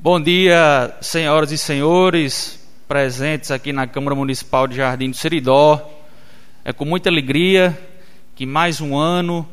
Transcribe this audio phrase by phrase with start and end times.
[0.00, 5.90] Bom dia, senhoras e senhores, presentes aqui na Câmara Municipal de Jardim do Seridó.
[6.64, 7.76] É com muita alegria
[8.36, 9.44] que mais um ano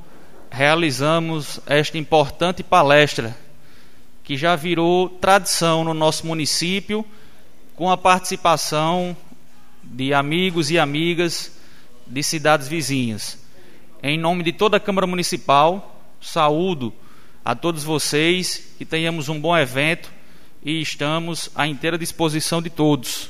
[0.52, 3.36] realizamos esta importante palestra
[4.23, 7.04] que já virou tradição no nosso município,
[7.76, 9.18] com a participação
[9.84, 11.58] de amigos e amigas
[12.06, 13.44] de cidades vizinhas.
[14.04, 16.94] Em nome de toda a Câmara Municipal, saúdo
[17.44, 20.14] a todos vocês que tenhamos um bom evento
[20.66, 23.30] e estamos à inteira disposição de todos.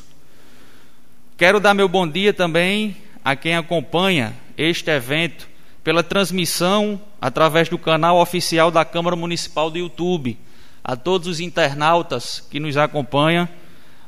[1.38, 5.46] Quero dar meu bom dia também a quem acompanha este evento
[5.84, 10.38] pela transmissão através do canal oficial da Câmara Municipal do YouTube.
[10.82, 13.50] A todos os internautas que nos acompanham,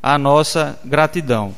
[0.01, 1.53] a nossa gratidão.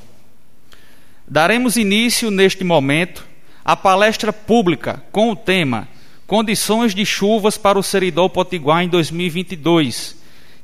[1.27, 3.23] Daremos início neste momento
[3.63, 5.87] à palestra pública com o tema
[6.25, 10.18] Condições de chuvas para o Seridó Potiguar em 2022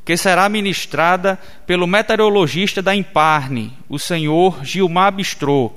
[0.06, 5.72] que será ministrada pelo meteorologista da Imparne, o senhor Gilmar Bistrô.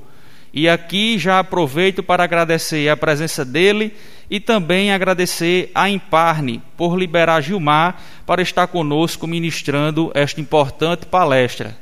[0.52, 3.94] E aqui já aproveito para agradecer a presença dele
[4.30, 11.74] e também agradecer a Imparne por liberar Gilmar para estar conosco ministrando esta importante palestra.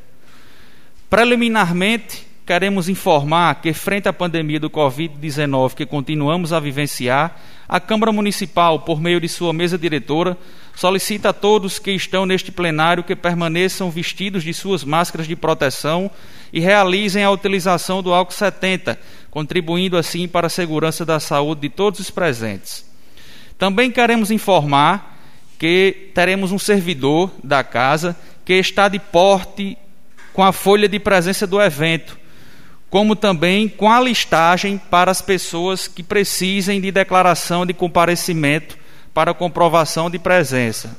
[1.11, 8.13] Preliminarmente, queremos informar que, frente à pandemia do Covid-19 que continuamos a vivenciar, a Câmara
[8.13, 10.37] Municipal, por meio de sua mesa diretora,
[10.75, 16.11] solicita a todos que estão neste plenário que permaneçam vestidos de suas máscaras de proteção
[16.53, 18.99] e realizem a utilização do álcool 70,
[19.31, 22.85] contribuindo assim para a segurança da saúde de todos os presentes.
[23.59, 25.19] Também queremos informar
[25.59, 29.77] que teremos um servidor da casa que está de porte
[30.33, 32.26] com a folha de presença do evento
[32.91, 38.79] como também com a listagem para as pessoas que precisem de declaração de comparecimento
[39.13, 40.97] para comprovação de presença.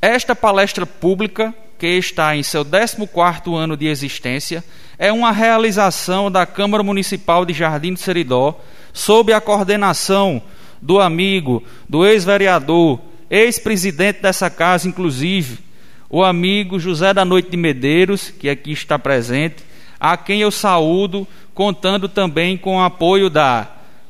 [0.00, 4.64] Esta palestra pública, que está em seu 14º ano de existência,
[4.98, 8.60] é uma realização da Câmara Municipal de Jardim do Seridó,
[8.92, 10.42] sob a coordenação
[10.80, 15.58] do amigo, do ex-vereador, ex-presidente dessa casa, inclusive,
[16.10, 19.64] o amigo José da Noite de Medeiros, que aqui está presente,
[20.02, 23.68] a quem eu saúdo, contando também com o apoio da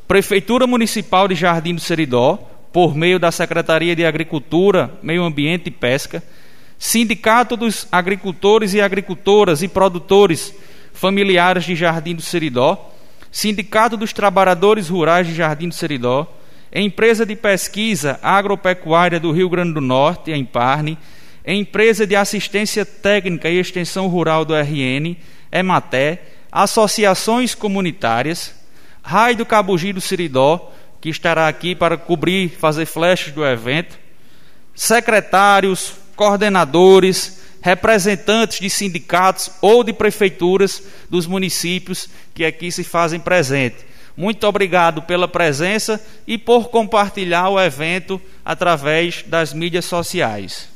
[0.09, 2.39] Prefeitura Municipal de Jardim do Seridó,
[2.73, 6.23] por meio da Secretaria de Agricultura, Meio Ambiente e Pesca,
[6.79, 10.55] Sindicato dos Agricultores e Agricultoras e Produtores
[10.95, 12.91] Familiares de Jardim do Seridó,
[13.31, 16.27] Sindicato dos Trabalhadores Rurais de Jardim do Seridó,
[16.75, 20.97] Empresa de Pesquisa Agropecuária do Rio Grande do Norte, a Emparne,
[21.47, 25.17] Empresa de Assistência Técnica e Extensão Rural do RN,
[25.53, 28.55] Ematé, associações comunitárias,
[29.03, 33.99] Raio do Cabugi do Siridó, que estará aqui para cobrir, fazer flashes do evento,
[34.75, 43.77] secretários, coordenadores, representantes de sindicatos ou de prefeituras dos municípios que aqui se fazem presente.
[44.17, 50.69] Muito obrigado pela presença e por compartilhar o evento através das mídias sociais.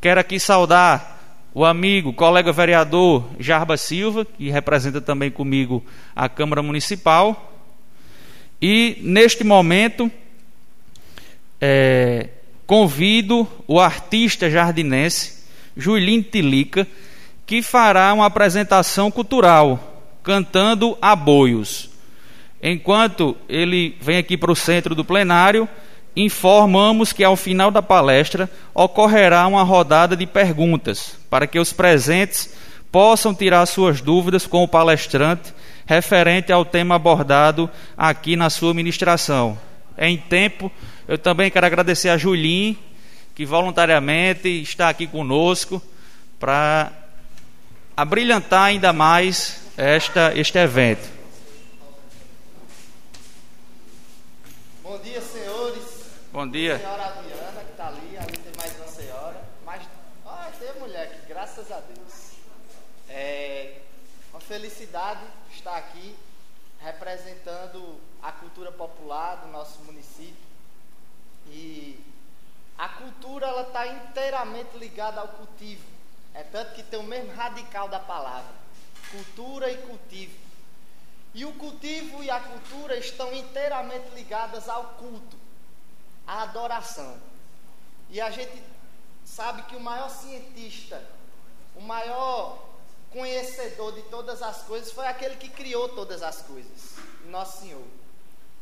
[0.00, 1.15] Quero aqui saudar
[1.56, 5.82] o amigo, colega vereador Jarba Silva, que representa também comigo
[6.14, 7.50] a Câmara Municipal.
[8.60, 10.12] E, neste momento,
[11.58, 12.28] é,
[12.66, 15.44] convido o artista jardinense
[15.74, 16.86] Julinho Tilica,
[17.46, 21.88] que fará uma apresentação cultural, cantando aboios.
[22.62, 25.66] Enquanto ele vem aqui para o centro do plenário,
[26.16, 32.54] informamos que ao final da palestra ocorrerá uma rodada de perguntas para que os presentes
[32.90, 35.52] possam tirar suas dúvidas com o palestrante
[35.84, 39.58] referente ao tema abordado aqui na sua ministração.
[39.98, 40.72] Em tempo,
[41.06, 42.76] eu também quero agradecer a Julim,
[43.34, 45.80] que voluntariamente está aqui conosco
[46.40, 46.90] para
[47.96, 51.08] abrilhantar ainda mais esta, este evento.
[54.82, 55.85] Bom dia, senhores.
[56.36, 56.78] Bom dia.
[56.78, 59.42] Senhora Adriana, que está ali, ali tem mais uma senhora.
[59.64, 59.82] Mas,
[60.26, 62.32] ah, tem mulher aqui, graças a Deus.
[63.08, 63.80] É
[64.30, 66.14] uma felicidade estar aqui
[66.78, 70.36] representando a cultura popular do nosso município.
[71.48, 71.98] E
[72.76, 75.86] a cultura ela está inteiramente ligada ao cultivo.
[76.34, 78.52] É tanto que tem o mesmo radical da palavra:
[79.10, 80.36] cultura e cultivo.
[81.32, 85.45] E o cultivo e a cultura estão inteiramente ligadas ao culto
[86.26, 87.16] a adoração.
[88.10, 88.62] E a gente
[89.24, 91.02] sabe que o maior cientista,
[91.74, 92.58] o maior
[93.10, 96.96] conhecedor de todas as coisas foi aquele que criou todas as coisas,
[97.26, 97.84] Nosso Senhor.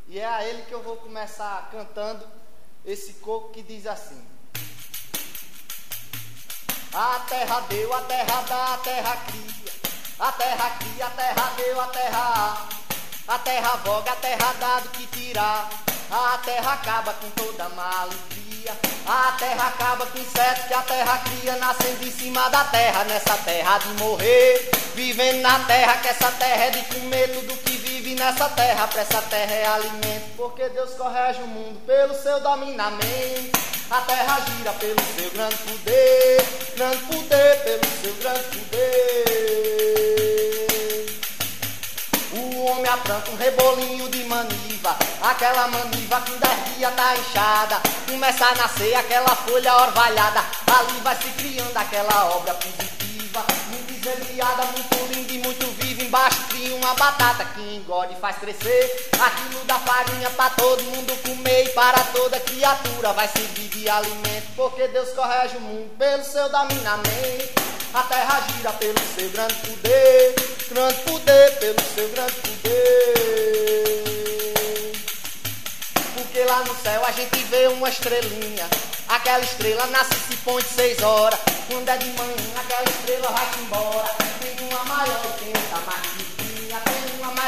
[0.07, 2.27] E é a ele que eu vou começar cantando
[2.85, 4.23] esse coco que diz assim:
[6.93, 9.73] A terra deu, a terra dá, a terra cria.
[10.19, 12.69] A terra cria, a terra deu, a terra
[13.27, 15.71] A terra voga, a terra dá do que tirar.
[16.11, 18.73] A terra acaba com toda maluquia.
[19.07, 23.35] A terra acaba com insetos que a terra cria, nascendo em cima da terra, nessa
[23.39, 24.71] terra de morrer.
[24.95, 28.87] Vivendo na terra, que essa terra é de comer tudo que vive nessa terra.
[28.89, 33.59] Pra essa terra é alimento, porque Deus correge o mundo pelo seu dominamento.
[33.91, 36.45] A terra gira pelo seu grande poder,
[36.77, 40.44] grande poder pelo seu grande poder.
[42.37, 47.81] O homem aplanta um rebolinho de maniva, aquela maniva que dez dias tá inchada.
[48.11, 53.45] Começa a nascer aquela folha orvalhada, ali vai se criando aquela obra positiva.
[53.71, 56.03] Muito deseliada, muito linda e muito viva.
[56.03, 59.11] Embaixo cria uma batata que engorde e faz crescer.
[59.13, 64.49] Aquilo da farinha pra todo mundo comer e para toda criatura vai servir de alimento.
[64.57, 67.64] Porque Deus corrige o mundo pelo seu dominamento.
[67.95, 70.35] A terra gira pelo seu grande poder,
[70.69, 73.15] grande poder pelo seu grande poder.
[76.13, 78.69] Porque lá no céu a gente vê uma estrelinha.
[79.09, 81.39] Aquela estrela nasce e se põe de seis horas.
[81.69, 84.11] Quando é de manhã, aquela estrela vai embora.
[84.41, 85.79] Tem uma maior e tem outra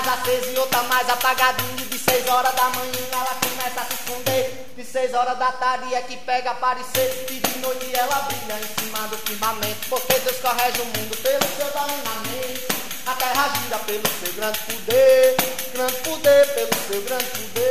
[0.07, 1.85] mais acesa e outra mais apagadinha.
[1.87, 4.67] De seis horas da manhã ela começa a se esconder.
[4.77, 7.27] De seis horas da tarde é que pega aparecer.
[7.29, 9.89] E de noite ela brilha em cima do firmamento.
[9.89, 12.77] Porque Deus corrige o mundo pelo seu dominamento.
[13.07, 15.37] A terra gira pelo seu grande poder,
[15.73, 17.67] grande poder pelo seu grande poder.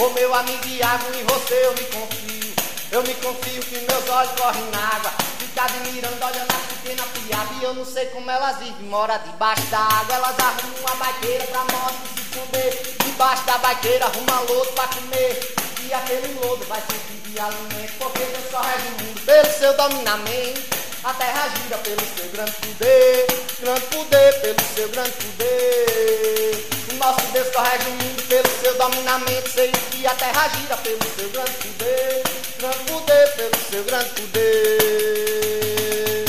[0.00, 2.54] Ô meu amigo Iago, em você eu me confio.
[2.90, 5.31] Eu me confio que meus olhos correm na água.
[5.52, 7.54] Fica admirando, olhando a pequena piada.
[7.60, 10.14] E eu não sei como elas vivem, mora debaixo da água.
[10.14, 12.96] Elas arrumam uma baiteira pra morte se esconder.
[13.04, 15.54] Debaixo da baiteira arruma lodo pra comer.
[15.86, 17.92] E aquele lodo vai servir de alimento.
[17.98, 20.62] Porque Deus correge o mundo pelo seu dominamento.
[21.04, 23.26] A terra gira pelo seu grande poder,
[23.58, 26.64] grande poder pelo seu grande poder.
[26.92, 29.50] O nosso Deus correge o mundo pelo seu dominamento.
[29.50, 32.22] Sei que a terra gira pelo seu grande poder,
[32.56, 36.24] grande poder pelo seu grande poder.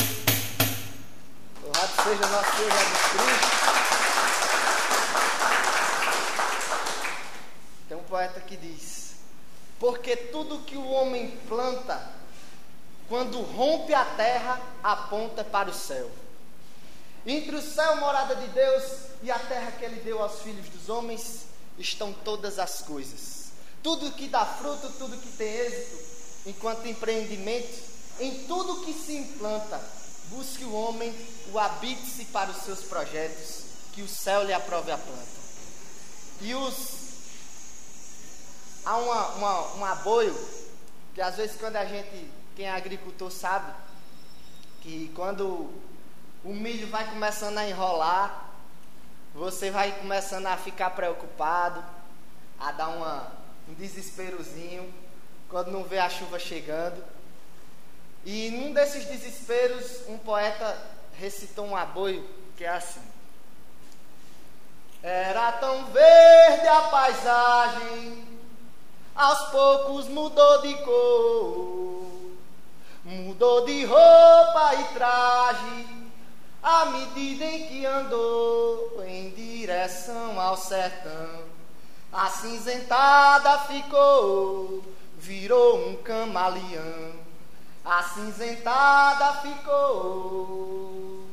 [1.62, 3.46] Louvado seja nosso Senhor Jesus Cristo.
[7.88, 9.14] Tem um poeta que diz:
[9.78, 12.23] Porque tudo que o homem planta
[13.08, 16.10] quando rompe a terra, aponta para o céu.
[17.26, 18.84] Entre o céu, morada de Deus,
[19.22, 21.46] e a terra que ele deu aos filhos dos homens,
[21.78, 23.52] estão todas as coisas.
[23.82, 25.98] Tudo que dá fruto, tudo que tem êxito,
[26.46, 27.82] enquanto empreendimento,
[28.20, 29.80] em tudo que se implanta,
[30.30, 31.14] busque o homem
[31.52, 35.44] o habite-se para os seus projetos, que o céu lhe aprove a planta.
[36.40, 37.04] E os.
[38.84, 40.48] Há uma, uma, um aboio,
[41.14, 43.72] que às vezes quando a gente quem é agricultor sabe
[44.80, 45.70] que quando
[46.44, 48.50] o milho vai começando a enrolar,
[49.34, 51.82] você vai começando a ficar preocupado,
[52.60, 53.32] a dar uma,
[53.68, 54.92] um desesperozinho
[55.48, 57.02] quando não vê a chuva chegando.
[58.24, 60.78] E num desses desesperos, um poeta
[61.18, 63.02] recitou um aboio que é assim:
[65.02, 68.38] Era tão verde a paisagem,
[69.14, 72.04] aos poucos mudou de cor.
[73.04, 75.86] Mudou de roupa e traje,
[76.62, 81.44] à medida em que andou em direção ao sertão.
[82.10, 84.82] A cinzentada ficou,
[85.18, 87.12] virou um camaleão.
[87.84, 91.26] A cinzentada ficou.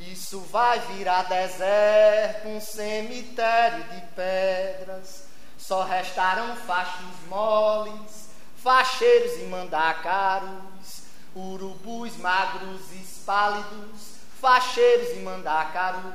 [0.00, 5.26] Isso vai virar deserto, um cemitério de pedras.
[5.56, 8.21] Só restaram fachos moles
[8.62, 11.02] facheiros e mandacaros,
[11.34, 16.14] urubus magros e pálidos, facheiros e mandacaros,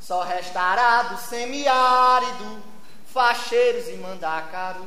[0.00, 2.62] só restará do semiárido,
[3.06, 4.86] facheiros e mandacaros.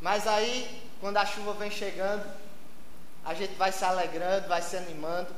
[0.00, 2.24] Mas aí, quando a chuva vem chegando,
[3.24, 5.34] a gente vai se alegrando, vai se animando.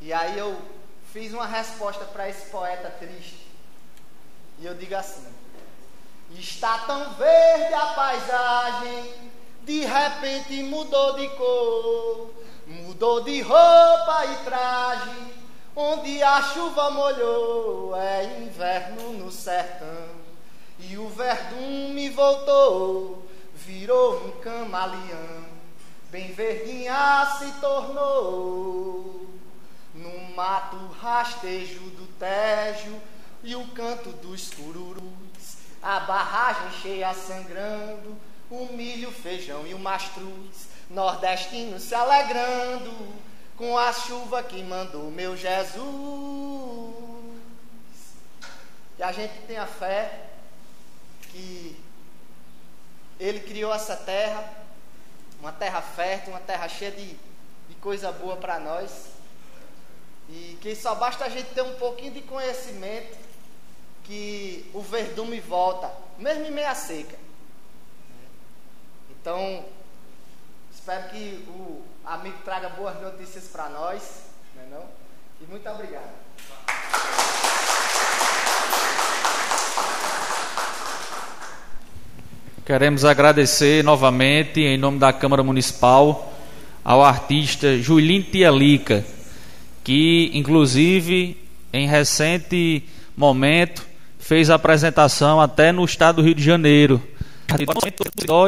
[0.00, 0.60] E aí eu
[1.12, 3.48] fiz uma resposta para esse poeta triste.
[4.58, 5.26] E eu digo assim:
[6.30, 9.14] Está tão verde a paisagem,
[9.62, 12.30] de repente mudou de cor,
[12.66, 15.34] mudou de roupa e traje,
[15.74, 20.18] onde a chuva molhou, é inverno no sertão.
[20.78, 25.46] E o verdume voltou, virou um camaleão,
[26.10, 29.26] bem verdinha se tornou.
[29.94, 32.94] No mato rastejo do Tejo
[33.42, 35.27] e o canto dos cururus
[35.82, 38.16] a barragem cheia sangrando,
[38.50, 42.92] o milho, o feijão e o mastruz, nordestino se alegrando
[43.56, 45.82] com a chuva que mandou meu Jesus.
[48.98, 50.28] E a gente tem a fé
[51.30, 51.76] que
[53.20, 54.52] Ele criou essa terra,
[55.40, 57.16] uma terra fértil, uma terra cheia de,
[57.68, 59.08] de coisa boa para nós.
[60.28, 63.27] E que só basta a gente ter um pouquinho de conhecimento
[64.08, 67.14] que o verdume volta, mesmo em meia seca.
[69.10, 69.66] Então,
[70.74, 74.22] espero que o amigo traga boas notícias para nós,
[74.56, 74.86] não é não?
[75.42, 76.08] E muito obrigado.
[82.64, 86.32] Queremos agradecer novamente, em nome da Câmara Municipal,
[86.82, 89.04] ao artista Julinho Tialica,
[89.84, 91.36] que, inclusive,
[91.74, 93.87] em recente momento,
[94.28, 97.02] fez a apresentação até no estado do Rio de Janeiro,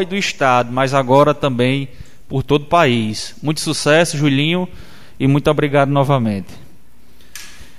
[0.02, 1.88] e do estado, mas agora também
[2.28, 3.34] por todo o país.
[3.42, 4.68] Muito sucesso, Julinho,
[5.18, 6.49] e muito obrigado novamente.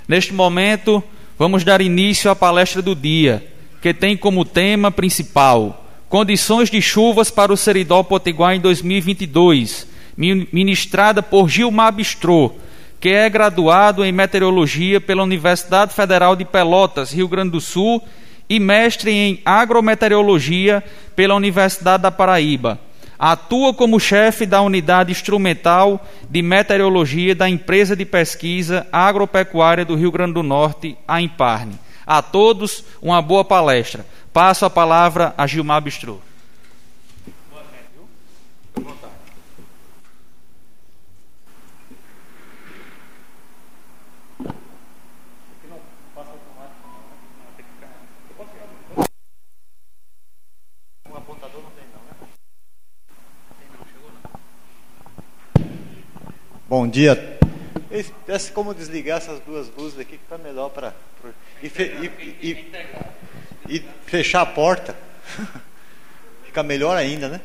[0.07, 1.03] Neste momento,
[1.37, 3.47] vamos dar início à palestra do dia,
[3.83, 5.77] que tem como tema principal
[6.09, 12.51] Condições de chuvas para o Seridó Potiguar em 2022, ministrada por Gilmar Bistrô,
[13.01, 17.99] que é graduado em meteorologia pela Universidade Federal de Pelotas, Rio Grande do Sul,
[18.47, 20.83] e mestre em agrometeorologia
[21.15, 22.79] pela Universidade da Paraíba.
[23.17, 30.11] Atua como chefe da unidade instrumental de meteorologia da empresa de pesquisa agropecuária do Rio
[30.11, 31.79] Grande do Norte, a Imparne.
[32.05, 34.05] A todos, uma boa palestra.
[34.31, 36.19] Passo a palavra a Gilmar Bistrô.
[56.71, 57.37] Bom dia.
[58.29, 60.95] Esse, como desligar essas duas luzes aqui que está melhor para.
[61.61, 64.95] E, e, e, e fechar a porta.
[66.45, 67.41] Fica melhor ainda, né?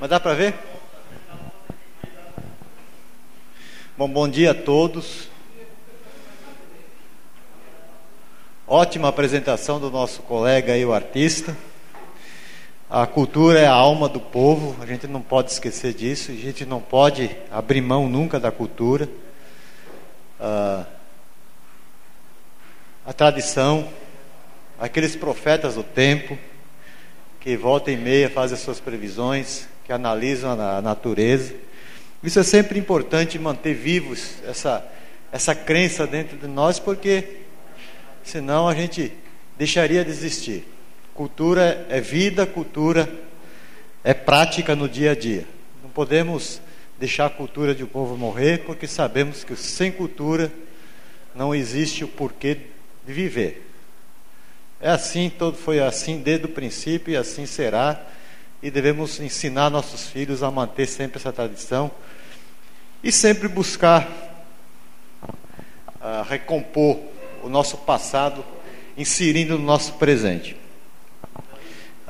[0.00, 0.52] Mas dá para ver?
[3.96, 5.28] Bom, bom dia a todos.
[8.66, 11.56] Ótima apresentação do nosso colega aí, o artista.
[12.92, 16.66] A cultura é a alma do povo, a gente não pode esquecer disso, a gente
[16.66, 19.08] não pode abrir mão nunca da cultura.
[20.40, 20.84] Ah,
[23.06, 23.88] a tradição,
[24.76, 26.36] aqueles profetas do tempo,
[27.38, 31.54] que volta e meia fazem as suas previsões, que analisam a natureza.
[32.24, 34.84] Isso é sempre importante manter vivos essa,
[35.30, 37.42] essa crença dentro de nós, porque
[38.24, 39.12] senão a gente
[39.56, 40.79] deixaria de existir.
[41.20, 43.06] Cultura é vida, cultura
[44.02, 45.46] é prática no dia a dia.
[45.82, 46.62] Não podemos
[46.98, 50.50] deixar a cultura de um povo morrer, porque sabemos que sem cultura
[51.34, 52.56] não existe o porquê
[53.06, 53.70] de viver.
[54.80, 58.02] É assim, todo foi assim desde o princípio e assim será.
[58.62, 61.90] E devemos ensinar nossos filhos a manter sempre essa tradição
[63.04, 64.08] e sempre buscar
[65.22, 66.98] uh, recompor
[67.42, 68.42] o nosso passado,
[68.96, 70.59] inserindo no nosso presente.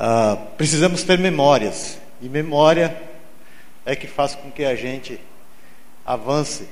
[0.01, 2.99] Uh, precisamos ter memórias e memória
[3.85, 5.21] é que faz com que a gente
[6.07, 6.63] avance,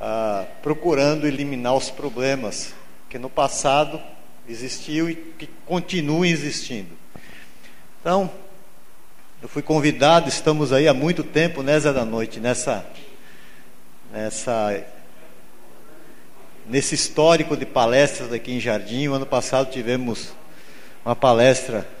[0.00, 2.72] uh, procurando eliminar os problemas
[3.10, 4.00] que no passado
[4.48, 6.96] existiu e que continua existindo.
[8.00, 8.30] Então,
[9.42, 12.86] eu fui convidado, estamos aí há muito tempo, né, Zé da Noite, nessa,
[14.10, 14.82] nessa,
[16.66, 19.08] nesse histórico de palestras aqui em Jardim.
[19.08, 20.32] O ano passado tivemos
[21.04, 21.97] uma palestra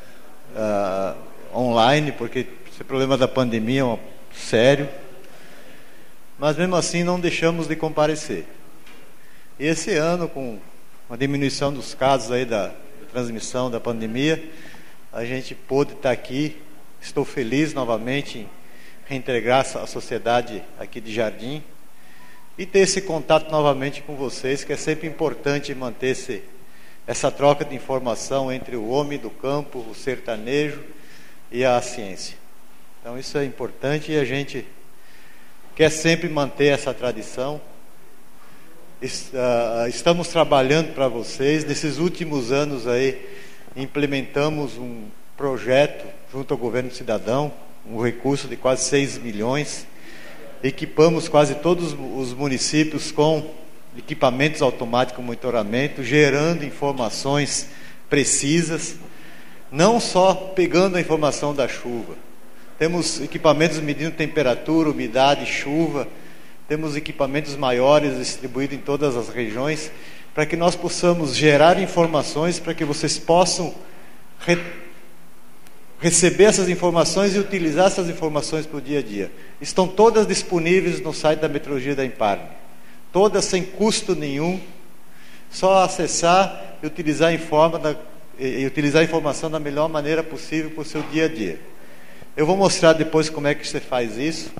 [0.54, 3.98] uh, online, porque esse problema da pandemia é um,
[4.32, 4.88] sério.
[6.38, 8.44] Mas mesmo assim não deixamos de comparecer.
[9.58, 10.58] E esse ano, com
[11.08, 14.42] uma diminuição dos casos aí da, da transmissão da pandemia,
[15.12, 16.56] a gente pôde estar aqui.
[17.00, 18.48] Estou feliz novamente em
[19.06, 21.62] reintegrar a sociedade aqui de Jardim
[22.58, 26.42] e ter esse contato novamente com vocês, que é sempre importante manter esse,
[27.08, 30.84] essa troca de informação entre o homem do campo, o sertanejo
[31.50, 32.36] e a ciência.
[33.00, 34.66] Então isso é importante e a gente
[35.74, 37.58] quer sempre manter essa tradição.
[39.34, 41.64] Ah, estamos trabalhando para vocês.
[41.64, 43.26] Nesses últimos anos aí,
[43.74, 47.50] implementamos um projeto junto ao governo cidadão,
[47.90, 49.86] um recurso de quase 6 milhões.
[50.62, 53.50] Equipamos quase todos os municípios com
[53.98, 57.68] equipamentos automáticos de monitoramento, gerando informações
[58.08, 58.94] precisas,
[59.70, 62.14] não só pegando a informação da chuva.
[62.78, 66.06] Temos equipamentos medindo temperatura, umidade, chuva,
[66.68, 69.90] temos equipamentos maiores distribuídos em todas as regiões,
[70.34, 73.74] para que nós possamos gerar informações para que vocês possam
[74.38, 74.56] re
[76.00, 79.32] receber essas informações e utilizar essas informações para o dia a dia.
[79.60, 82.57] Estão todas disponíveis no site da Metrologia da Imparme.
[83.18, 84.60] Todas sem custo nenhum,
[85.50, 87.32] só acessar e utilizar,
[87.82, 87.96] da,
[88.38, 91.58] e utilizar a informação da melhor maneira possível para o seu dia a dia.
[92.36, 94.52] Eu vou mostrar depois como é que você faz isso,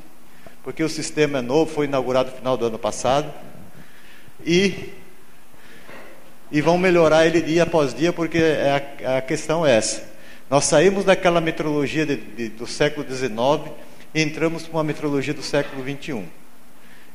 [0.64, 3.32] porque o sistema é novo, foi inaugurado no final do ano passado.
[4.44, 4.92] E,
[6.50, 10.02] e vão melhorar ele dia após dia, porque é a, a questão é essa.
[10.50, 13.72] Nós saímos daquela metrologia de, de, do século XIX
[14.12, 16.24] e entramos para uma metrologia do século XXI.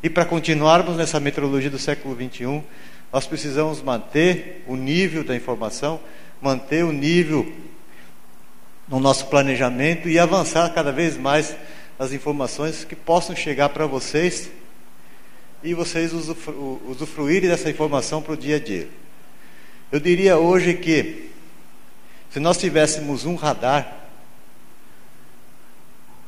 [0.04, 2.62] E para continuarmos nessa metrologia do século XXI,
[3.10, 5.98] nós precisamos manter o nível da informação,
[6.42, 7.50] manter o nível
[8.86, 11.56] no nosso planejamento e avançar cada vez mais
[11.98, 14.52] as informações que possam chegar para vocês
[15.64, 18.90] e vocês usufru usufruírem dessa informação para o dia a dia.
[19.90, 21.30] Eu diria hoje que
[22.30, 24.10] se nós tivéssemos um radar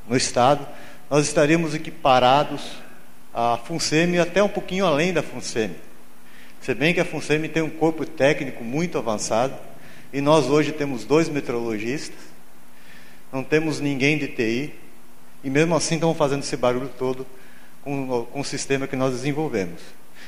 [0.08, 0.66] no estado,
[1.10, 2.85] nós estaríamos equiparados
[3.36, 5.76] à FUNSEMI até um pouquinho além da FUNSEMI.
[6.62, 9.54] Se bem que a FUNSEMI tem um corpo técnico muito avançado
[10.14, 12.18] e nós hoje temos dois meteorologistas,
[13.34, 14.74] não temos ninguém de TI
[15.44, 17.28] e mesmo assim estamos fazendo esse barulho todo
[17.84, 19.82] com, com o sistema que nós desenvolvemos.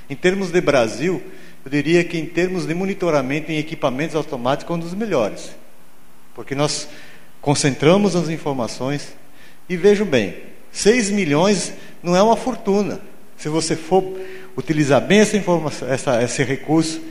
[0.09, 1.23] Em termos de Brasil,
[1.63, 5.55] eu diria que em termos de monitoramento em equipamentos automáticos é um dos melhores,
[6.35, 6.89] porque nós
[7.39, 9.15] concentramos as informações
[9.69, 10.35] e vejam bem,
[10.73, 11.73] 6 milhões
[12.07, 13.01] não é uma fortuna.
[13.37, 14.03] Se você for
[14.55, 17.01] utilizar bem essa informação, essa, esse recurso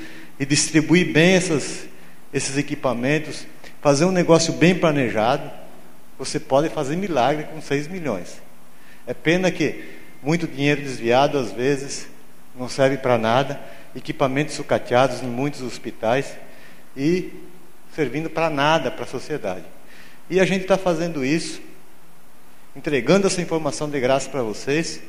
[0.40, 1.86] e distribuir bem essas,
[2.32, 3.46] esses equipamentos,
[3.82, 5.50] fazer um negócio bem planejado,
[6.18, 8.40] você pode fazer milagre com 6 milhões.
[9.06, 9.84] É pena que
[10.22, 12.08] muito dinheiro desviado, às vezes,
[12.58, 13.60] não serve para nada,
[13.94, 16.34] equipamentos sucateados em muitos hospitais
[16.96, 17.32] e
[17.94, 19.64] servindo para nada para a sociedade.
[20.28, 21.60] E a gente está fazendo isso,
[22.76, 25.00] entregando essa informação de graça para vocês,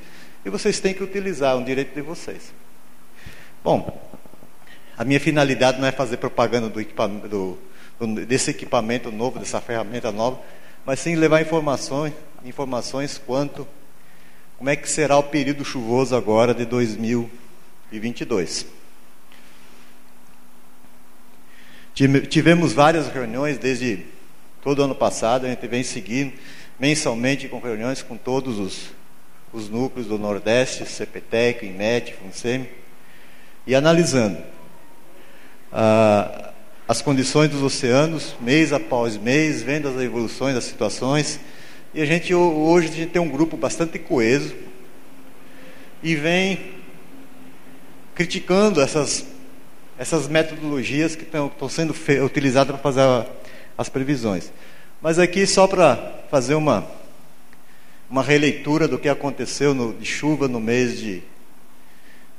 [0.45, 2.53] e vocês têm que utilizar, um direito de vocês.
[3.61, 4.01] Bom,
[4.97, 7.57] a minha finalidade não é fazer propaganda do equipamento, do,
[8.25, 10.39] desse equipamento novo, dessa ferramenta nova,
[10.85, 12.13] mas sim levar informações,
[12.45, 13.67] informações quanto
[14.57, 18.65] como é que será o período chuvoso agora de 2022.
[22.29, 24.05] Tivemos várias reuniões desde
[24.63, 26.31] todo ano passado, a gente vem seguindo
[26.79, 28.89] mensalmente com reuniões com todos os,
[29.51, 32.69] os núcleos do Nordeste, CPTEC, INET, FUNSEMI,
[33.65, 34.37] e analisando
[35.71, 36.53] ah,
[36.87, 41.39] as condições dos oceanos, mês após mês, vendo as evoluções das situações.
[41.93, 44.55] E a gente hoje a gente tem um grupo bastante coeso
[46.01, 46.75] e vem
[48.15, 49.25] criticando essas,
[49.97, 53.25] essas metodologias que estão sendo utilizadas para fazer a,
[53.77, 54.51] as previsões.
[54.99, 55.95] Mas aqui só para
[56.31, 56.87] fazer uma,
[58.09, 61.21] uma releitura do que aconteceu no, de chuva no mês de,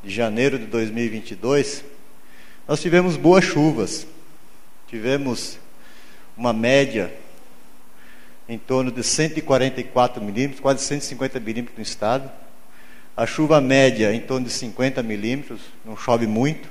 [0.02, 1.84] de janeiro de 2022,
[2.66, 4.08] nós tivemos boas chuvas.
[4.88, 5.56] Tivemos
[6.36, 7.14] uma média
[8.48, 12.28] em torno de 144 milímetros, quase 150 milímetros no estado.
[13.16, 16.68] A chuva média em torno de 50 milímetros, não chove muito,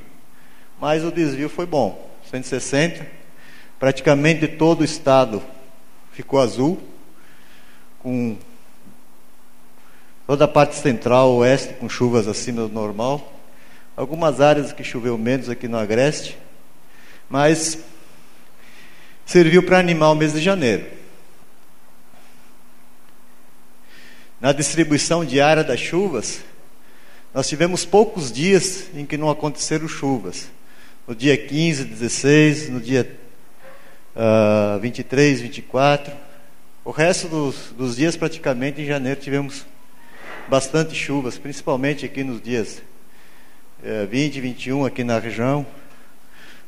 [0.81, 3.07] mas o desvio foi bom, 160.
[3.79, 5.41] Praticamente todo o estado
[6.17, 6.81] ficou azul,
[7.99, 8.35] com
[10.25, 13.39] toda a parte central, oeste, com chuvas acima do normal.
[13.95, 16.35] Algumas áreas que choveu menos aqui no Agreste,
[17.29, 17.77] mas
[19.27, 20.87] serviu para animar o mês de janeiro.
[24.41, 26.39] Na distribuição diária das chuvas,
[27.31, 30.47] nós tivemos poucos dias em que não aconteceram chuvas.
[31.07, 33.26] No dia 15, 16, no dia
[34.17, 36.13] uh, 23, 24.
[36.83, 39.65] O resto dos, dos dias, praticamente, em janeiro, tivemos
[40.49, 42.81] bastante chuvas, principalmente aqui nos dias
[43.83, 45.65] uh, 20 e 21 aqui na região.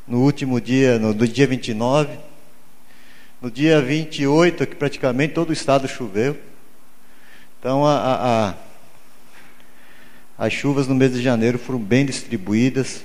[0.08, 2.30] No último dia, no, no dia 29
[3.42, 6.38] no dia 28, que praticamente todo o estado choveu.
[7.60, 8.54] Então, a, a, a,
[10.38, 13.04] as chuvas no mês de janeiro foram bem distribuídas,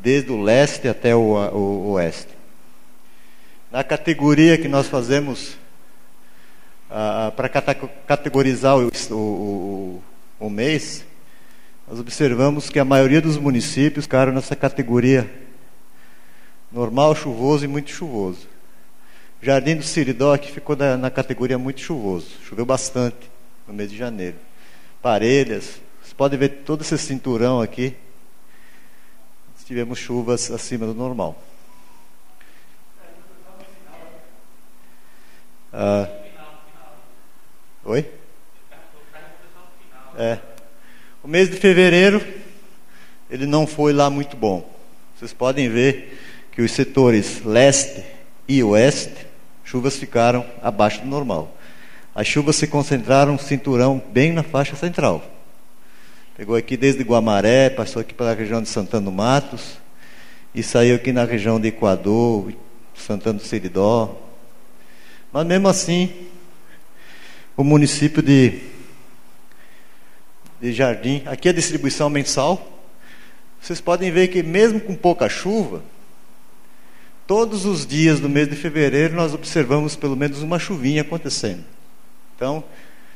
[0.00, 2.41] desde o leste até o, o oeste.
[3.72, 5.56] Na categoria que nós fazemos
[7.34, 7.48] para
[8.06, 10.02] categorizar o, o,
[10.38, 11.06] o mês,
[11.88, 15.26] nós observamos que a maioria dos municípios ficaram nessa categoria
[16.70, 18.46] normal, chuvoso e muito chuvoso.
[19.40, 22.28] Jardim do Siridó aqui ficou na, na categoria muito chuvoso.
[22.46, 23.30] Choveu bastante
[23.66, 24.36] no mês de janeiro.
[25.00, 27.96] Parelhas, vocês podem ver todo esse cinturão aqui.
[29.64, 31.42] Tivemos chuvas acima do normal.
[35.72, 36.06] Ah,
[37.82, 38.06] oi?
[40.18, 40.38] É.
[41.22, 42.22] O mês de fevereiro,
[43.30, 44.70] ele não foi lá muito bom.
[45.16, 46.18] Vocês podem ver
[46.52, 48.04] que os setores leste
[48.46, 49.26] e oeste,
[49.64, 51.56] chuvas ficaram abaixo do normal.
[52.14, 55.24] As chuvas se concentraram cinturão bem na faixa central.
[56.36, 59.78] Pegou aqui desde Guamaré, passou aqui pela região de Santana do Matos
[60.54, 62.52] e saiu aqui na região de Equador,
[62.94, 64.31] Santana do Seridó.
[65.32, 66.12] Mas mesmo assim,
[67.56, 68.60] o município de,
[70.60, 72.80] de Jardim, aqui a distribuição mensal,
[73.60, 75.82] vocês podem ver que mesmo com pouca chuva,
[77.26, 81.64] todos os dias do mês de fevereiro nós observamos pelo menos uma chuvinha acontecendo.
[82.36, 82.62] Então,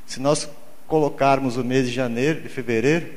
[0.07, 0.49] se nós
[0.87, 3.09] colocarmos o mês de janeiro, de fevereiro,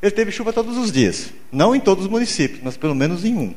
[0.00, 1.32] ele teve chuva todos os dias.
[1.50, 3.54] Não em todos os municípios, mas pelo menos em um.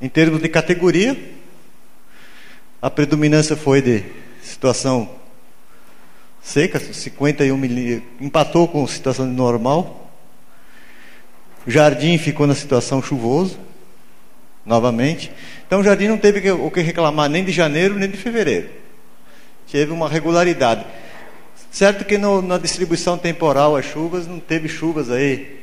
[0.00, 1.16] Em termos de categoria,
[2.82, 4.04] a predominância foi de
[4.42, 5.08] situação
[6.42, 10.12] seca, 51 milímetros, empatou com situação normal.
[11.66, 13.58] O jardim ficou na situação chuvoso,
[14.66, 15.32] novamente.
[15.66, 18.68] Então o jardim não teve o que reclamar nem de janeiro nem de fevereiro.
[19.72, 20.84] Teve uma regularidade.
[21.70, 25.55] Certo que no, na distribuição temporal as chuvas, não teve chuvas aí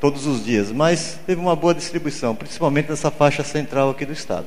[0.00, 4.46] todos os dias, mas teve uma boa distribuição, principalmente nessa faixa central aqui do estado.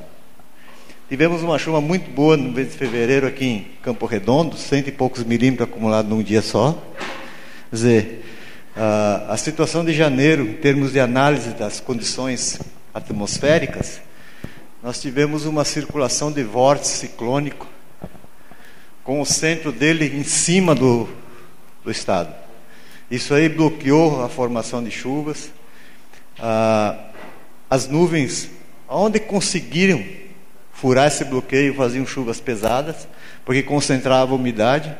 [1.08, 4.92] Tivemos uma chuva muito boa no mês de fevereiro aqui em Campo Redondo, cento e
[4.92, 6.72] poucos milímetros acumulados num dia só.
[7.68, 8.24] Quer dizer,
[8.74, 12.58] a, situação de janeiro, em termos de análise das condições
[12.94, 14.00] atmosféricas,
[14.82, 17.66] nós tivemos uma circulação de vórtice ciclônico,
[19.04, 21.08] com o centro dele em cima do,
[21.84, 22.41] do estado.
[23.12, 25.52] Isso aí bloqueou a formação de chuvas.
[26.38, 27.10] Ah,
[27.68, 28.48] as nuvens,
[28.88, 30.02] onde conseguiram
[30.72, 33.06] furar esse bloqueio, faziam chuvas pesadas,
[33.44, 34.96] porque concentrava a umidade.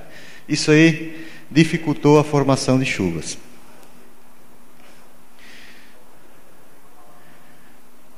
[0.47, 3.39] Isso aí dificultou a formação de chuvas.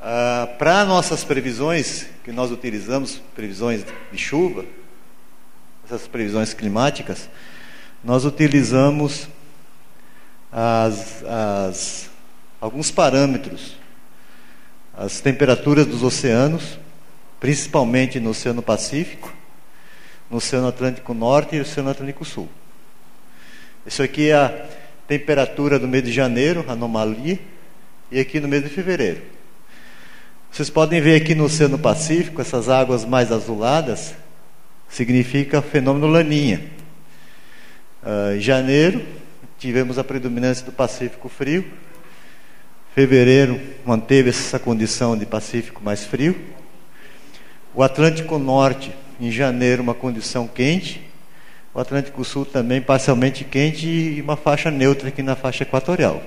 [0.02, 4.64] Ah, Para nossas previsões, que nós utilizamos, previsões de chuva,
[5.84, 7.30] essas previsões climáticas,
[8.02, 9.28] nós utilizamos
[10.56, 12.10] as, as,
[12.60, 13.76] alguns parâmetros,
[14.96, 16.78] as temperaturas dos oceanos,
[17.40, 19.34] principalmente no Oceano Pacífico,
[20.30, 22.48] no Oceano Atlântico Norte e no Oceano Atlântico Sul.
[23.84, 24.66] Isso aqui é a
[25.08, 27.40] temperatura do mês de janeiro, anomalia,
[28.12, 29.22] e aqui no mês de fevereiro.
[30.52, 34.14] Vocês podem ver aqui no Oceano Pacífico, essas águas mais azuladas,
[34.88, 36.62] significa fenômeno laninha.
[38.04, 39.04] Uh, janeiro,
[39.64, 41.64] tivemos a predominância do Pacífico frio.
[42.94, 46.38] Fevereiro manteve essa condição de Pacífico mais frio.
[47.74, 51.00] O Atlântico Norte, em janeiro, uma condição quente.
[51.72, 56.22] O Atlântico Sul também parcialmente quente e uma faixa neutra aqui na faixa equatorial.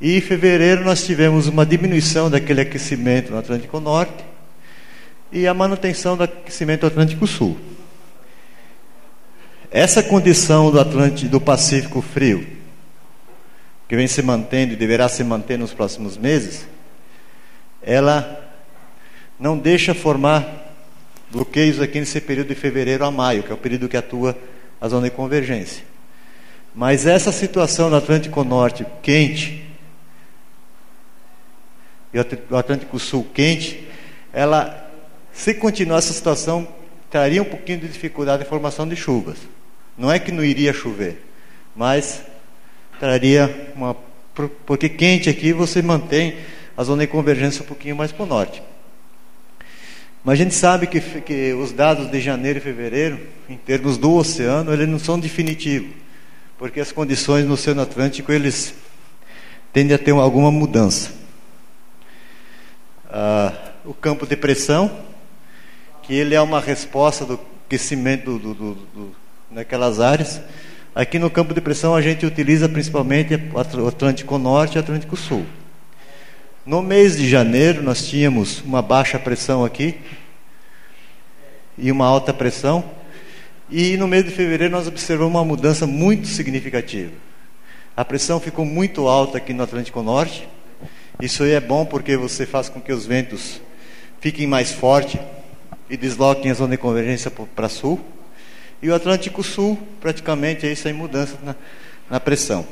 [0.00, 4.24] E em fevereiro nós tivemos uma diminuição daquele aquecimento no Atlântico Norte
[5.30, 7.60] e a manutenção do aquecimento do Atlântico Sul.
[9.72, 12.46] Essa condição do Atlântico do Pacífico frio,
[13.88, 16.66] que vem se mantendo e deverá se manter nos próximos meses,
[17.80, 18.52] ela
[19.40, 20.74] não deixa formar
[21.30, 24.36] bloqueios aqui nesse período de fevereiro a maio, que é o período que atua
[24.78, 25.82] a zona de convergência.
[26.74, 29.66] Mas essa situação no Atlântico Norte quente
[32.12, 33.88] e o Atlântico Sul quente,
[34.34, 34.86] ela,
[35.32, 36.68] se continuar essa situação,
[37.10, 39.38] traria um pouquinho de dificuldade em formação de chuvas.
[39.96, 41.24] Não é que não iria chover,
[41.74, 42.22] mas
[42.98, 43.96] traria uma.
[44.66, 46.36] Porque quente aqui você mantém
[46.76, 48.62] a zona de convergência um pouquinho mais para o norte.
[50.24, 54.12] Mas a gente sabe que, que os dados de janeiro e fevereiro, em termos do
[54.12, 55.90] oceano, eles não são definitivos,
[56.56, 58.72] porque as condições no Oceano Atlântico eles
[59.72, 61.12] tendem a ter alguma mudança.
[63.10, 63.52] Ah,
[63.84, 65.04] o campo de pressão,
[66.02, 69.16] que ele é uma resposta do aquecimento do, do, do,
[69.52, 70.40] naquelas áreas.
[70.94, 75.16] Aqui no campo de pressão a gente utiliza principalmente o Atlântico Norte e o Atlântico
[75.16, 75.46] Sul.
[76.64, 79.96] No mês de janeiro, nós tínhamos uma baixa pressão aqui
[81.76, 82.84] e uma alta pressão.
[83.70, 87.10] E no mês de fevereiro, nós observamos uma mudança muito significativa.
[87.96, 90.48] A pressão ficou muito alta aqui no Atlântico Norte.
[91.20, 93.60] Isso aí é bom porque você faz com que os ventos
[94.20, 95.20] fiquem mais fortes
[95.90, 98.00] e desloquem a zona de convergência para sul.
[98.82, 101.54] E o Atlântico Sul, praticamente, é sem mudança na,
[102.10, 102.66] na pressão.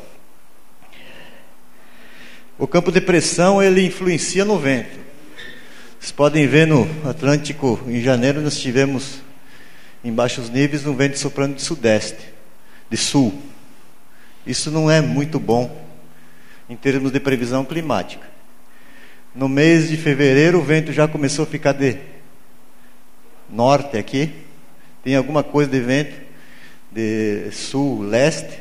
[2.58, 4.98] O campo de pressão ele influencia no vento.
[6.00, 9.20] Vocês podem ver no Atlântico, em janeiro, nós tivemos
[10.02, 12.26] em baixos níveis um vento soprando de sudeste,
[12.90, 13.40] de sul.
[14.44, 15.80] Isso não é muito bom
[16.68, 18.26] em termos de previsão climática.
[19.34, 21.98] No mês de fevereiro, o vento já começou a ficar de
[23.48, 24.32] norte aqui.
[25.02, 26.14] Tem alguma coisa de vento
[26.92, 28.60] de sul-leste,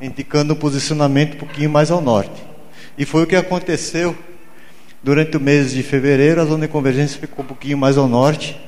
[0.00, 2.42] indicando um posicionamento um pouquinho mais ao norte.
[2.96, 4.16] E foi o que aconteceu
[5.02, 6.40] durante o mês de fevereiro.
[6.40, 8.58] A zona de convergência ficou um pouquinho mais ao norte,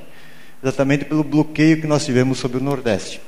[0.62, 3.20] exatamente pelo bloqueio que nós tivemos sobre o nordeste.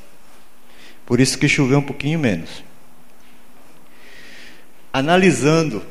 [1.07, 2.63] Por isso que choveu um pouquinho menos.
[4.93, 5.83] Analisando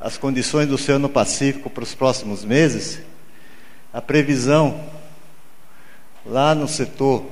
[0.00, 3.00] as condições do Oceano Pacífico para os próximos meses,
[3.92, 4.80] a previsão
[6.28, 7.24] lá no setor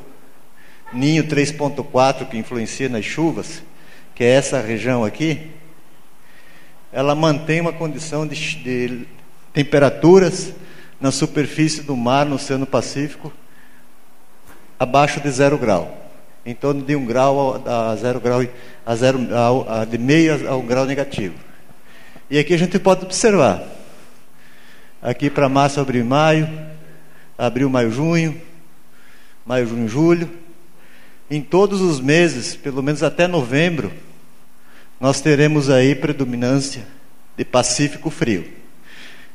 [0.93, 3.63] Ninho 3.4, que influencia nas chuvas,
[4.15, 5.51] que é essa região aqui,
[6.93, 9.07] ela mantém uma condição de, de
[9.53, 10.53] temperaturas
[11.01, 13.33] na superfície do mar no Oceano Pacífico
[14.79, 16.05] abaixo de zero grau
[16.47, 18.45] em torno de um grau a zero grau
[18.85, 21.35] a zero a, a, de meio a um grau negativo.
[22.29, 23.63] E aqui a gente pode observar.
[25.01, 26.49] Aqui para março, abril, maio,
[27.37, 28.41] abril, maio, junho,
[29.45, 30.31] maio, junho, julho.
[31.31, 33.93] Em todos os meses, pelo menos até novembro,
[35.01, 36.87] nós teremos aí predominância
[37.37, 38.51] de Pacífico frio.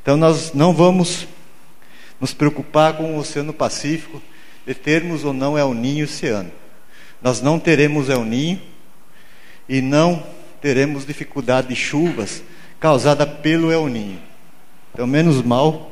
[0.01, 1.27] Então nós não vamos
[2.19, 4.21] nos preocupar com o Oceano Pacífico
[4.65, 6.51] de termos ou não El Ninho oceano
[7.21, 8.61] nós não teremos El Ninho
[9.67, 10.23] e não
[10.61, 12.41] teremos dificuldade de chuvas
[12.79, 14.19] causada pelo El Ninho.
[14.93, 15.91] Então, menos mal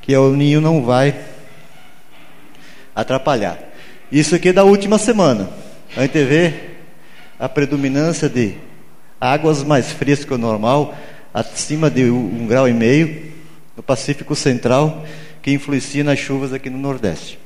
[0.00, 1.14] que El Ninho não vai
[2.94, 3.58] atrapalhar.
[4.10, 5.50] Isso aqui é da última semana.
[5.96, 6.54] A gente vê
[7.38, 8.56] a predominância de
[9.20, 10.94] águas mais frias que o normal,
[11.32, 13.32] acima de um grau e meio,
[13.76, 15.04] no Pacífico Central,
[15.42, 17.38] que influencia nas chuvas aqui no Nordeste.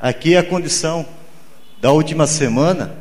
[0.00, 1.04] Aqui é a condição
[1.80, 2.96] da última semana,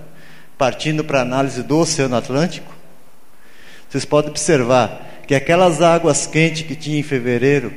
[0.58, 2.74] partindo para a análise do Oceano Atlântico.
[3.88, 7.74] Vocês podem observar que aquelas águas quentes que tinha em fevereiro,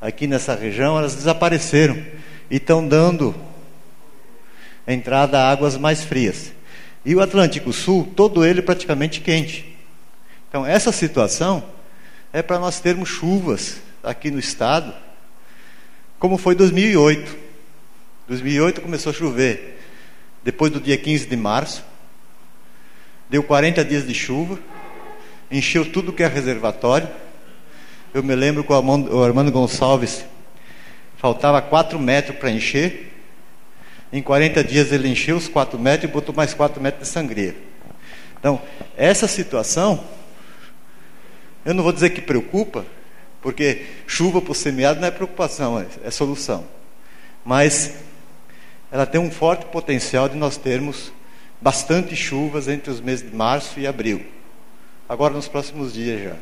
[0.00, 1.96] aqui nessa região, elas desapareceram
[2.48, 3.34] e estão dando
[4.86, 6.52] entrada a águas mais frias.
[7.04, 9.76] E o Atlântico Sul, todo ele praticamente quente.
[10.48, 11.64] Então, essa situação
[12.32, 14.94] é para nós termos chuvas aqui no estado,
[16.20, 17.36] como foi 2008.
[18.28, 19.80] 2008 começou a chover
[20.44, 21.84] depois do dia 15 de março.
[23.28, 24.58] Deu 40 dias de chuva,
[25.50, 27.08] encheu tudo que é reservatório.
[28.14, 30.24] Eu me lembro que o Armando Gonçalves
[31.16, 33.12] faltava 4 metros para encher.
[34.12, 37.56] Em 40 dias ele encheu os 4 metros e botou mais 4 metros de sangria.
[38.38, 38.60] Então,
[38.96, 40.02] essa situação,
[41.64, 42.84] eu não vou dizer que preocupa,
[43.42, 46.66] porque chuva por semeado não é preocupação, é, é solução.
[47.44, 47.94] Mas
[48.90, 51.12] ela tem um forte potencial de nós termos
[51.60, 54.24] bastante chuvas entre os meses de março e abril.
[55.10, 56.36] Agora nos próximos dias já.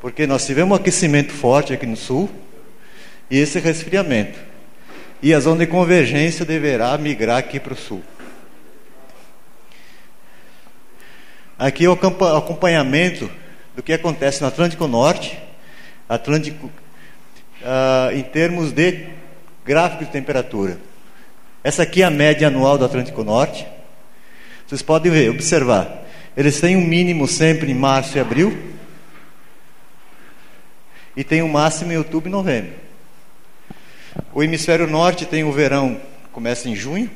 [0.00, 2.28] Porque nós tivemos um aquecimento forte aqui no sul
[3.30, 4.36] e esse resfriamento.
[5.22, 8.02] E a zona de convergência deverá migrar aqui para o sul.
[11.56, 13.30] Aqui é o acompanhamento
[13.76, 15.40] do que acontece no Atlântico Norte,
[16.08, 19.06] Atlântico, uh, em termos de
[19.64, 20.76] gráfico de temperatura.
[21.62, 23.64] Essa aqui é a média anual do Atlântico Norte.
[24.66, 26.03] Vocês podem ver, observar.
[26.36, 28.56] Eles têm um mínimo sempre em março e abril.
[31.16, 32.72] E tem um máximo em outubro e novembro.
[34.32, 36.00] O hemisfério norte tem o verão,
[36.32, 37.10] começa em junho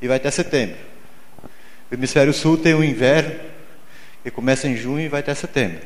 [0.00, 0.76] e vai até setembro.
[1.90, 3.34] O hemisfério sul tem o inverno,
[4.22, 5.80] que começa em junho e vai até setembro.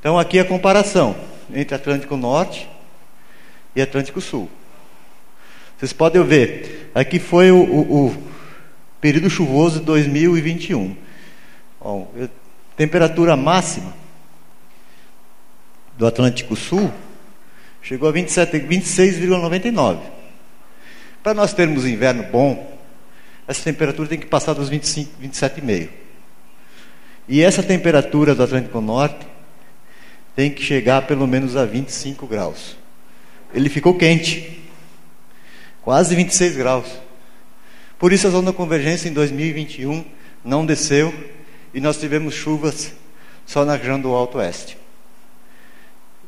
[0.00, 1.16] Então aqui é a comparação
[1.52, 2.68] entre Atlântico Norte
[3.74, 4.50] e Atlântico Sul.
[5.76, 8.24] Vocês podem ver, aqui foi o, o, o
[9.00, 10.96] período chuvoso de 2021.
[11.80, 12.12] Bom,
[12.76, 13.94] temperatura máxima
[15.96, 16.92] do Atlântico Sul
[17.82, 20.00] chegou a 26,99.
[21.22, 22.78] Para nós termos inverno bom,
[23.46, 25.88] essa temperatura tem que passar dos 25, 27,5.
[27.28, 29.26] E essa temperatura do Atlântico Norte
[30.34, 32.76] tem que chegar pelo menos a 25 graus.
[33.52, 34.62] Ele ficou quente.
[35.82, 37.07] quase 26 graus.
[37.98, 40.04] Por isso a zona convergência em 2021
[40.44, 41.12] não desceu
[41.74, 42.92] e nós tivemos chuvas
[43.44, 44.78] só na região do Alto Oeste.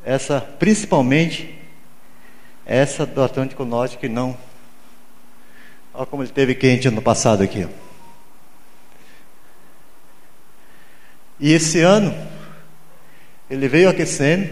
[0.03, 1.57] Essa, principalmente,
[2.65, 4.37] essa do Atlântico Norte que não.
[5.93, 7.67] Olha como ele teve quente ano passado aqui.
[11.39, 12.15] E esse ano,
[13.49, 14.43] ele veio aquecendo,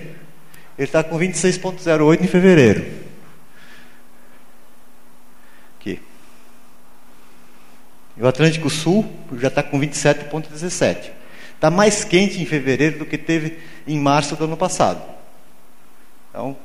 [0.77, 2.98] ele está com 26,08 em fevereiro.
[8.19, 11.11] E o Atlântico Sul já está com 27,17.
[11.55, 15.01] Está mais quente em fevereiro do que teve em março do ano passado.
[16.29, 16.57] Então,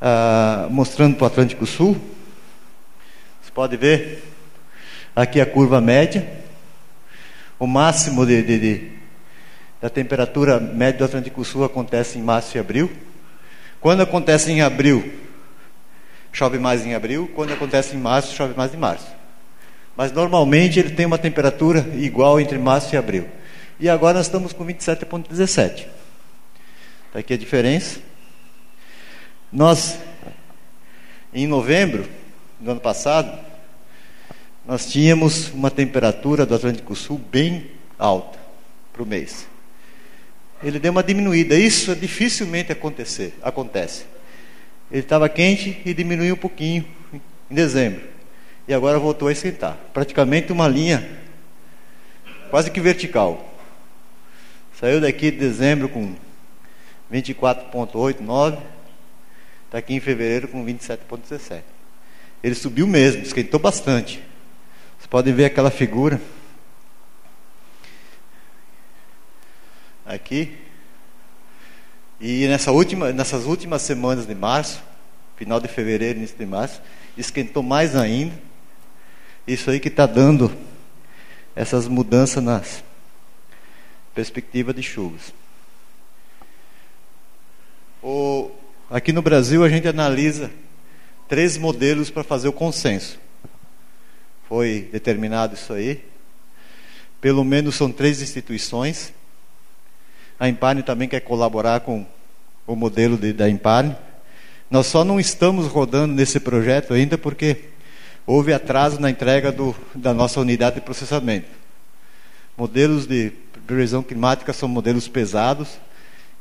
[0.00, 2.00] ah, mostrando para o Atlântico Sul,
[3.42, 4.22] você pode ver
[5.14, 6.26] aqui a curva média,
[7.58, 8.92] o máximo de, de, de,
[9.78, 12.90] da temperatura média do Atlântico Sul acontece em março e abril.
[13.78, 15.12] Quando acontece em abril,
[16.32, 17.30] chove mais em abril.
[17.34, 19.23] Quando acontece em março, chove mais em março.
[19.96, 23.28] Mas normalmente ele tem uma temperatura igual entre março e abril.
[23.78, 25.86] E agora nós estamos com 27,17.
[27.06, 28.00] Está aqui a diferença.
[29.52, 29.98] Nós,
[31.32, 32.08] em novembro
[32.58, 33.38] do ano passado,
[34.66, 38.38] nós tínhamos uma temperatura do Atlântico Sul bem alta
[38.92, 39.46] para o mês.
[40.62, 41.54] Ele deu uma diminuída.
[41.54, 44.06] Isso dificilmente acontecer, acontece.
[44.90, 48.13] Ele estava quente e diminuiu um pouquinho em dezembro
[48.66, 49.76] e agora voltou a esquentar.
[49.92, 51.08] Praticamente uma linha
[52.50, 53.52] quase que vertical.
[54.78, 56.14] Saiu daqui de dezembro com
[57.12, 58.58] 24,89,
[59.66, 61.62] está aqui em fevereiro com 27,17.
[62.42, 64.22] Ele subiu mesmo, esquentou bastante.
[64.98, 66.20] Vocês podem ver aquela figura.
[70.04, 70.58] Aqui.
[72.20, 74.82] E nessa última, nessas últimas semanas de março,
[75.36, 76.80] final de fevereiro, início de março,
[77.16, 78.34] esquentou mais ainda.
[79.46, 80.50] Isso aí que está dando
[81.54, 82.82] essas mudanças nas
[84.14, 85.34] perspectivas de chuvas.
[88.02, 88.50] O,
[88.88, 90.50] aqui no Brasil a gente analisa
[91.28, 93.18] três modelos para fazer o consenso.
[94.48, 96.02] Foi determinado isso aí.
[97.20, 99.12] Pelo menos são três instituições.
[100.40, 102.06] A Impane também quer colaborar com
[102.66, 103.94] o modelo de, da Impane.
[104.70, 107.73] Nós só não estamos rodando nesse projeto ainda porque
[108.26, 111.48] houve atraso na entrega do, da nossa unidade de processamento.
[112.56, 113.32] Modelos de
[113.66, 115.78] previsão climática são modelos pesados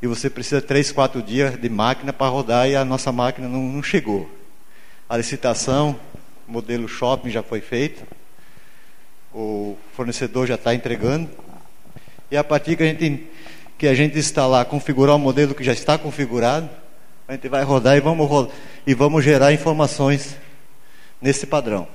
[0.01, 3.61] e você precisa três, quatro dias de máquina para rodar e a nossa máquina não,
[3.61, 4.29] não chegou.
[5.09, 5.99] A licitação,
[6.47, 8.03] modelo shopping já foi feita,
[9.33, 11.29] o fornecedor já está entregando
[12.29, 13.27] e a partir que a gente
[13.77, 16.69] que a gente instalar, configurar o modelo que já está configurado,
[17.27, 18.49] a gente vai rodar e vamos,
[18.87, 20.37] e vamos gerar informações
[21.23, 21.88] nesse padrão.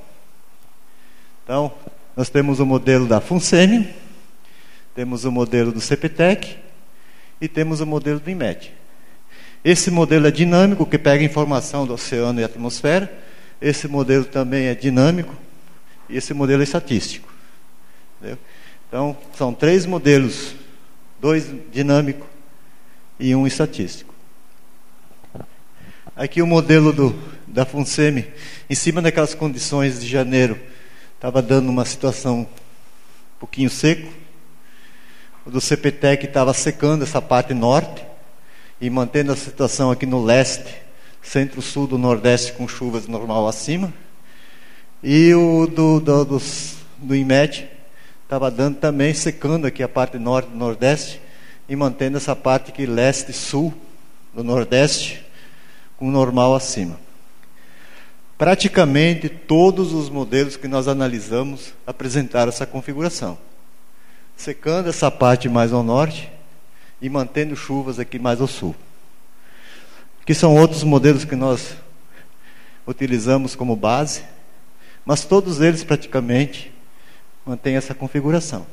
[1.45, 1.71] Então,
[2.17, 3.95] nós temos o modelo da FUNSEMI,
[4.95, 6.57] temos o modelo do CPTEC
[7.39, 8.75] e temos o modelo do IMET.
[9.63, 13.13] Esse modelo é dinâmico, que pega informação do oceano e atmosfera.
[13.61, 15.35] Esse modelo também é dinâmico
[16.09, 17.31] e esse modelo é estatístico.
[18.17, 18.39] Entendeu?
[18.89, 20.55] Então, são três modelos,
[21.21, 22.27] dois dinâmico
[23.21, 24.08] e um estatístico.
[26.19, 28.27] Aqui o modelo do, da FUNSEMI,
[28.69, 30.59] em cima daquelas condições de janeiro,
[31.15, 32.47] estava dando uma situação um
[33.39, 34.13] pouquinho seco.
[35.47, 38.05] O do CPTEC estava secando essa parte norte
[38.81, 40.75] e mantendo a situação aqui no leste,
[41.23, 43.95] centro-sul do nordeste com chuvas normal acima.
[45.01, 46.43] E o do, do, do,
[46.99, 47.69] do IMET
[48.25, 51.21] estava dando também, secando aqui a parte norte do nordeste
[51.69, 53.73] e mantendo essa parte aqui leste-sul
[54.35, 55.28] do nordeste
[55.99, 56.99] com normal acima.
[58.39, 63.37] Praticamente todos os modelos que nós analisamos apresentaram essa configuração.
[64.37, 66.31] Secando essa parte mais ao norte
[67.03, 68.77] e mantendo chuvas aqui mais ao sul.
[70.25, 71.75] Que são outros modelos que nós
[72.87, 74.23] utilizamos como base,
[75.05, 76.73] mas todos eles praticamente
[77.45, 78.67] mantêm essa configuração.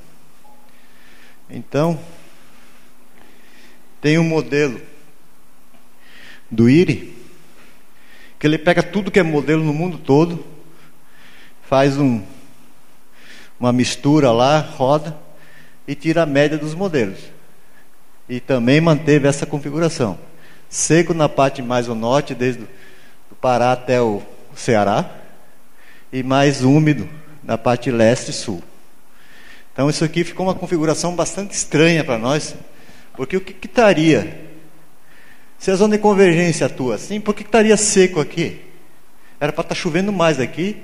[1.49, 1.99] Então,
[4.01, 4.79] tem um modelo
[6.51, 7.14] do IRI,
[8.45, 10.45] que ele pega tudo que é modelo no mundo todo,
[11.67, 12.21] faz um,
[13.59, 15.17] uma mistura lá, roda
[15.87, 17.17] e tira a média dos modelos.
[18.29, 20.15] E também manteve essa configuração.
[20.69, 22.67] Seco na parte mais ao norte, desde
[23.31, 24.21] o Pará até o
[24.55, 25.09] Ceará,
[26.13, 27.09] e mais úmido
[27.43, 28.61] na parte leste e sul.
[29.73, 32.53] Então isso aqui ficou uma configuração bastante estranha para nós,
[33.15, 34.44] porque o que, que estaria
[35.65, 38.61] se a zona de convergência atua assim, por que estaria seco aqui?
[39.39, 40.77] Era para estar tá chovendo mais aqui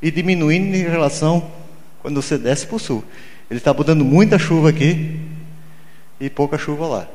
[0.00, 1.52] e diminuindo em relação
[2.00, 3.04] quando você desce para o sul.
[3.50, 5.20] Ele está botando muita chuva aqui
[6.18, 7.08] e pouca chuva lá.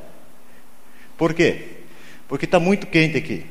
[1.17, 1.69] Por quê?
[2.27, 3.47] Porque está muito quente aqui.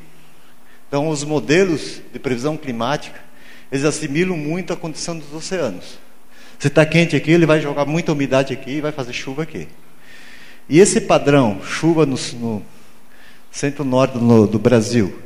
[0.86, 3.18] Então, os modelos de previsão climática,
[3.72, 5.98] eles assimilam muito a condição dos oceanos.
[6.56, 9.66] Se está quente aqui, ele vai jogar muita umidade aqui e vai fazer chuva aqui.
[10.68, 12.64] E esse padrão, chuva no, no
[13.50, 15.18] centro-norte do, do, Brasil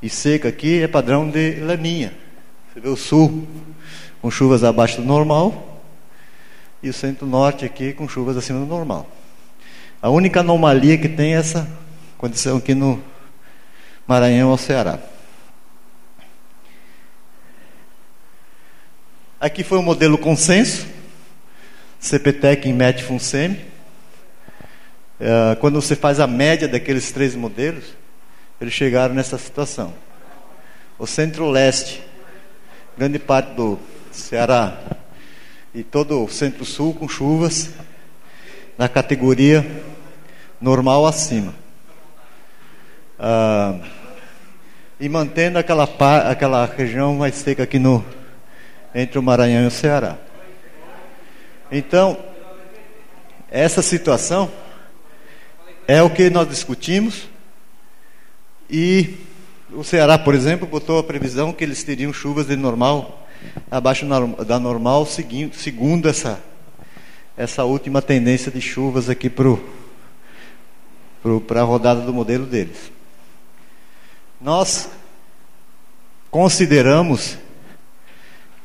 [0.00, 2.14] e seca aqui, é padrão de laninha.
[2.72, 3.46] Você vê o sul
[4.20, 5.82] com chuvas abaixo do normal
[6.82, 9.08] e o centro-norte aqui com chuvas acima do normal.
[10.00, 11.70] A única anomalia que tem é essa
[12.18, 13.02] condição aqui no
[14.06, 14.98] Maranhão ao Ceará.
[19.40, 20.86] Aqui foi o modelo consenso,
[22.00, 23.73] CPTEC em MET FUNSEMI.
[25.24, 27.96] Uh, quando você faz a média daqueles três modelos,
[28.60, 29.94] eles chegaram nessa situação.
[30.98, 32.02] O centro-leste,
[32.94, 33.78] grande parte do
[34.12, 34.78] Ceará
[35.74, 37.70] e todo o centro-sul com chuvas
[38.76, 39.66] na categoria
[40.60, 41.54] normal acima.
[43.18, 43.78] Ah,
[45.00, 45.88] e mantendo aquela,
[46.28, 48.04] aquela região mais seca aqui no,
[48.94, 50.18] entre o Maranhão e o Ceará.
[51.72, 52.18] Então,
[53.50, 54.50] essa situação
[55.86, 57.28] é o que nós discutimos
[58.68, 59.14] e
[59.72, 63.26] o Ceará, por exemplo, botou a previsão que eles teriam chuvas de normal,
[63.70, 64.06] abaixo
[64.46, 66.42] da normal, seguindo, segundo essa,
[67.36, 69.50] essa última tendência de chuvas aqui para
[71.60, 72.92] a rodada do modelo deles.
[74.40, 74.88] Nós
[76.30, 77.36] consideramos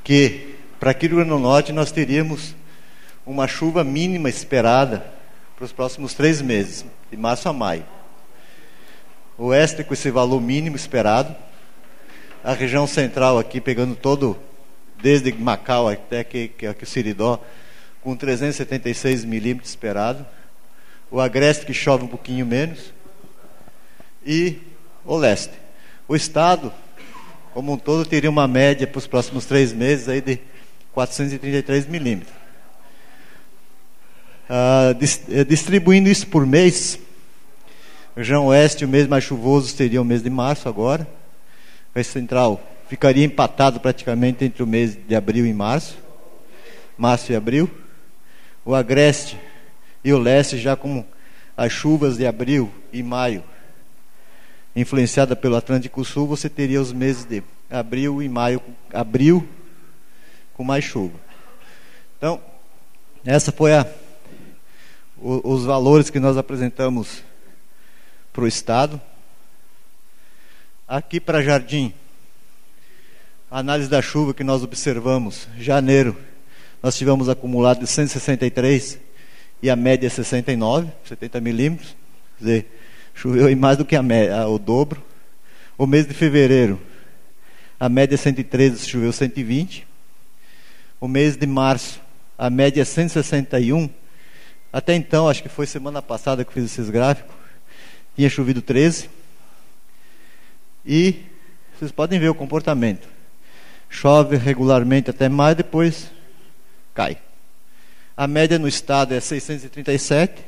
[0.04, 2.56] que para aqui no Rio Grande do Norte nós teríamos
[3.26, 5.06] uma chuva mínima esperada
[5.56, 7.86] para os próximos três meses, de março a maio.
[9.38, 11.36] O oeste com esse valor mínimo esperado,
[12.44, 14.38] a região central aqui pegando todo,
[15.02, 17.42] desde Macau até aqui, aqui o Siridó,
[18.02, 20.26] com 376 milímetros esperado.
[21.12, 22.94] O agreste que chove um pouquinho menos.
[24.26, 24.60] E
[25.06, 25.54] o leste.
[26.08, 26.72] O Estado,
[27.54, 30.40] como um todo, teria uma média para os próximos três meses aí de
[30.94, 32.39] 433 milímetros.
[34.50, 34.96] Ah,
[35.30, 36.98] eh, distribuindo isso por mês,
[38.16, 41.08] região oeste, o mês mais chuvoso seria o mês de março agora.
[41.96, 45.98] O central ficaria empatado praticamente entre o mês de abril e março.
[46.98, 47.70] Março e abril.
[48.66, 49.38] O agreste
[50.04, 51.06] e o leste já com
[51.56, 53.44] as chuvas de abril e maio
[54.76, 58.62] influenciada pelo Atlântico Sul, você teria os meses de abril e maio,
[58.94, 59.48] abril
[60.54, 61.20] com mais chuva.
[62.18, 62.42] Então,
[63.26, 63.86] essa foi a,
[65.22, 67.24] os valores que nós apresentamos
[68.32, 69.00] para o estado.
[70.88, 71.94] Aqui para Jardim,
[73.52, 76.18] a análise da chuva que nós observamos, janeiro,
[76.82, 79.00] nós tivemos acumulado de 163
[79.62, 81.96] e a média é 69, 70 milímetros.
[82.38, 82.80] Quer dizer,
[83.20, 85.04] Choveu mais do que a média, o dobro.
[85.78, 86.80] O mês de fevereiro,
[87.78, 89.86] a média é 113, choveu 120.
[91.02, 92.00] O mês de março,
[92.38, 93.90] a média é 161.
[94.72, 97.36] Até então, acho que foi semana passada que fiz esses gráficos,
[98.16, 99.10] tinha chovido 13.
[100.86, 101.24] E
[101.78, 103.08] vocês podem ver o comportamento.
[103.90, 106.12] Chove regularmente até mais, depois
[106.94, 107.18] cai.
[108.16, 110.44] A média no estado é 637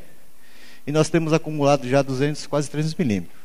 [0.85, 3.39] e nós temos acumulado já 200, quase 300 milímetros.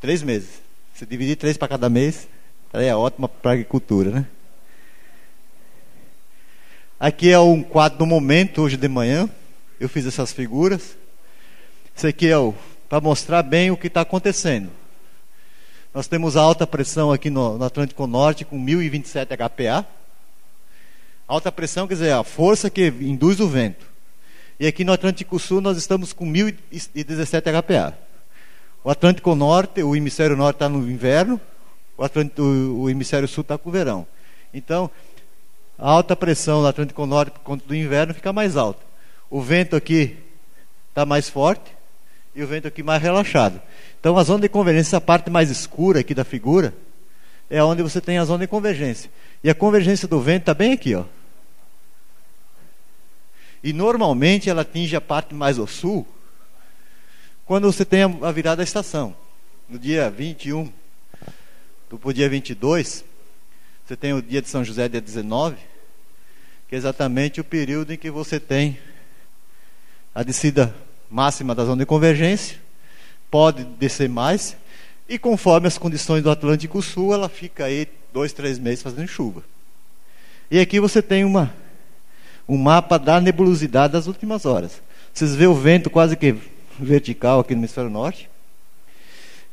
[0.00, 0.60] Três meses.
[0.94, 2.28] Se dividir três para cada mês,
[2.72, 4.26] é ótima para a agricultura, né?
[7.00, 9.30] Aqui é um quadro do momento, hoje de manhã.
[9.78, 10.96] Eu fiz essas figuras.
[11.94, 12.34] Isso aqui é
[12.88, 14.68] para mostrar bem o que está acontecendo.
[15.94, 19.86] Nós temos alta pressão aqui no, no Atlântico Norte com 1027 HPA.
[21.28, 23.86] Alta pressão quer dizer a força que induz o vento.
[24.58, 27.96] E aqui no Atlântico Sul nós estamos com 1017 HPA.
[28.82, 31.40] O Atlântico Norte, o hemisfério norte está no inverno,
[31.96, 34.04] o, Atlântico, o hemisfério sul está com o verão.
[34.52, 34.90] Então,
[35.78, 38.84] a alta pressão no Atlântico Norte por conta do inverno fica mais alta.
[39.30, 40.18] O vento aqui
[40.88, 41.70] está mais forte
[42.34, 43.62] e o vento aqui mais relaxado.
[44.00, 46.74] Então, a zona de convergência, a parte mais escura aqui da figura,
[47.48, 49.10] é onde você tem a zona de convergência.
[49.42, 51.04] E a convergência do vento está bem aqui, ó.
[53.62, 56.06] E normalmente ela atinge a parte mais ao sul,
[57.44, 59.16] quando você tem a virada da estação.
[59.68, 60.72] No dia 21,
[61.90, 63.04] do dia 22,
[63.88, 65.56] você tem o dia de São José, dia 19,
[66.68, 68.78] que é exatamente o período em que você tem
[70.14, 70.74] a descida
[71.10, 72.58] máxima da zona de convergência,
[73.30, 74.54] pode descer mais,
[75.08, 79.42] E conforme as condições do Atlântico Sul, ela fica aí dois, três meses fazendo chuva.
[80.50, 81.50] E aqui você tem uma,
[82.46, 84.82] um mapa da nebulosidade das últimas horas.
[85.14, 86.36] Vocês vê o vento quase que
[86.78, 88.28] vertical aqui no hemisfério norte.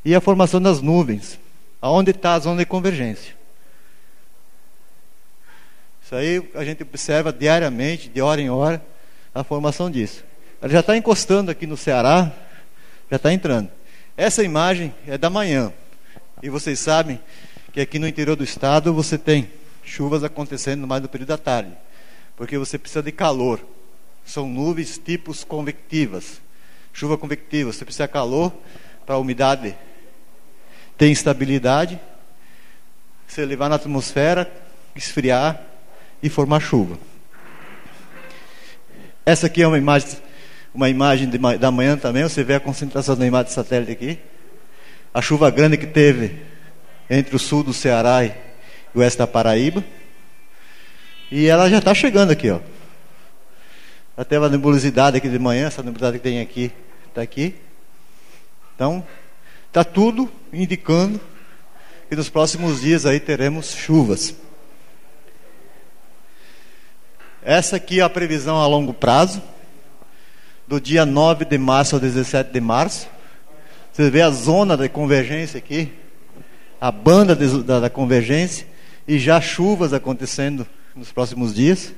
[0.04, 1.40] E a formação das nuvens.
[1.82, 3.35] Aonde está a zona de convergência.
[6.06, 8.80] Isso aí a gente observa diariamente, de hora em hora,
[9.34, 10.24] a formação disso.
[10.62, 12.32] Ela já está encostando aqui no Ceará,
[13.10, 13.72] já está entrando.
[14.16, 15.74] Essa imagem é da manhã.
[16.44, 17.20] E vocês sabem
[17.74, 19.50] que aqui no interior do estado você tem
[19.84, 21.72] chuvas acontecendo mais no período da tarde.
[22.38, 23.60] Porque você precisa de calor.
[24.24, 26.40] São nuvens tipos convectivas.
[26.94, 28.54] Chuva convectiva, você precisa de calor
[29.08, 29.76] para a umidade
[31.00, 32.00] ter estabilidade,
[33.28, 34.52] você levar na atmosfera,
[34.96, 35.74] esfriar
[36.26, 36.98] e formar chuva.
[39.24, 40.26] Essa aqui é uma imagem
[40.74, 44.20] uma imagem de, da manhã também, você vê a concentração da imagem de satélite aqui.
[45.14, 46.42] A chuva grande que teve
[47.10, 48.36] entre o sul do Ceará e
[48.94, 49.82] o oeste da Paraíba.
[51.32, 52.60] E ela já está chegando aqui, ó.
[54.26, 56.72] Teve a nebulosidade aqui de manhã, essa nebulosidade que tem aqui,
[57.08, 57.56] está aqui.
[58.76, 59.06] Então,
[59.68, 61.22] está tudo indicando
[62.10, 64.36] que nos próximos dias aí teremos chuvas.
[67.46, 69.40] Essa aqui é a previsão a longo prazo
[70.68, 73.08] do dia 9 de março ao 17 de março.
[73.94, 75.94] Você vê a zona da convergência aqui,
[76.82, 78.66] a banda de, da, da, convergência,
[79.08, 80.66] e já chuvas acontecendo
[80.96, 81.94] nos próximos dias.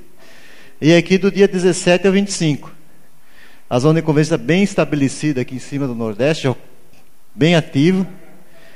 [0.82, 2.70] E aqui do dia 17 ao 25.
[3.70, 6.54] A zona de convergência bem estabelecida aqui em cima do Nordeste,
[7.34, 8.06] bem ativa,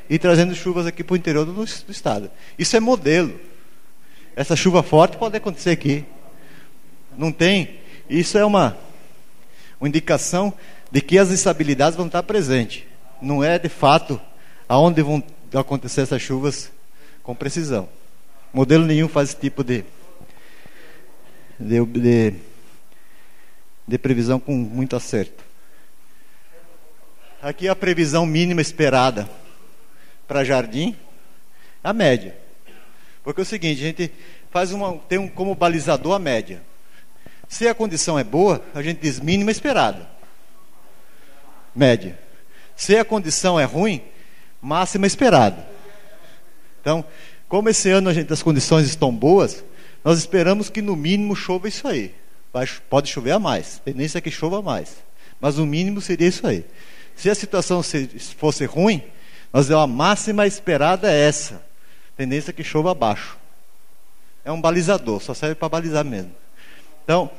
[0.09, 2.31] e trazendo chuvas aqui para o interior do, do estado.
[2.59, 3.39] Isso é modelo.
[4.35, 6.07] Essa chuva forte pode acontecer aqui.
[7.17, 7.81] Não tem.
[8.09, 8.77] Isso é uma
[9.83, 10.55] uma indicação
[10.93, 12.85] de que as instabilidades vão estar presentes.
[13.21, 14.21] Não é de fato
[14.69, 15.21] aonde vão
[15.53, 16.71] acontecer essas chuvas
[17.21, 17.89] com precisão.
[18.55, 19.85] Modelo nenhum faz esse tipo de,
[21.59, 22.35] de, de,
[23.89, 25.43] de previsão com muito acerto.
[27.43, 29.29] Aqui a previsão mínima esperada
[30.29, 30.95] para jardim,
[31.83, 32.37] a média.
[33.25, 34.13] Porque é o seguinte, a gente
[34.49, 36.63] faz uma, tem um, como balizador a média.
[37.53, 40.09] Se a condição é boa, a gente diz mínima esperada.
[41.77, 42.19] Média.
[42.75, 44.01] Se a condição é ruim,
[44.59, 45.69] máxima esperada.
[46.81, 47.05] Então,
[47.51, 49.63] como esse ano gente, as condições estão boas,
[50.03, 52.15] nós esperamos que no mínimo chova isso aí.
[52.55, 54.97] Vai, pode chover a mais, tendência é que chova a mais.
[55.39, 56.65] Mas o mínimo seria isso aí.
[57.15, 57.83] Se a situação
[58.39, 59.03] fosse ruim,
[59.53, 61.63] nós a máxima esperada é essa.
[62.17, 63.37] Tendência é que chova abaixo.
[64.43, 66.33] É um balizador, só serve para balizar mesmo.
[67.05, 67.31] Então,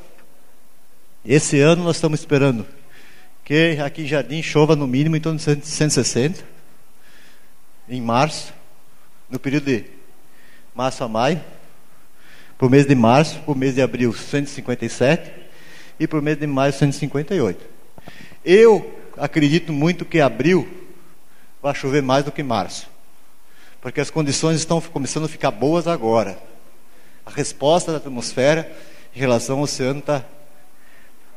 [1.26, 2.66] esse ano nós estamos esperando
[3.46, 6.44] que aqui em Jardim chova no mínimo em torno de 160,
[7.88, 8.54] em março,
[9.30, 9.86] no período de
[10.74, 11.42] março a maio,
[12.60, 15.32] o mês de março, o mês de abril 157
[16.00, 17.66] e o mês de maio 158.
[18.46, 20.88] Eu acredito muito que abril
[21.62, 22.90] vai chover mais do que março,
[23.82, 26.38] porque as condições estão começando a ficar boas agora.
[27.26, 28.72] A resposta da atmosfera
[29.14, 30.24] em relação ao oceano está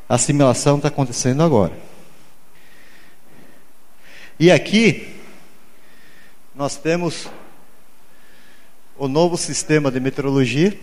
[0.09, 1.73] a assimilação está acontecendo agora.
[4.39, 5.15] E aqui
[6.55, 7.29] nós temos
[8.97, 10.79] o novo sistema de meteorologia.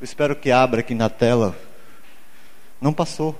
[0.00, 1.56] Eu espero que abra aqui na tela.
[2.80, 3.38] Não passou.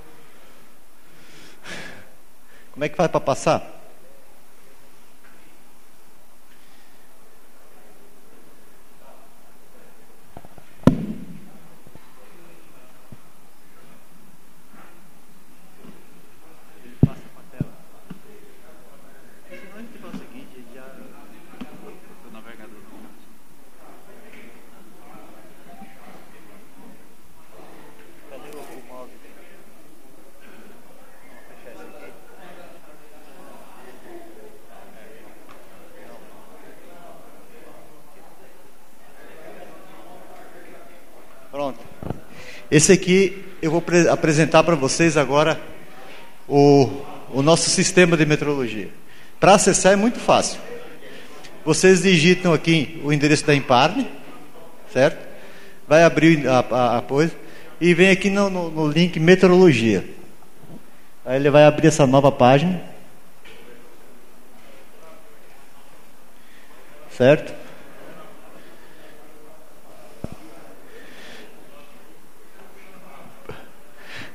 [2.71, 3.80] Como é que vai para passar?
[42.71, 45.59] Esse aqui eu vou apresentar para vocês agora
[46.47, 46.89] o,
[47.33, 48.87] o nosso sistema de metrologia.
[49.41, 50.57] Para acessar é muito fácil.
[51.65, 54.09] Vocês digitam aqui o endereço da Imparne,
[54.93, 55.27] certo?
[55.85, 57.33] Vai abrir a, a, a coisa
[57.81, 60.05] e vem aqui no, no, no link meteorologia.
[61.25, 62.81] Aí ele vai abrir essa nova página.
[67.17, 67.53] Certo?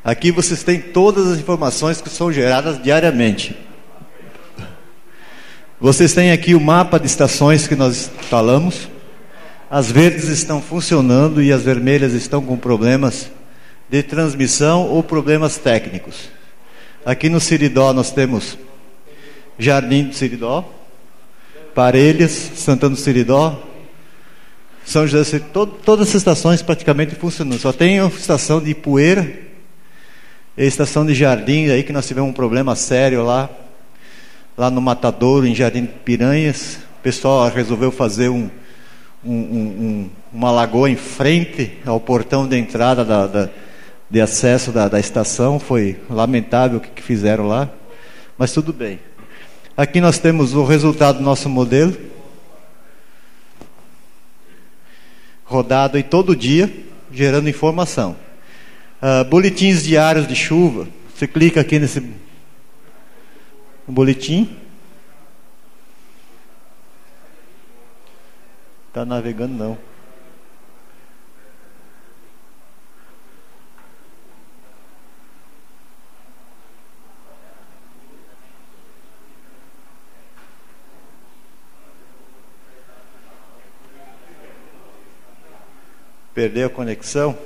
[0.06, 3.56] Aqui vocês têm todas as informações que são geradas diariamente.
[5.80, 8.88] Vocês têm aqui o mapa de estações que nós instalamos.
[9.68, 13.32] As verdes estão funcionando e as vermelhas estão com problemas
[13.90, 16.28] de transmissão ou problemas técnicos.
[17.04, 18.56] Aqui no Siridó nós temos
[19.58, 20.72] Jardim do Siridó,
[21.74, 23.60] Parelhas, Santana do Siridó,
[24.84, 27.58] São José, todo, todas as estações praticamente funcionando.
[27.58, 29.45] Só tem a estação de Poeira
[30.58, 33.50] a estação de Jardim aí que nós tivemos um problema sério lá,
[34.56, 36.78] lá no Matadouro, em Jardim de Piranhas.
[36.98, 38.48] O pessoal resolveu fazer um,
[39.22, 43.50] um, um, uma lagoa em frente ao portão de entrada da, da
[44.10, 45.58] de acesso da, da estação.
[45.58, 47.68] Foi lamentável o que, fizeram lá,
[48.38, 48.98] mas tudo bem.
[49.76, 51.94] Aqui nós temos o resultado do nosso modelo,
[55.44, 56.72] rodado aí todo dia,
[57.12, 58.16] gerando informação.
[59.02, 60.88] Uh, boletins diários de chuva.
[61.14, 62.02] Você clica aqui nesse
[63.86, 64.56] boletim.
[68.88, 69.78] Está navegando não.
[86.32, 87.38] Perdeu a conexão?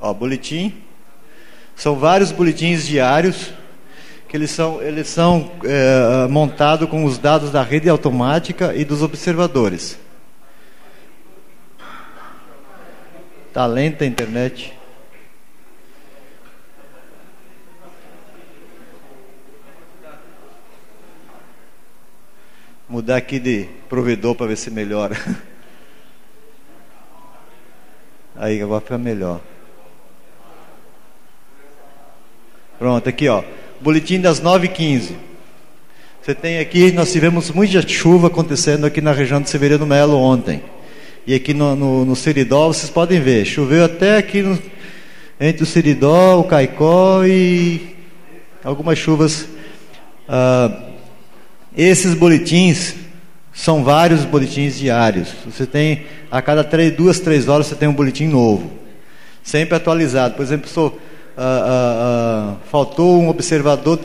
[0.00, 0.82] Ó, boletim.
[1.76, 3.52] São vários boletins diários
[4.28, 9.02] que eles são, eles são é, montados com os dados da rede automática e dos
[9.02, 9.98] observadores.
[13.52, 14.72] Tá lenta a internet.
[22.88, 25.16] Mudar aqui de provedor para ver se melhora.
[28.36, 29.40] Aí, agora fica melhor.
[32.80, 33.42] Pronto, aqui ó.
[33.78, 35.10] Boletim das 9h15.
[36.22, 40.62] Você tem aqui, nós tivemos muita chuva acontecendo aqui na região de Severino Melo ontem.
[41.26, 44.58] E aqui no, no, no Seridó, vocês podem ver, choveu até aqui no,
[45.38, 47.96] entre o Seridó, o Caicó e
[48.64, 49.42] algumas chuvas.
[50.26, 50.90] Uh,
[51.76, 52.94] esses boletins
[53.52, 55.28] são vários boletins diários.
[55.44, 58.72] Você tem a cada três, duas, três horas você tem um boletim novo,
[59.42, 60.34] sempre atualizado.
[60.34, 60.98] Por exemplo, sou,
[61.40, 63.98] ah, ah, ah, faltou um observador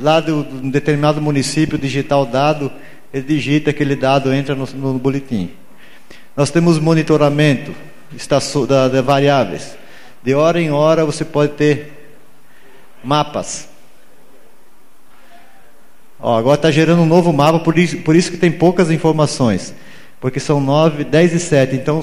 [0.00, 2.72] lá de um determinado município digitar o dado,
[3.12, 5.50] ele digita aquele dado entra no, no boletim.
[6.36, 7.74] Nós temos monitoramento
[8.68, 9.76] da, de variáveis.
[10.22, 11.92] De hora em hora você pode ter
[13.04, 13.72] mapas
[16.22, 19.74] Ó, agora está gerando um novo mapa, por isso, por isso que tem poucas informações.
[20.20, 21.74] Porque são 9, 10 e 7.
[21.74, 22.00] Então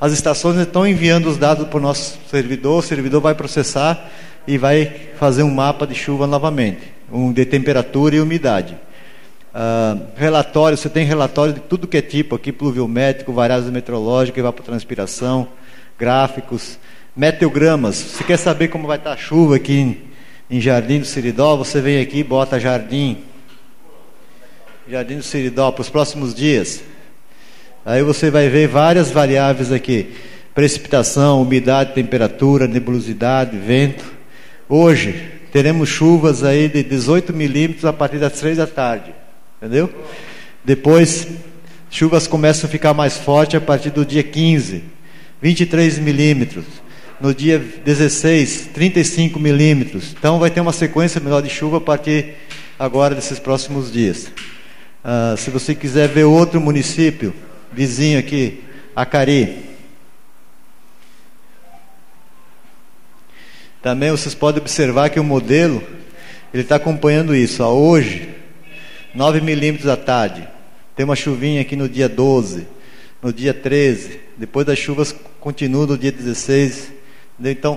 [0.00, 4.10] as estações estão enviando os dados para o nosso servidor, o servidor vai processar
[4.46, 8.76] e vai fazer um mapa de chuva novamente, um de temperatura e umidade.
[9.52, 15.48] Uh, relatório, você tem relatório de tudo que é tipo aqui, pluviométrico, variáveis meteorológicas, evapotranspiração,
[15.98, 16.78] gráficos,
[17.16, 17.96] meteogramas.
[17.96, 20.02] Se quer saber como vai estar a chuva aqui em,
[20.48, 23.18] em Jardim do Siridó, você vem aqui, bota Jardim
[24.88, 26.82] Jardim do Siridó para os próximos dias.
[27.88, 30.08] Aí você vai ver várias variáveis aqui:
[30.54, 34.04] precipitação, umidade, temperatura, nebulosidade, vento.
[34.68, 35.14] Hoje
[35.50, 39.14] teremos chuvas aí de 18 milímetros a partir das 3 da tarde.
[39.56, 39.90] Entendeu?
[40.62, 41.28] Depois,
[41.88, 44.84] chuvas começam a ficar mais fortes a partir do dia 15,
[45.40, 46.66] 23 milímetros.
[47.18, 50.14] No dia 16, 35 milímetros.
[50.18, 52.34] Então vai ter uma sequência melhor de chuva a partir
[52.78, 54.30] agora desses próximos dias.
[55.02, 57.32] Ah, se você quiser ver outro município
[57.72, 58.64] vizinho aqui,
[58.94, 59.66] Acari.
[63.80, 65.82] Também vocês podem observar que o modelo
[66.52, 67.62] ele está acompanhando isso.
[67.62, 68.34] Ó, hoje,
[69.14, 70.48] 9 milímetros à tarde.
[70.96, 72.66] Tem uma chuvinha aqui no dia 12,
[73.22, 74.20] no dia 13.
[74.36, 76.92] Depois das chuvas continuam no dia 16.
[77.40, 77.74] Então,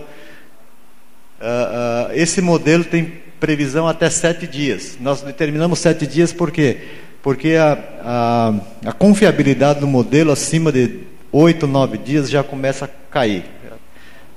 [1.39, 4.97] uh, uh, esse modelo tem previsão até sete dias.
[4.99, 6.77] Nós determinamos sete dias porque
[7.21, 11.01] porque a, a, a confiabilidade do modelo acima de
[11.31, 13.45] 8, 9 dias já começa a cair.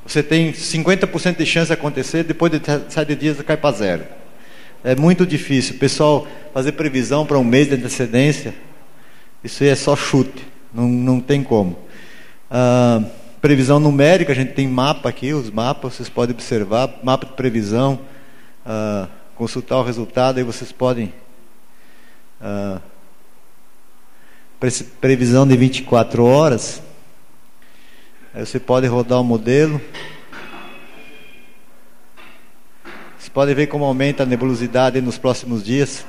[0.07, 4.05] Você tem 50% de chance de acontecer, depois de 7 dias cai para zero.
[4.82, 5.76] É muito difícil.
[5.76, 8.55] O pessoal fazer previsão para um mês de antecedência,
[9.43, 11.78] isso aí é só chute, não, não tem como.
[12.51, 13.03] Ah,
[13.41, 17.99] previsão numérica, a gente tem mapa aqui, os mapas, vocês podem observar, mapa de previsão,
[18.64, 21.12] ah, consultar o resultado, aí vocês podem
[22.45, 22.80] ah,
[25.01, 26.82] previsão de 24 horas.
[28.32, 29.80] Aí você pode rodar o modelo.
[33.34, 36.07] podem ver como aumenta a nebulosidade nos próximos dias.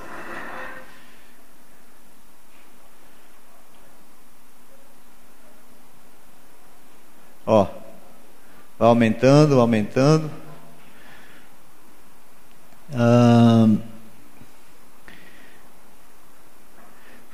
[7.47, 7.65] Ó,
[8.77, 10.29] vai aumentando, aumentando.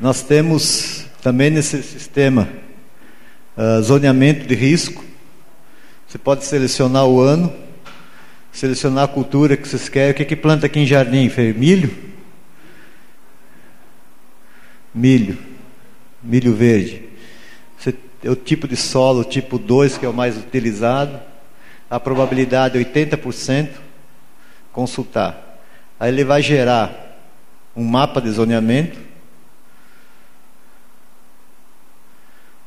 [0.02, 2.50] Nós temos também nesse sistema
[3.56, 5.06] uh, zoneamento de risco.
[6.08, 7.54] Você pode selecionar o ano,
[8.52, 10.10] selecionar a cultura que vocês querem.
[10.10, 11.32] O que, que planta aqui em jardim?
[11.56, 11.96] Milho?
[14.92, 15.38] Milho.
[16.24, 17.04] Milho verde.
[17.78, 17.94] Você,
[18.24, 21.20] é o tipo de solo, tipo 2, que é o mais utilizado.
[21.88, 23.70] A probabilidade é 80%.
[24.74, 25.62] Consultar.
[26.00, 27.20] Aí ele vai gerar
[27.76, 29.11] um mapa de zoneamento.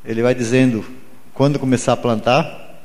[0.05, 0.85] Ele vai dizendo
[1.33, 2.83] quando começar a plantar.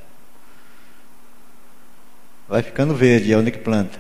[2.48, 4.00] Vai ficando verde, é onde que planta.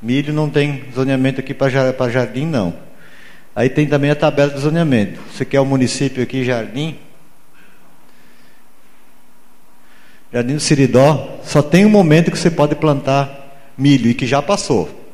[0.00, 1.70] Milho não tem zoneamento aqui para
[2.10, 2.86] jardim, não.
[3.56, 5.18] Aí tem também a tabela de zoneamento.
[5.32, 6.98] Você quer o município aqui, Jardim?
[10.30, 14.42] Jardim do Siridó, só tem um momento que você pode plantar milho e que já
[14.42, 15.08] passou.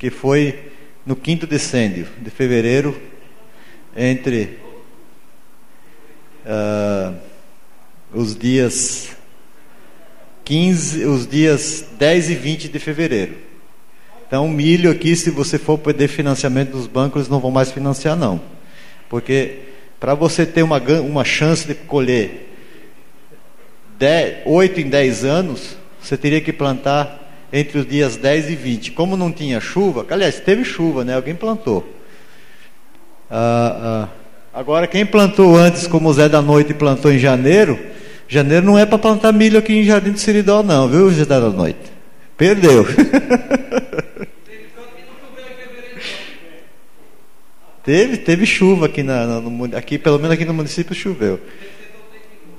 [0.00, 0.72] Que foi
[1.06, 3.00] no quinto decêndio de fevereiro,
[3.96, 4.58] entre
[6.46, 7.14] uh,
[8.12, 9.16] os dias
[10.44, 13.34] 15, os dias 10 e 20 de fevereiro.
[14.26, 18.16] Então, milho aqui, se você for perder financiamento dos bancos, eles não vão mais financiar,
[18.16, 18.40] não.
[19.08, 19.58] Porque
[20.00, 22.48] para você ter uma, uma chance de colher
[23.98, 28.92] 10, 8 em 10 anos, você teria que plantar entre os dias 10 e 20.
[28.92, 31.14] Como não tinha chuva, aliás, teve chuva, né?
[31.14, 31.86] Alguém plantou.
[33.30, 34.21] Ah, ah,
[34.52, 37.78] agora, quem plantou antes, como o Zé da Noite plantou em janeiro,
[38.28, 41.40] janeiro não é para plantar milho aqui em Jardim do Siridó, não, viu, Zé da
[41.40, 41.80] Noite?
[42.36, 42.86] Perdeu.
[47.84, 51.40] teve, teve chuva aqui, na, no, aqui, pelo menos aqui no município choveu.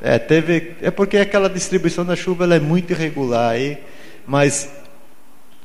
[0.02, 3.78] É, teve, é porque aquela distribuição da chuva ela é muito irregular aí,
[4.28, 4.70] mas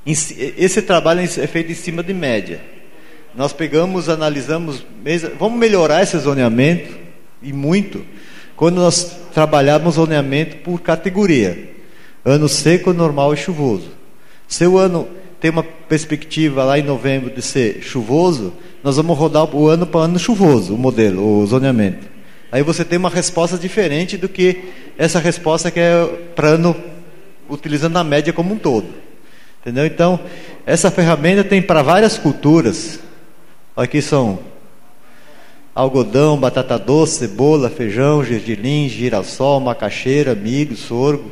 [0.06, 2.60] esse trabalho é feito em cima de média.
[3.39, 4.84] Nós pegamos, analisamos,
[5.39, 6.93] vamos melhorar esse zoneamento
[7.41, 8.05] e muito
[8.57, 11.70] quando nós trabalhamos zoneamento por categoria.
[12.24, 13.91] Ano seco, normal e chuvoso.
[14.49, 15.07] Se o ano
[15.39, 20.01] tem uma perspectiva lá em novembro de ser chuvoso, nós vamos rodar o ano para
[20.01, 22.09] ano chuvoso, o modelo, o zoneamento.
[22.51, 24.64] Aí você tem uma resposta diferente do que
[24.99, 26.74] essa resposta que é para ano
[27.49, 28.89] utilizando a média como um todo.
[29.61, 29.86] Entendeu?
[29.86, 30.18] Então,
[30.66, 33.07] essa ferramenta tem para várias culturas.
[33.78, 34.40] Aqui são
[35.72, 41.30] algodão, batata doce, cebola, feijão, gergelim, girassol, macaxeira, milho, sorgo,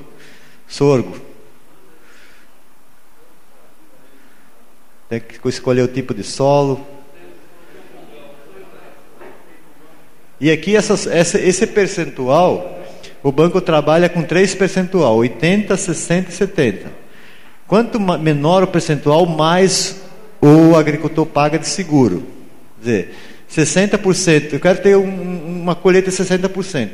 [0.69, 1.17] sorgo.
[5.09, 6.87] Tem que escolher o tipo de solo.
[10.41, 12.81] E aqui essas, essa, esse percentual,
[13.25, 16.93] o banco trabalha com 3 percentual, 80, 60 e 70.
[17.67, 20.01] Quanto menor o percentual, mais
[20.41, 22.36] o agricultor paga de seguro.
[22.87, 23.15] Dizer,
[23.51, 26.91] 60%, eu quero ter um, uma colheita de 60%.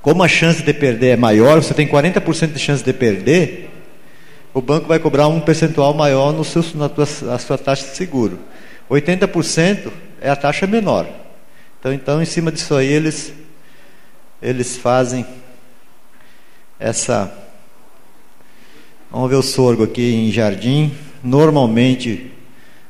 [0.00, 3.68] Como a chance de perder é maior, você tem 40% de chance de perder,
[4.54, 8.38] o banco vai cobrar um percentual maior no seu, na tua, sua taxa de seguro.
[8.90, 11.06] 80% é a taxa menor.
[11.78, 13.32] Então, então, em cima disso aí, eles,
[14.40, 15.26] eles fazem
[16.78, 17.30] essa.
[19.10, 20.94] Vamos ver o sorgo aqui em jardim.
[21.22, 22.32] Normalmente,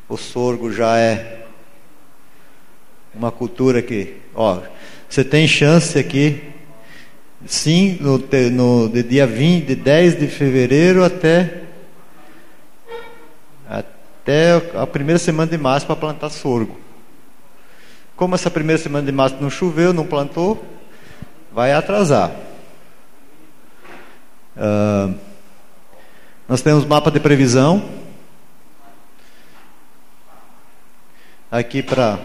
[0.09, 1.40] o sorgo já é
[3.15, 4.61] uma cultura que, ó,
[5.09, 6.43] você tem chance aqui,
[7.47, 8.19] sim, no,
[8.51, 11.65] no de dia 20, de 10 de fevereiro até
[13.69, 16.79] até a primeira semana de março para plantar sorgo.
[18.15, 20.63] Como essa primeira semana de março não choveu, não plantou,
[21.53, 22.31] vai atrasar.
[24.57, 25.15] Uh,
[26.47, 27.83] nós temos mapa de previsão.
[31.51, 32.19] Aqui para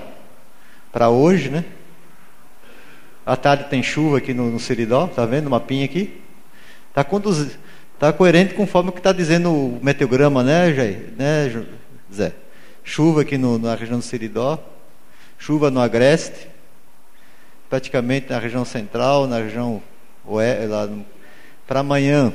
[1.10, 1.66] hoje, né?
[3.26, 6.22] À tarde tem chuva aqui no, no Seridó, tá vendo o mapinha aqui?
[6.94, 7.06] Tá,
[8.00, 11.14] tá coerente conforme o que está dizendo o meteograma, né, Jair?
[11.18, 11.66] Né,
[12.14, 12.34] Zé?
[12.84, 14.60] Chuva aqui no, na região do Seridó
[15.38, 16.48] chuva no agreste,
[17.70, 19.82] praticamente na região central, na região
[20.26, 20.90] oeste, lá
[21.68, 22.34] para amanhã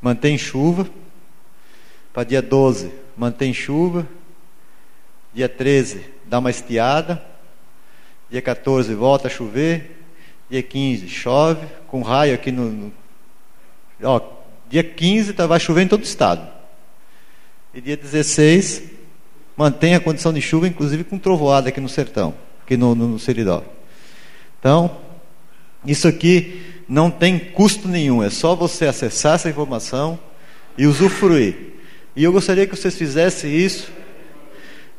[0.00, 0.88] mantém chuva,
[2.12, 4.06] para dia 12 mantém chuva,
[5.34, 7.22] dia 13 dá uma estiada,
[8.30, 10.04] dia 14 volta a chover,
[10.50, 12.92] dia 15 chove, com raio aqui no, no
[14.02, 16.46] ó, Dia 15 tá, vai chover em todo o estado.
[17.72, 18.82] E dia 16
[19.56, 23.18] mantém a condição de chuva, inclusive com trovoada aqui no sertão, aqui no, no, no
[23.18, 23.64] Seridó.
[24.60, 24.98] Então,
[25.84, 30.18] isso aqui não tem custo nenhum, é só você acessar essa informação
[30.76, 31.56] e usufruir.
[32.14, 33.90] E eu gostaria que vocês fizessem isso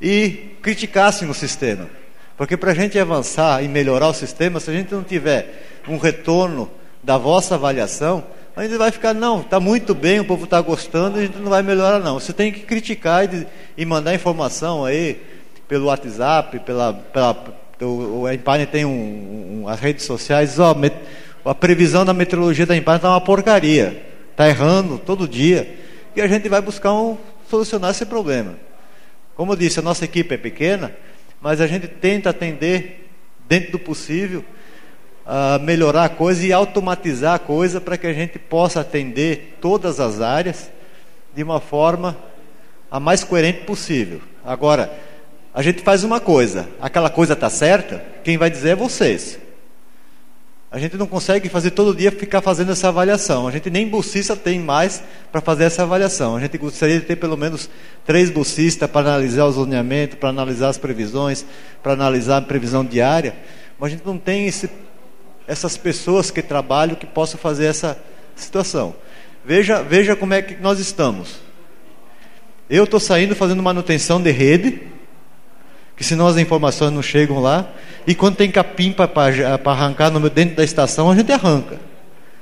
[0.01, 1.89] e criticassem o sistema.
[2.37, 5.97] Porque para a gente avançar e melhorar o sistema, se a gente não tiver um
[5.97, 6.69] retorno
[7.03, 8.23] da vossa avaliação,
[8.55, 11.49] a gente vai ficar, não, está muito bem, o povo está gostando, a gente não
[11.49, 12.19] vai melhorar não.
[12.19, 13.47] Você tem que criticar e,
[13.77, 15.21] e mandar informação aí
[15.67, 17.33] pelo WhatsApp, pela, pela
[17.81, 20.95] o, o Empine tem um, um, as redes sociais, ó, met,
[21.45, 25.77] a previsão da meteorologia da Empine está uma porcaria, está errando todo dia,
[26.15, 27.17] e a gente vai buscar um,
[27.49, 28.55] solucionar esse problema.
[29.39, 30.93] Como eu disse, a nossa equipe é pequena,
[31.39, 33.09] mas a gente tenta atender
[33.47, 34.43] dentro do possível,
[35.25, 40.01] uh, melhorar a coisa e automatizar a coisa para que a gente possa atender todas
[40.01, 40.69] as áreas
[41.33, 42.17] de uma forma
[42.91, 44.19] a mais coerente possível.
[44.43, 44.93] Agora,
[45.53, 49.39] a gente faz uma coisa, aquela coisa está certa, quem vai dizer é vocês.
[50.71, 53.47] A gente não consegue fazer todo dia ficar fazendo essa avaliação.
[53.47, 55.01] A gente nem bolsista tem mais
[55.31, 56.35] para fazer essa avaliação.
[56.35, 57.67] A gente gostaria de ter pelo menos
[58.05, 61.43] três bolsistas para analisar o zoneamento, para analisar as previsões,
[61.81, 63.35] para analisar a previsão diária.
[63.79, 64.69] Mas a gente não tem esse,
[65.47, 67.97] essas pessoas que trabalham que possam fazer essa
[68.35, 68.93] situação.
[69.43, 71.39] Veja, veja como é que nós estamos.
[72.69, 74.98] Eu estou saindo fazendo manutenção de rede
[75.99, 77.69] que senão as informações não chegam lá.
[78.07, 79.11] E quando tem capim para
[79.65, 81.77] arrancar no, dentro da estação, a gente arranca.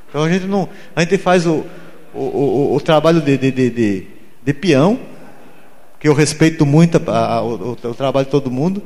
[0.08, 0.70] Então a gente não.
[0.96, 1.66] A gente faz o,
[2.14, 4.08] o, o, o trabalho de, de, de, de,
[4.46, 5.00] de peão,
[6.00, 8.84] que eu respeito muito a, a, o, o, trabalho de todo mundo,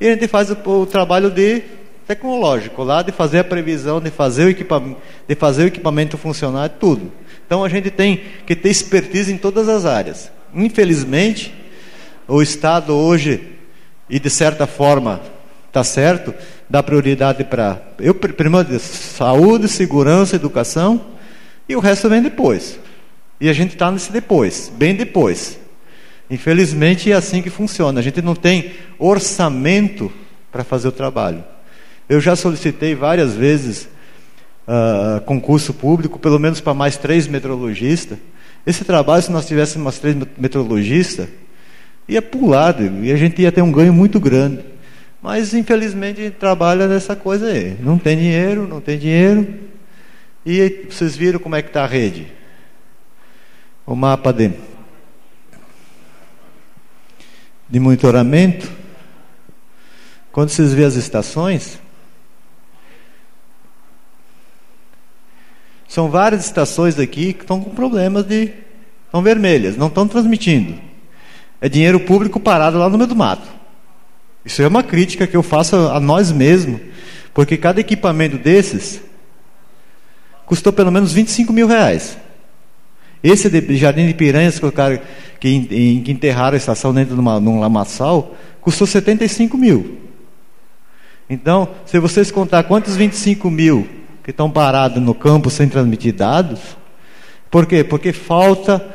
[0.00, 1.62] e a gente faz o, o trabalho de
[2.06, 4.96] tecnológico lá, de fazer a previsão, de fazer o equipamento,
[5.28, 7.12] de fazer o equipamento funcionar, tudo.
[7.46, 10.32] Então a gente tem que ter expertise em todas as áreas.
[10.54, 11.54] Infelizmente,
[12.26, 13.53] o Estado hoje
[14.08, 15.20] e de certa forma
[15.68, 16.32] está certo,
[16.70, 21.04] dá prioridade para eu primeiro saúde, segurança, educação
[21.68, 22.78] e o resto vem depois.
[23.40, 25.58] E a gente está nesse depois, bem depois.
[26.30, 28.00] Infelizmente é assim que funciona.
[28.00, 30.10] A gente não tem orçamento
[30.50, 31.44] para fazer o trabalho.
[32.08, 33.88] Eu já solicitei várias vezes
[34.68, 38.18] uh, concurso público, pelo menos para mais três meteorologistas.
[38.66, 41.28] Esse trabalho, se nós tivéssemos mais três meteorologistas,
[42.08, 44.64] ia pular e a gente ia ter um ganho muito grande.
[45.22, 47.76] Mas infelizmente a gente trabalha nessa coisa aí.
[47.80, 49.58] Não tem dinheiro, não tem dinheiro.
[50.44, 52.30] E vocês viram como é que está a rede?
[53.86, 54.52] O mapa de,
[57.68, 58.70] de monitoramento.
[60.30, 61.78] Quando vocês vêem as estações,
[65.88, 68.52] são várias estações aqui que estão com problemas de.
[69.06, 70.93] estão vermelhas, não estão transmitindo
[71.64, 73.48] é dinheiro público parado lá no meio do mato.
[74.44, 76.78] Isso é uma crítica que eu faço a nós mesmos,
[77.32, 79.00] porque cada equipamento desses
[80.44, 82.18] custou pelo menos 25 mil reais.
[83.22, 85.02] Esse de Jardim de Piranhas que, cara,
[85.40, 90.00] que, que enterraram a estação dentro de uma, num lamaçal custou 75 mil.
[91.30, 93.88] Então, se vocês contar quantos 25 mil
[94.22, 96.60] que estão parados no campo sem transmitir dados,
[97.50, 97.82] por quê?
[97.82, 98.86] Porque falta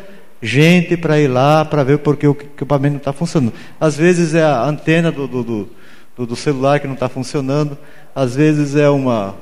[0.41, 3.53] gente para ir lá para ver porque o equipamento não está funcionando.
[3.79, 5.69] Às vezes é a antena do, do,
[6.15, 7.77] do, do celular que não está funcionando,
[8.15, 9.35] às vezes é uma,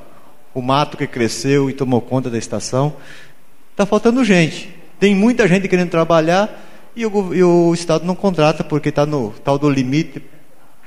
[0.53, 2.95] o mato que cresceu e tomou conta da estação.
[3.71, 4.75] Está faltando gente.
[4.99, 6.63] Tem muita gente querendo trabalhar
[6.95, 10.23] e o, e o Estado não contrata porque está no tal do limite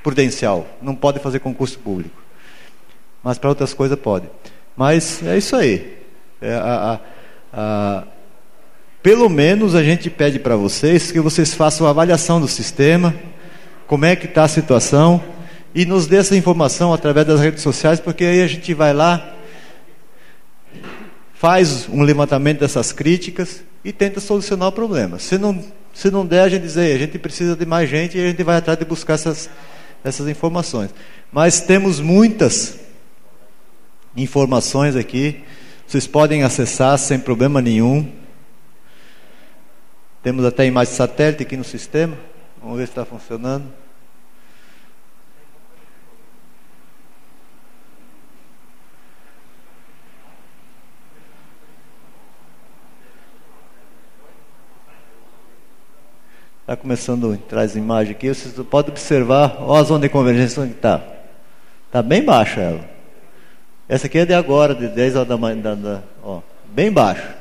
[0.02, 0.66] prudencial.
[0.82, 2.20] Não pode fazer concurso público.
[3.22, 4.26] Mas para outras coisas pode.
[4.76, 5.98] Mas é isso aí.
[6.40, 7.00] É a,
[7.52, 8.04] a, a
[9.03, 13.14] pelo menos a gente pede para vocês que vocês façam a avaliação do sistema,
[13.86, 15.22] como é que está a situação,
[15.74, 19.34] e nos dê essa informação através das redes sociais, porque aí a gente vai lá,
[21.34, 25.18] faz um levantamento dessas críticas e tenta solucionar o problema.
[25.18, 28.20] Se não, se não der, a gente diz, a gente precisa de mais gente e
[28.20, 29.48] a gente vai atrás de buscar essas,
[30.05, 30.90] essas informações.
[31.32, 32.78] Mas temos muitas
[34.16, 35.42] informações aqui,
[35.86, 38.20] vocês podem acessar sem problema nenhum.
[40.23, 42.16] Temos até imagem satélite aqui no sistema.
[42.62, 43.64] Vamos ver se está funcionando.
[56.61, 58.29] Está começando a entrar as imagens aqui.
[58.29, 61.03] Vocês podem observar, olha a zona de convergência onde está.
[61.87, 62.85] Está bem baixa ela.
[63.89, 65.57] Essa aqui é de agora, de 10 horas da manhã.
[65.57, 67.37] Da, da, ó, bem baixa.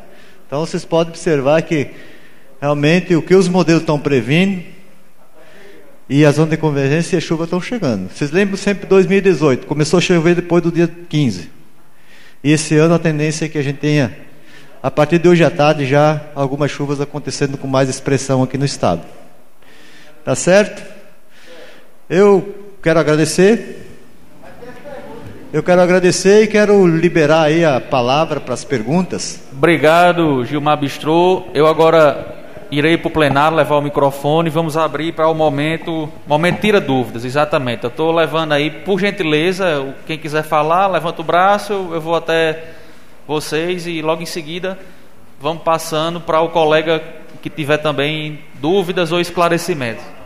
[0.48, 1.92] Então vocês podem observar que
[2.62, 4.64] realmente o que os modelos estão previndo
[6.10, 8.10] e a zona de convergência e a chuva estão chegando.
[8.10, 11.50] Vocês lembram sempre 2018, começou a chover depois do dia 15.
[12.44, 14.18] E esse ano a tendência é que a gente tenha,
[14.82, 18.66] a partir de hoje à tarde, já algumas chuvas acontecendo com mais expressão aqui no
[18.66, 19.04] estado.
[20.26, 20.82] Tá certo?
[22.10, 23.86] Eu quero agradecer.
[25.52, 29.40] Eu quero agradecer e quero liberar aí a palavra para as perguntas.
[29.52, 31.48] Obrigado, Gilmar Bistrô.
[31.54, 32.39] Eu agora
[32.72, 37.26] irei para o plenário levar o microfone vamos abrir para o momento, momento tira dúvidas,
[37.26, 37.84] exatamente.
[37.84, 42.64] Eu estou levando aí, por gentileza, quem quiser falar, levanta o braço, eu vou até
[43.28, 44.78] vocês e logo em seguida
[45.40, 47.02] vamos passando para o colega
[47.42, 50.19] que tiver também dúvidas ou esclarecimentos.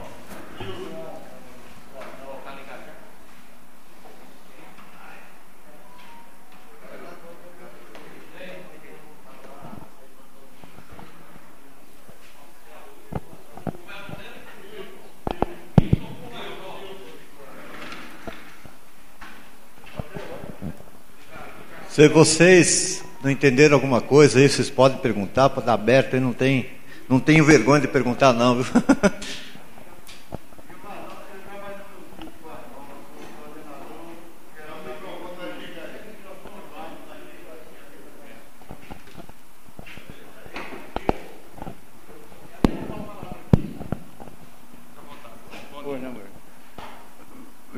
[21.94, 26.34] Se vocês não entenderam alguma coisa aí, vocês podem perguntar, pode dar aberto, aí não
[26.34, 26.66] tem,
[27.08, 28.66] não tenho vergonha de perguntar não, viu?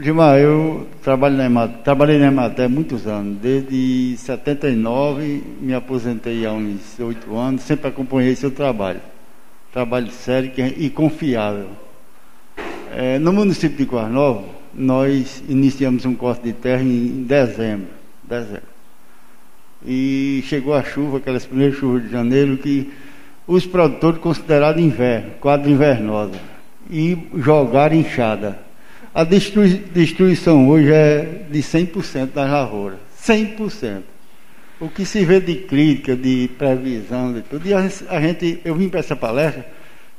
[0.05, 3.39] Gilmar, eu trabalho na Emater, trabalhei na Emater muitos anos.
[3.39, 9.01] Desde 79 me aposentei há uns oito anos, sempre acompanhei seu trabalho.
[9.73, 11.69] Trabalho sério e confiável.
[12.95, 14.45] É, no município de Quarnovo,
[14.75, 17.87] nós iniciamos um corte de terra em dezembro.
[18.21, 18.61] dezembro.
[19.83, 22.93] E chegou a chuva, aquelas primeiras chuvas de janeiro, que
[23.47, 26.39] os produtores consideraram inverno, quadro invernosa,
[26.91, 28.65] e jogaram enxada
[29.15, 32.99] a destruição hoje é de 100% das lavouras.
[33.23, 34.01] 100%.
[34.77, 37.65] O que se vê de crítica, de previsão, de tudo.
[37.65, 39.65] E a gente, eu vim para essa palestra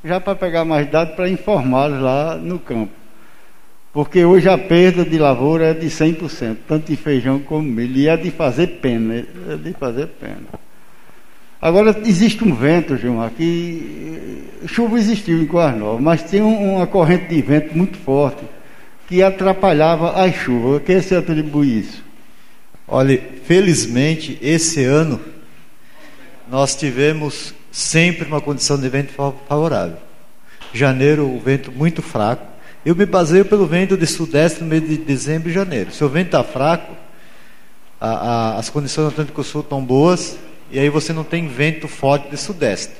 [0.03, 2.91] já para pegar mais dados para informá-los lá no campo.
[3.93, 7.97] Porque hoje a perda de lavoura é de 100%, tanto de feijão como milho.
[7.97, 10.47] E é de fazer pena, é de fazer pena.
[11.61, 17.27] Agora, existe um vento, Gilmar, que eh, chuva existiu em Coarnova, mas tem uma corrente
[17.27, 18.56] de vento muito forte
[19.07, 20.77] que atrapalhava a chuva.
[20.77, 22.03] A que se atribui isso?
[22.87, 25.19] Olha, felizmente esse ano
[26.49, 29.11] nós tivemos sempre uma condição de vento
[29.47, 29.97] favorável.
[30.73, 32.45] Janeiro, o vento muito fraco.
[32.85, 35.91] Eu me baseio pelo vento de sudeste no mês de dezembro e janeiro.
[35.91, 36.95] Se o vento está fraco,
[37.99, 40.37] a, a, as condições do Atlântico Sul estão boas
[40.71, 42.93] e aí você não tem vento forte de sudeste.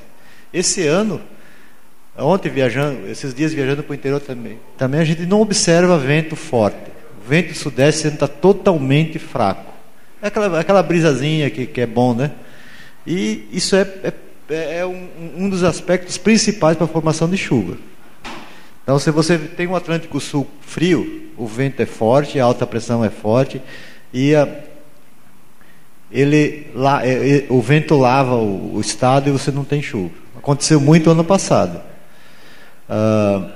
[0.52, 1.20] Esse ano
[2.18, 6.34] Ontem viajando, esses dias viajando para o interior também, também a gente não observa vento
[6.34, 6.90] forte.
[7.24, 9.72] O vento sudeste está totalmente fraco.
[10.20, 12.32] É aquela, aquela brisazinha que, que é bom, né?
[13.06, 13.82] E isso é,
[14.50, 17.76] é, é um, um dos aspectos principais para a formação de chuva.
[18.82, 23.04] Então, se você tem um Atlântico Sul frio, o vento é forte, a alta pressão
[23.04, 23.62] é forte
[24.12, 24.48] e a,
[26.10, 30.14] ele, lá, é, o vento lava o, o estado e você não tem chuva.
[30.36, 31.87] Aconteceu muito ano passado.
[32.88, 33.50] Uh,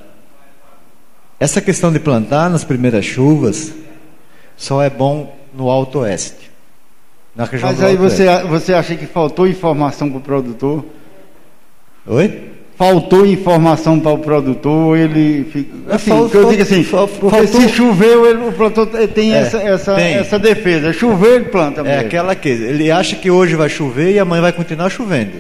[1.41, 3.73] essa questão de plantar nas primeiras chuvas
[4.57, 6.51] só é bom no Alto Oeste.
[7.35, 10.85] Na região Mas aí você, você acha que faltou informação para o produtor?
[12.07, 12.53] Oi?
[12.77, 15.95] Faltou informação para o produtor, ele fica.
[15.95, 19.95] Assim, Fal, eu digo assim, faltou, se choveu, ele, o produtor tem, é, essa, essa,
[19.95, 20.93] tem essa defesa.
[20.93, 21.81] Choveu, ele planta.
[21.81, 22.07] É mesmo.
[22.07, 25.33] aquela que ele acha que hoje vai chover e amanhã vai continuar chovendo.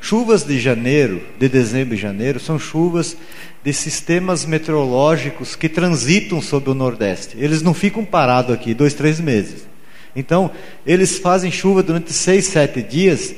[0.00, 3.16] Chuvas de janeiro, de dezembro e janeiro, são chuvas
[3.64, 7.36] de sistemas meteorológicos que transitam sobre o Nordeste.
[7.38, 9.66] Eles não ficam parados aqui dois, três meses.
[10.14, 10.50] Então,
[10.86, 13.34] eles fazem chuva durante seis, sete dias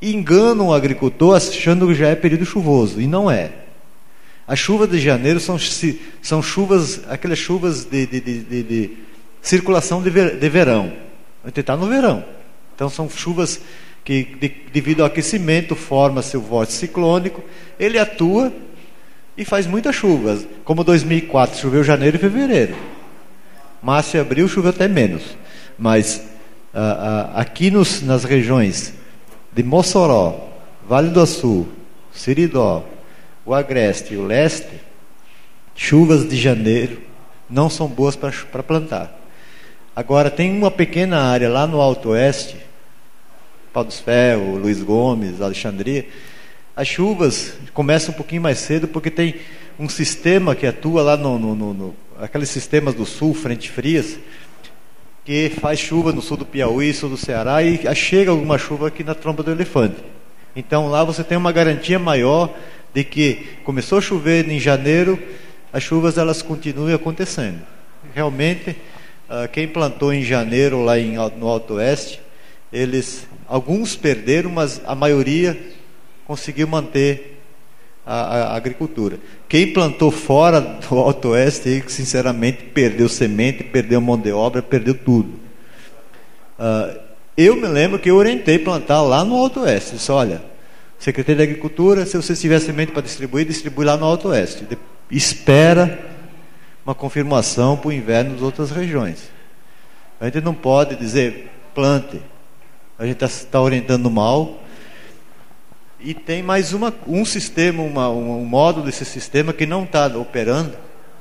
[0.00, 3.00] e enganam o agricultor achando que já é período chuvoso.
[3.00, 3.52] E não é.
[4.46, 5.58] As chuvas de janeiro são,
[6.22, 8.90] são chuvas, aquelas chuvas de, de, de, de
[9.42, 10.92] circulação de, ver, de verão.
[11.42, 12.24] A gente está no verão.
[12.74, 13.60] Então, são chuvas
[14.06, 17.42] que de, devido ao aquecimento forma-se o vórtice ciclônico,
[17.76, 18.52] ele atua
[19.36, 20.46] e faz muitas chuvas.
[20.64, 22.76] Como 2004 choveu janeiro e fevereiro.
[23.82, 25.36] Março e abril choveu até menos.
[25.76, 26.22] Mas
[27.34, 28.94] aqui nos, nas regiões
[29.52, 30.50] de Mossoró,
[30.88, 31.66] Vale do Sul,
[32.12, 32.86] Siridó,
[33.44, 34.80] o Agreste e o Leste,
[35.74, 37.02] chuvas de janeiro
[37.50, 39.18] não são boas para plantar.
[39.96, 42.56] Agora tem uma pequena área lá no Alto Oeste
[43.76, 46.06] Pau dos Ferros, Luiz Gomes, Alexandria,
[46.74, 49.34] as chuvas começam um pouquinho mais cedo porque tem
[49.78, 54.18] um sistema que atua lá no, no, no, no aqueles sistemas do sul, frente frias,
[55.26, 59.04] que faz chuva no sul do Piauí, sul do Ceará e chega alguma chuva aqui
[59.04, 60.02] na tromba do elefante.
[60.56, 62.56] Então lá você tem uma garantia maior
[62.94, 65.22] de que começou a chover em janeiro,
[65.70, 67.60] as chuvas elas continuem acontecendo.
[68.14, 68.74] Realmente,
[69.28, 72.24] ah, quem plantou em janeiro lá em, no Alto Oeste,
[72.72, 75.56] eles alguns perderam, mas a maioria
[76.26, 77.40] conseguiu manter
[78.04, 79.18] a, a, agricultura.
[79.48, 85.28] Quem plantou fora do Alto Oeste, sinceramente, perdeu semente, perdeu mão de obra, perdeu tudo.
[86.58, 86.98] Uh,
[87.36, 89.96] eu me lembro que eu orientei plantar lá no Alto Oeste.
[89.96, 90.42] Disse, olha,
[90.98, 94.64] Secretaria de Agricultura, se você tiver semente para distribuir, distribui lá no Alto Oeste.
[94.64, 94.78] De,
[95.10, 95.98] espera
[96.84, 99.30] uma confirmação para o inverno nas outras regiões.
[100.20, 102.22] A gente não pode dizer plante.
[102.98, 104.60] A gente está tá orientando mal,
[105.98, 110.76] e tem mais uma, um sistema, uma, um módulo desse sistema que não está operando,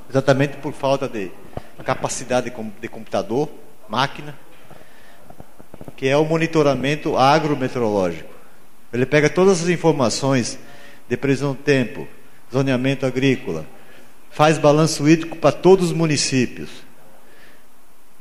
[0.09, 1.31] exatamente por falta de
[1.83, 3.49] capacidade de, de computador,
[3.89, 4.37] máquina,
[5.95, 8.29] que é o monitoramento agrometeorológico.
[8.93, 10.59] Ele pega todas as informações
[11.09, 12.07] de previsão do tempo,
[12.53, 13.65] zoneamento agrícola,
[14.29, 16.69] faz balanço hídrico para todos os municípios.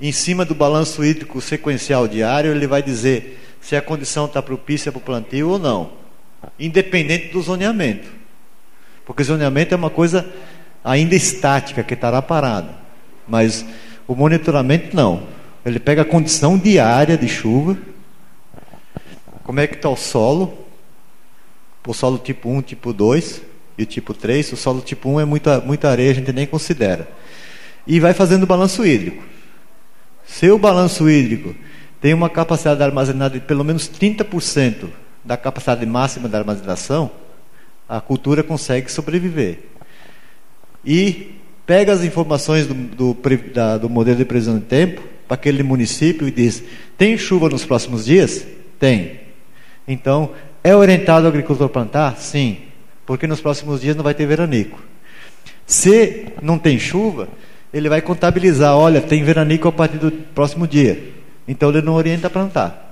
[0.01, 4.91] Em cima do balanço hídrico sequencial diário, ele vai dizer se a condição está propícia
[4.91, 6.05] para o plantio ou não
[6.59, 8.09] independente do zoneamento.
[9.05, 10.29] Porque zoneamento é uma coisa
[10.83, 12.71] ainda estática, que estará parada.
[13.27, 13.65] Mas
[14.07, 15.27] o monitoramento não.
[15.65, 17.77] Ele pega a condição diária de chuva,
[19.43, 20.67] como é que está o solo,
[21.87, 23.43] o solo tipo 1, tipo 2
[23.77, 24.53] e o tipo 3.
[24.53, 27.09] O solo tipo 1 é muita, muita areia, a gente nem considera.
[27.87, 29.23] E vai fazendo o balanço hídrico.
[30.27, 31.55] Se o balanço hídrico
[32.01, 34.89] tem uma capacidade armazenada de pelo menos 30%
[35.25, 37.11] da capacidade máxima da armazenação,
[37.89, 39.61] a cultura consegue sobreviver.
[40.85, 43.17] E pega as informações do, do,
[43.53, 46.63] da, do modelo de previsão de tempo para aquele município e diz:
[46.97, 48.47] tem chuva nos próximos dias?
[48.79, 49.21] Tem.
[49.87, 52.17] Então, é orientado o agricultor plantar?
[52.19, 52.59] Sim,
[53.07, 54.83] porque nos próximos dias não vai ter veranico.
[55.67, 57.29] Se não tem chuva,
[57.75, 61.13] ele vai contabilizar: olha, tem veranico a partir do próximo dia.
[61.47, 62.85] Então, ele não orienta a plantar.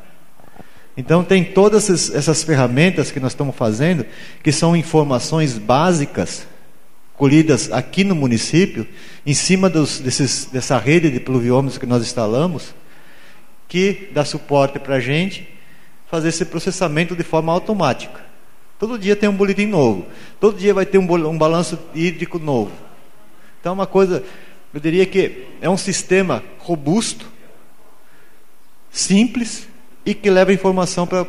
[0.97, 4.05] Então tem todas essas ferramentas que nós estamos fazendo,
[4.43, 6.47] que são informações básicas
[7.15, 8.87] colhidas aqui no município,
[9.25, 12.75] em cima dos, desses, dessa rede de pluviômetros que nós instalamos,
[13.69, 15.49] que dá suporte para a gente
[16.11, 18.21] fazer esse processamento de forma automática.
[18.79, 20.07] Todo dia tem um boletim novo,
[20.39, 22.73] todo dia vai ter um, um balanço hídrico novo.
[23.61, 24.23] Então é uma coisa,
[24.75, 27.27] eu diria que é um sistema robusto,
[28.91, 29.69] simples,
[30.05, 31.27] e que leva informação para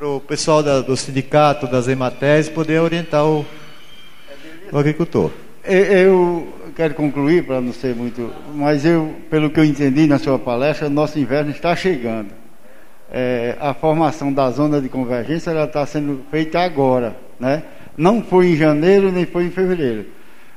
[0.00, 3.44] o pessoal da, do sindicato, das EMATES, poder orientar o,
[4.72, 5.30] o agricultor.
[5.64, 8.32] Eu quero concluir, para não ser muito.
[8.54, 12.30] Mas eu, pelo que eu entendi na sua palestra, nosso inverno está chegando.
[13.10, 17.62] É, a formação da zona de convergência está sendo feita agora, né?
[17.96, 20.06] Não foi em janeiro nem foi em fevereiro.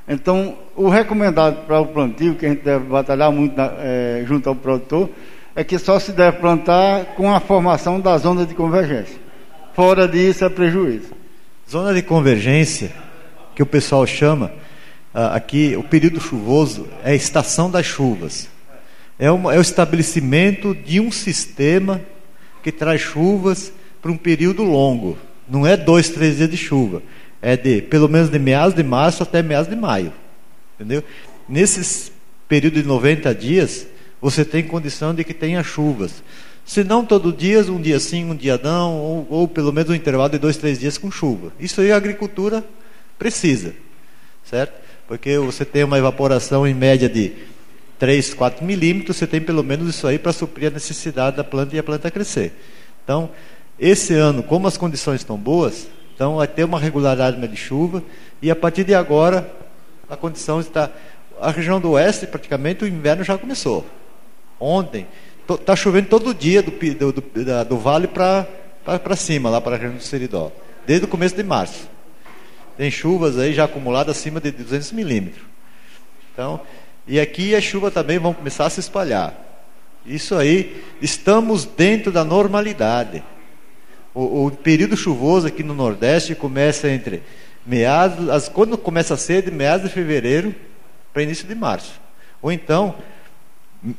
[0.08, 4.48] Então, o recomendado para o plantio, que a gente deve batalhar muito na, é, junto
[4.48, 5.08] ao produtor,
[5.54, 9.16] é que só se deve plantar com a formação da zona de convergência.
[9.74, 11.12] Fora disso é prejuízo.
[11.70, 12.90] Zona de convergência,
[13.54, 14.52] que o pessoal chama,
[15.14, 18.48] ah, aqui, o período chuvoso é a estação das chuvas.
[19.18, 22.00] É, uma, é o estabelecimento de um sistema
[22.62, 25.18] que traz chuvas para um período longo.
[25.48, 27.02] Não é dois, três dias de chuva.
[27.42, 30.12] É de pelo menos de meados de março até meados de maio.
[30.76, 31.04] Entendeu?
[31.48, 32.12] Nesses
[32.48, 33.86] período de 90 dias,
[34.20, 36.22] você tem condição de que tenha chuvas.
[36.64, 39.94] Se não todo dia, um dia sim, um dia não, ou, ou, pelo menos um
[39.94, 41.52] intervalo de dois, três dias com chuva.
[41.58, 42.64] Isso aí a agricultura
[43.18, 43.74] precisa,
[44.44, 44.80] certo?
[45.08, 47.32] Porque você tem uma evaporação em média de
[47.98, 51.74] 3, 4 milímetros, você tem pelo menos isso aí para suprir a necessidade da planta
[51.74, 52.52] e a planta crescer.
[53.02, 53.30] Então,
[53.78, 55.88] esse ano, como as condições estão boas,
[56.22, 58.00] então vai ter uma regularidade de chuva,
[58.40, 59.52] e a partir de agora,
[60.08, 60.88] a condição está.
[61.40, 63.84] A região do oeste, praticamente, o inverno já começou
[64.60, 65.08] ontem,
[65.50, 68.46] está chovendo todo dia do, do, do, da, do vale para
[69.16, 70.52] cima, lá para a região do Seridó,
[70.86, 71.88] desde o começo de março.
[72.76, 75.42] Tem chuvas aí já acumuladas acima de 200 milímetros.
[76.32, 76.60] Então,
[77.04, 79.34] e aqui as chuvas também vão começar a se espalhar.
[80.06, 83.24] Isso aí, estamos dentro da normalidade.
[84.14, 87.22] O, o período chuvoso aqui no Nordeste começa entre
[87.66, 90.54] meados, as, quando começa a ser de meados de fevereiro
[91.12, 92.00] para início de março.
[92.40, 92.94] Ou então,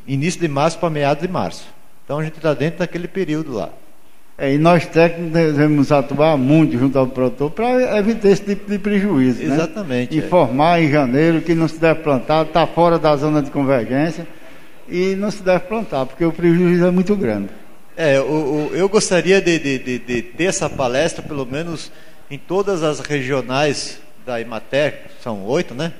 [0.07, 1.65] início de março para meados de março.
[2.03, 3.69] Então a gente está dentro daquele período lá.
[4.37, 8.79] É, e nós técnicos devemos atuar muito junto ao produtor para evitar esse tipo de
[8.79, 9.43] prejuízo.
[9.43, 9.53] Né?
[9.53, 10.17] Exatamente.
[10.17, 10.25] Né?
[10.25, 10.83] Informar é.
[10.83, 14.27] em janeiro que não se deve plantar, está fora da zona de convergência
[14.89, 17.49] e não se deve plantar, porque o prejuízo é muito grande.
[17.95, 21.91] É, o, o, eu gostaria de, de, de, de, ter essa palestra, pelo menos
[22.29, 25.93] em todas as regionais da Imater, são oito, né?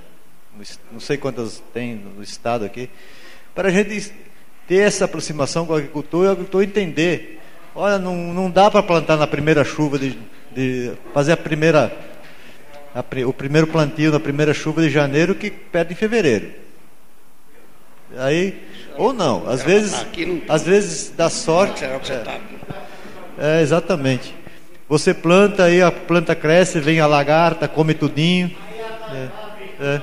[0.92, 2.90] Não sei quantas tem no estado aqui,
[3.54, 4.14] para a gente
[4.68, 7.42] ter essa aproximação com o agricultor e o agricultor entender
[7.76, 10.16] Olha, não, não dá para plantar na primeira chuva, de,
[10.52, 11.92] de fazer a primeira,
[12.94, 16.52] a, o primeiro plantio na primeira chuva de janeiro que perde em fevereiro.
[18.16, 18.62] Aí,
[18.98, 20.06] ou não, às vezes,
[20.48, 21.84] às vezes dá sorte.
[21.84, 22.00] É,
[23.38, 24.34] é, exatamente.
[24.90, 28.52] Você planta aí, a planta cresce, vem a lagarta, come tudinho.
[29.12, 29.28] É,
[29.82, 30.02] é,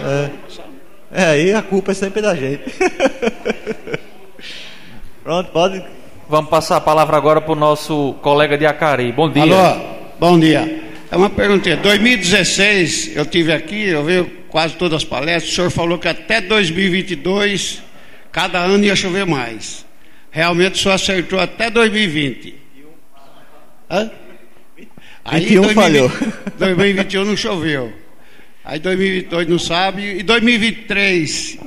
[0.00, 0.30] é,
[1.12, 2.64] é, aí a culpa é sempre da gente.
[5.22, 5.84] Pronto, pode
[6.32, 9.12] Vamos passar a palavra agora para o nosso colega de Acari.
[9.12, 9.42] Bom dia.
[9.42, 9.82] Alô,
[10.18, 10.80] bom dia.
[11.10, 11.76] É uma perguntinha.
[11.76, 15.50] 2016 eu tive aqui, eu vi quase todas as palestras.
[15.50, 17.82] O senhor falou que até 2022
[18.30, 19.86] cada ano ia chover mais.
[20.30, 22.54] Realmente o senhor acertou até 2020.
[23.90, 24.10] Hã?
[25.24, 26.12] Aí 21 2020, falhou.
[26.58, 27.92] 2021 não choveu.
[28.62, 30.18] Aí 2022 não sabe.
[30.18, 31.58] E 2023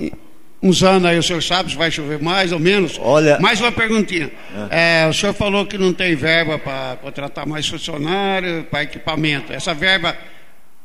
[0.62, 3.00] uns anos aí, o senhor sabe se vai chover mais ou menos?
[3.00, 3.40] Olha.
[3.40, 4.32] Mais uma perguntinha.
[4.72, 5.04] É.
[5.04, 9.54] É, o senhor falou que não tem verba para contratar mais funcionário, para equipamento.
[9.54, 10.18] Essa verba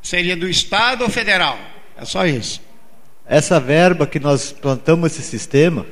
[0.02, 1.58] seria do Estado ou federal?
[1.96, 2.60] É só isso.
[3.26, 5.86] Essa verba que nós plantamos esse sistema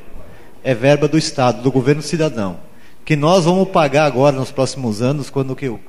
[0.64, 2.58] é verba do Estado, do governo cidadão.
[3.04, 5.80] Que nós vamos pagar agora nos próximos anos, quando que o,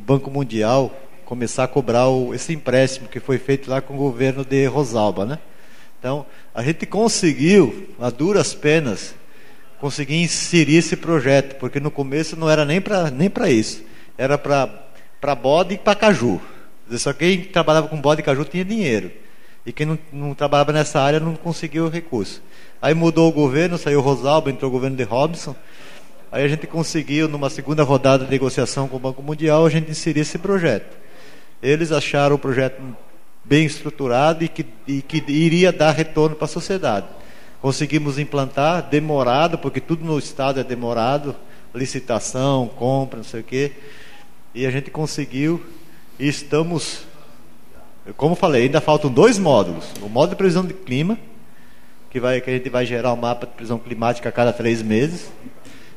[0.00, 0.94] Banco Mundial
[1.24, 5.24] começar a cobrar o, esse empréstimo que foi feito lá com o governo de Rosalba,
[5.24, 5.38] né?
[5.98, 6.24] Então,
[6.54, 9.14] a gente conseguiu, a duras penas,
[9.80, 13.82] conseguir inserir esse projeto, porque no começo não era nem para nem isso,
[14.16, 16.40] era para bode e para caju.
[16.92, 19.10] Só quem trabalhava com bode e caju tinha dinheiro.
[19.64, 22.42] E quem não, não trabalhava nessa área não conseguiu o recurso.
[22.80, 25.54] Aí mudou o governo, saiu o Rosalba, entrou o governo de Robson.
[26.32, 29.90] Aí a gente conseguiu, numa segunda rodada de negociação com o Banco Mundial, a gente
[29.90, 30.96] inserir esse projeto.
[31.62, 32.82] Eles acharam o projeto
[33.44, 37.06] bem estruturado e que, e que iria dar retorno para a sociedade.
[37.60, 41.36] Conseguimos implantar, demorado, porque tudo no Estado é demorado,
[41.74, 43.72] licitação, compra, não sei o quê.
[44.54, 45.64] E a gente conseguiu
[46.18, 47.04] e estamos,
[48.16, 49.92] como falei, ainda faltam dois módulos.
[50.02, 51.16] O módulo de previsão de clima,
[52.10, 54.52] que, vai, que a gente vai gerar o um mapa de previsão climática a cada
[54.52, 55.30] três meses,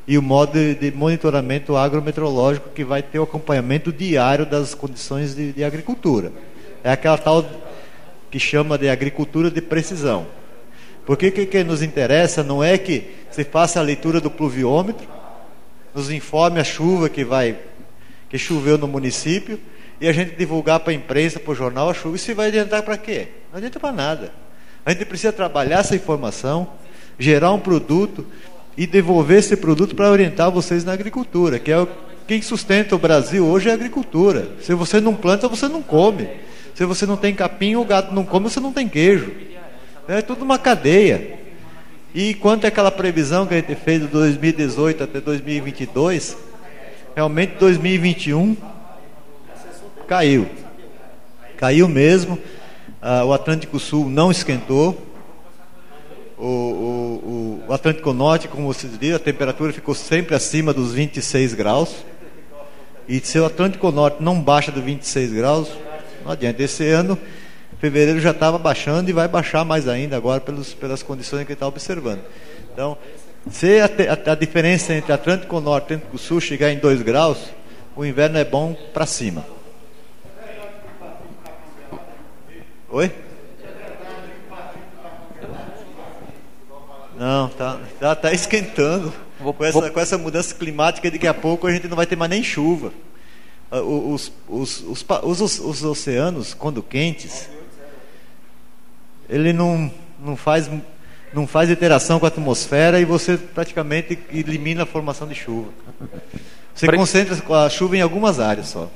[0.07, 5.51] e o módulo de monitoramento agrometeorológico, que vai ter o acompanhamento diário das condições de,
[5.51, 6.31] de agricultura.
[6.83, 7.43] É aquela tal
[8.29, 10.27] que chama de agricultura de precisão.
[11.05, 15.07] Porque o que, que nos interessa não é que se faça a leitura do pluviômetro,
[15.93, 17.57] nos informe a chuva que vai
[18.29, 19.59] que choveu no município
[19.99, 22.15] e a gente divulgar para a imprensa, para o jornal a chuva.
[22.15, 23.27] Isso vai adiantar para quê?
[23.51, 24.31] Não adianta para nada.
[24.85, 26.67] A gente precisa trabalhar essa informação,
[27.17, 28.25] gerar um produto
[28.77, 31.87] e devolver esse produto para orientar vocês na agricultura, que é o,
[32.27, 34.49] quem sustenta o Brasil hoje é a agricultura.
[34.61, 36.29] Se você não planta, você não come.
[36.73, 39.31] Se você não tem capim, o gato não come, você não tem queijo.
[40.07, 41.39] É tudo uma cadeia.
[42.13, 46.37] E quanto é aquela previsão que a gente fez de 2018 até 2022,
[47.15, 48.55] realmente 2021
[50.05, 50.47] caiu.
[51.57, 52.39] Caiu mesmo.
[53.01, 54.97] Ah, o Atlântico Sul não esquentou.
[56.37, 61.53] O, o, o, Atlântico Norte, como vocês viram, a temperatura ficou sempre acima dos 26
[61.53, 61.95] graus.
[63.07, 65.69] E se o Atlântico Norte não baixa dos 26 graus,
[66.25, 66.61] não adianta.
[66.61, 67.17] Esse ano,
[67.79, 71.67] fevereiro já estava baixando e vai baixar mais ainda agora pelos, pelas condições que está
[71.67, 72.21] observando.
[72.73, 72.97] Então,
[73.49, 77.37] se a, a, a, diferença entre Atlântico Norte e Atlântico Sul chegar em 2 graus,
[77.95, 79.45] o inverno é bom para cima.
[82.95, 83.11] Oi?
[87.19, 89.11] Não, tá, tá, tá esquentando.
[89.37, 92.31] Com essa, com essa mudança climática, daqui a pouco a gente não vai ter mais
[92.31, 92.93] nem chuva.
[93.69, 97.49] Ah, os, os, os, os, os oceanos, quando quentes,
[99.27, 100.71] ele não, não, faz,
[101.33, 105.67] não faz interação com a atmosfera e você praticamente elimina a formação de chuva.
[106.73, 107.35] Você concentra
[107.65, 108.89] a chuva em algumas áreas só.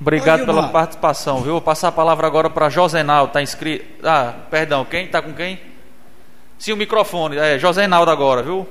[0.00, 1.52] Obrigado pela participação, viu?
[1.52, 3.84] Vou passar a palavra agora para Josenal, está inscrito.
[4.04, 5.06] Ah, perdão, quem?
[5.06, 5.58] Está com quem?
[6.56, 7.36] Sim, o microfone.
[7.36, 8.66] É, Josenaldo agora, viu?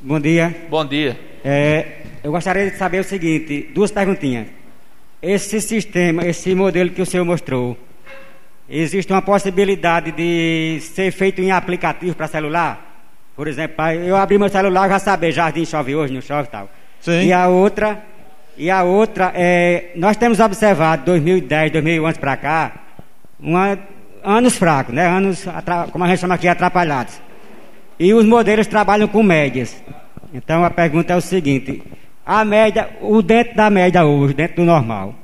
[0.00, 0.66] Bom dia.
[0.70, 1.20] Bom dia.
[1.44, 4.46] É, eu gostaria de saber o seguinte, duas perguntinhas.
[5.20, 7.76] Esse sistema, esse modelo que o senhor mostrou,
[8.66, 13.04] existe uma possibilidade de ser feito em aplicativo para celular?
[13.36, 16.70] Por exemplo, eu abri meu celular já saber, jardim chove hoje, não chove e tal.
[17.00, 17.26] Sim.
[17.26, 18.02] E a outra,
[18.60, 22.72] e a outra é, nós temos observado 2010, 2011 para cá,
[23.40, 23.78] uma,
[24.22, 25.06] anos fracos, né?
[25.06, 25.46] Anos,
[25.90, 27.22] como a gente chama aqui, atrapalhados.
[27.98, 29.82] E os modelos trabalham com médias.
[30.34, 31.82] Então a pergunta é o seguinte:
[32.24, 35.14] a média, o dentro da média hoje, dentro do normal,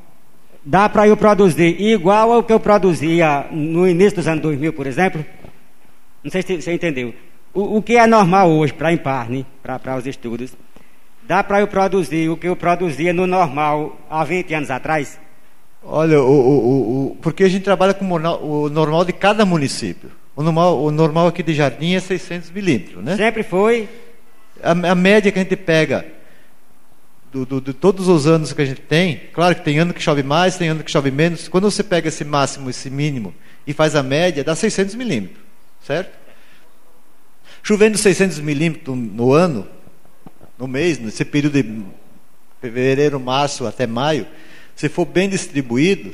[0.65, 4.87] dá para eu produzir igual ao que eu produzia no início dos anos 2000, por
[4.87, 5.23] exemplo?
[6.25, 7.15] Não sei se você entendeu.
[7.53, 10.57] O, o que é normal hoje para Imparne, para os estudos,
[11.27, 15.19] dá para eu produzir o que eu produzia no normal há 20 anos atrás?
[15.83, 20.11] Olha, o, o, o, porque a gente trabalha com o normal de cada município.
[20.35, 23.17] O normal, o normal aqui de Jardim é 600 milímetros, né?
[23.17, 23.89] Sempre foi.
[24.63, 26.05] A, a média que a gente pega
[27.33, 30.03] do, do, de todos os anos que a gente tem, claro que tem ano que
[30.03, 31.49] chove mais, tem ano que chove menos.
[31.49, 33.35] Quando você pega esse máximo, esse mínimo
[33.67, 35.39] e faz a média, dá 600 milímetros,
[35.83, 36.17] certo?
[37.63, 39.67] Chovendo 600 milímetros no ano,
[40.59, 41.85] no mês, nesse período de
[42.61, 44.27] fevereiro, março até maio,
[44.75, 46.13] se for bem distribuído,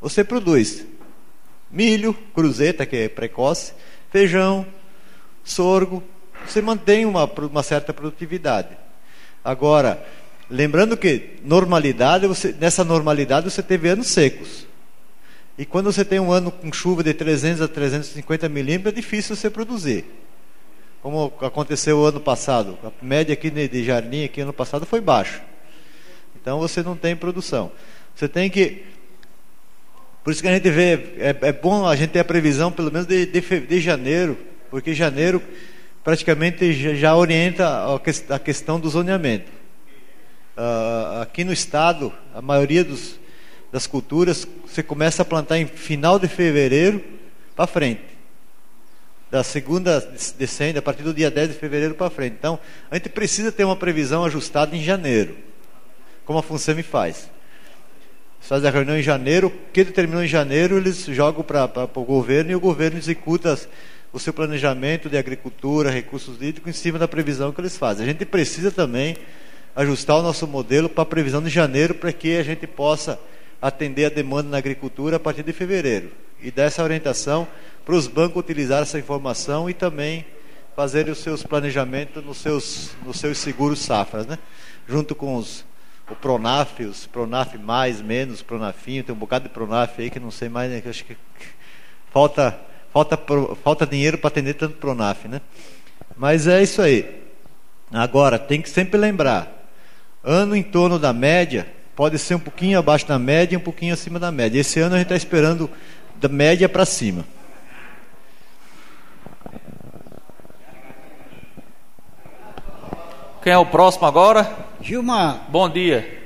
[0.00, 0.86] você produz
[1.70, 3.72] milho, cruzeta, que é precoce,
[4.10, 4.66] feijão,
[5.44, 6.02] sorgo,
[6.46, 8.76] você mantém uma, uma certa produtividade.
[9.44, 10.04] Agora,
[10.48, 14.66] lembrando que normalidade, você, nessa normalidade você teve anos secos.
[15.56, 19.36] E quando você tem um ano com chuva de 300 a 350 milímetros, é difícil
[19.36, 20.04] você produzir.
[21.02, 22.78] Como aconteceu o ano passado.
[22.84, 25.42] A média aqui de jardim aqui ano passado foi baixa.
[26.40, 27.72] Então você não tem produção.
[28.14, 28.84] Você tem que.
[30.22, 32.92] Por isso que a gente vê, é, é bom a gente ter a previsão pelo
[32.92, 34.36] menos de, de, de janeiro,
[34.70, 35.42] porque janeiro
[36.04, 37.94] praticamente já, já orienta a,
[38.34, 39.50] a, questão do zoneamento.
[40.56, 43.18] Uh, aqui no estado, a maioria dos,
[43.72, 47.02] das culturas você começa a plantar em final de fevereiro
[47.56, 48.09] para frente.
[49.30, 50.00] Da segunda
[50.36, 52.34] descende a partir do dia 10 de fevereiro para frente.
[52.38, 52.58] Então,
[52.90, 55.36] a gente precisa ter uma previsão ajustada em janeiro,
[56.24, 57.30] como a FUNSEMI faz
[58.40, 62.50] faz a reunião em janeiro, o que determinou em janeiro, eles jogam para o governo
[62.50, 63.56] e o governo executa
[64.12, 68.04] o seu planejamento de agricultura, recursos hídricos em cima da previsão que eles fazem.
[68.04, 69.16] A gente precisa também
[69.76, 73.20] ajustar o nosso modelo para a previsão de janeiro para que a gente possa
[73.62, 76.10] atender a demanda na agricultura a partir de fevereiro.
[76.42, 77.46] E dar essa orientação
[77.84, 80.24] para os bancos utilizar essa informação e também
[80.76, 84.38] fazerem os seus planejamentos nos seus, nos seus seguros safras, né?
[84.88, 85.64] junto com os
[86.10, 90.30] o Pronaf, os Pronaf mais, menos, Pronafinho, tem um bocado de Pronaf aí que não
[90.30, 91.16] sei mais, né, acho que
[92.12, 92.58] falta,
[92.92, 93.16] falta,
[93.62, 95.40] falta dinheiro para atender tanto Pronaf, né?
[96.16, 97.22] Mas é isso aí.
[97.92, 99.70] Agora, tem que sempre lembrar,
[100.22, 103.94] ano em torno da média, pode ser um pouquinho abaixo da média e um pouquinho
[103.94, 104.58] acima da média.
[104.58, 105.70] Esse ano a gente está esperando
[106.20, 107.24] da média para cima.
[113.42, 114.54] Quem é o próximo agora?
[114.82, 115.46] Gilmar.
[115.48, 116.20] Bom dia.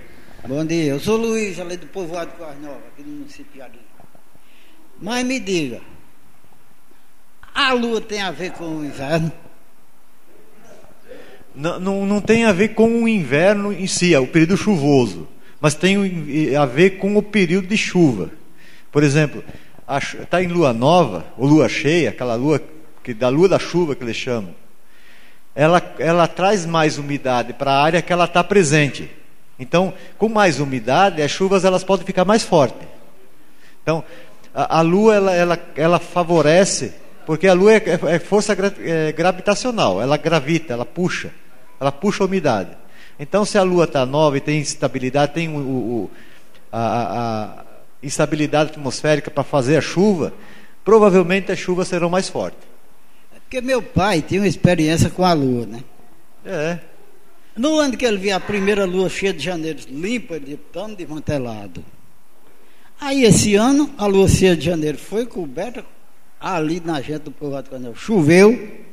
[0.49, 0.95] Bom dia.
[0.95, 3.79] Eu sou Luiz, ali do povoado de Quais Nova, aqui no município de.
[5.01, 5.81] Mas me diga,
[7.55, 9.31] a lua tem a ver com o inverno?
[11.55, 15.29] Não, não, não tem a ver com o inverno em si, é o período chuvoso,
[15.61, 15.97] mas tem
[16.57, 18.31] a ver com o período de chuva.
[18.91, 19.45] Por exemplo,
[20.21, 22.61] está em lua nova, ou lua cheia, aquela lua
[23.05, 24.64] que da lua da chuva que eles chamam
[25.55, 29.11] ela, ela traz mais umidade para a área que ela está presente.
[29.59, 32.87] Então, com mais umidade, as chuvas elas podem ficar mais fortes.
[33.83, 34.03] Então,
[34.53, 36.93] a, a Lua ela, ela, ela favorece,
[37.25, 41.31] porque a Lua é, é, é força gra, é, gravitacional, ela gravita, ela puxa,
[41.81, 42.71] ela puxa a umidade.
[43.19, 46.11] Então, se a Lua está nova e tem instabilidade, tem o, o
[46.73, 47.65] a, a
[48.03, 50.33] instabilidade atmosférica para fazer a chuva,
[50.85, 52.74] provavelmente as chuvas serão mais fortes.
[53.45, 55.85] Porque meu pai tinha uma experiência com a lua, né?
[56.45, 56.79] É.
[57.57, 61.85] No ano que ele viu a primeira lua cheia de janeiro, limpa, de pano desmantelado.
[63.01, 65.85] Aí esse ano, a lua cheia de janeiro foi coberta
[66.41, 67.95] ali na gente do povoado Canel.
[67.95, 68.85] Choveu.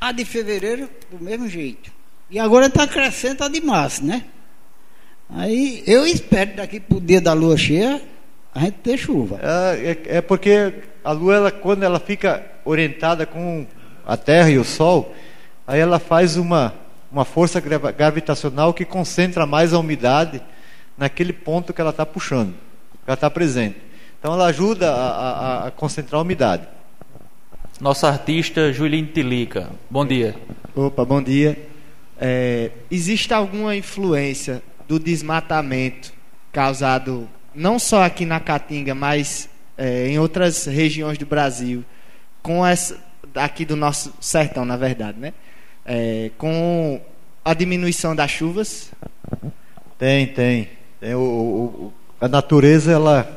[0.00, 1.90] A de fevereiro, do mesmo jeito.
[2.28, 4.24] E agora está crescendo a de março, né?
[5.30, 8.02] Aí eu espero daqui para o dia da lua cheia
[8.54, 9.38] a gente ter chuva.
[9.42, 13.66] É, é, é porque a lua, ela, quando ela fica orientada com
[14.06, 15.14] a Terra e o Sol,
[15.66, 16.74] aí ela faz uma,
[17.10, 20.42] uma força gravitacional que concentra mais a umidade
[20.98, 23.76] naquele ponto que ela está puxando, que ela está presente.
[24.18, 26.66] Então ela ajuda a, a, a, concentrar a umidade.
[27.80, 29.70] Nossa artista Juline Tilica.
[29.88, 30.34] Bom dia.
[30.74, 31.68] Opa, bom dia.
[32.18, 36.12] É, existe alguma influência do desmatamento
[36.50, 41.84] causado não só aqui na Caatinga, mas é, em outras regiões do Brasil,
[42.46, 42.96] com essa
[43.34, 45.34] aqui do nosso sertão, na verdade, né?
[45.84, 47.00] É, com
[47.44, 48.92] a diminuição das chuvas?
[49.98, 50.70] Tem, tem.
[51.00, 53.28] tem o, o, a natureza ela,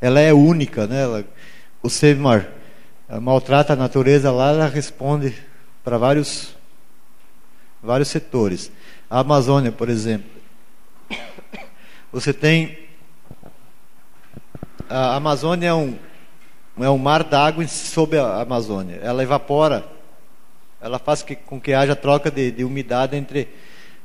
[0.00, 1.02] ela é única, né?
[1.02, 1.24] Ela,
[1.82, 2.48] o Semar
[3.20, 5.34] maltrata a natureza lá, ela responde
[5.84, 6.56] para vários
[7.82, 8.72] vários setores.
[9.10, 10.30] A Amazônia, por exemplo,
[12.10, 12.78] você tem
[14.88, 16.07] a Amazônia é um
[16.84, 19.00] é um mar d'água sob a Amazônia.
[19.02, 19.84] Ela evapora,
[20.80, 23.48] ela faz que, com que haja troca de, de umidade entre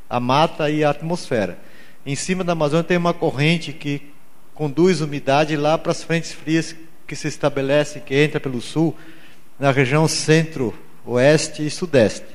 [0.10, 1.58] a mata e a atmosfera.
[2.06, 4.12] Em cima da Amazônia tem uma corrente que
[4.54, 6.76] conduz umidade lá para as frentes frias
[7.08, 8.96] que se estabelecem, que entra pelo sul,
[9.60, 12.26] na região centro-oeste e sudeste.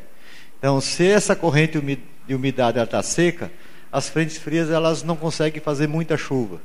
[0.59, 1.81] Então, se essa corrente
[2.27, 3.51] de umidade está seca,
[3.91, 6.61] as frentes frias elas não conseguem fazer muita chuva.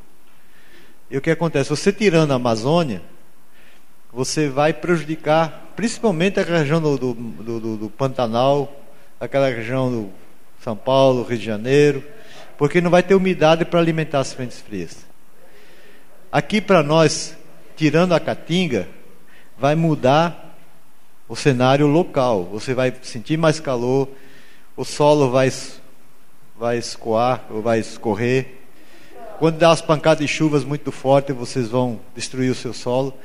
[1.09, 1.69] E o que acontece?
[1.69, 3.01] Você tirando a Amazônia,
[4.13, 8.71] você vai prejudicar principalmente a região do, do, do, do Pantanal,
[9.19, 10.09] aquela região do
[10.63, 12.03] São Paulo, Rio de Janeiro,
[12.57, 15.05] porque não vai ter umidade para alimentar as frentes frias.
[16.31, 17.35] Aqui para nós,
[17.75, 18.87] tirando a caatinga,
[19.57, 20.55] vai mudar
[21.27, 22.45] o cenário local.
[22.45, 24.07] Você vai sentir mais calor,
[24.77, 25.51] o solo vai,
[26.55, 28.59] vai escoar ou vai escorrer.
[29.39, 33.17] Quando dá as pancadas de chuvas muito fortes, vocês vão destruir o seu solo.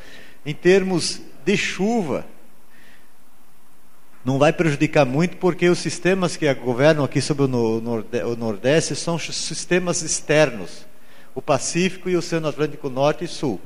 [0.45, 2.25] Em termos de chuva,
[4.25, 10.03] não vai prejudicar muito, porque os sistemas que governam aqui sobre o Nordeste são sistemas
[10.03, 10.89] externos
[11.39, 13.61] o Pacífico e o Oceano Atlântico Norte e Sul.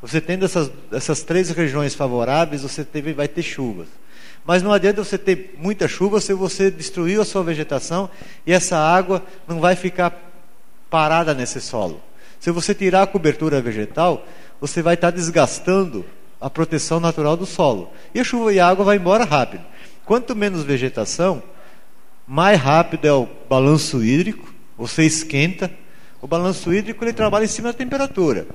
[0.00, 3.88] Você tendo essas, essas três regiões favoráveis, você teve, vai ter chuvas.
[4.42, 8.08] Mas não adianta você ter muita chuva se você destruiu a sua vegetação
[8.46, 10.18] e essa água não vai ficar
[10.88, 12.00] parada nesse solo.
[12.40, 14.26] Se você tirar a cobertura vegetal,
[14.66, 16.06] você vai estar desgastando
[16.40, 17.92] a proteção natural do solo.
[18.14, 19.62] E a chuva e a água vai embora rápido.
[20.06, 21.42] Quanto menos vegetação,
[22.26, 25.70] mais rápido é o balanço hídrico, você esquenta.
[26.22, 28.46] O balanço hídrico ele trabalha em cima da temperatura.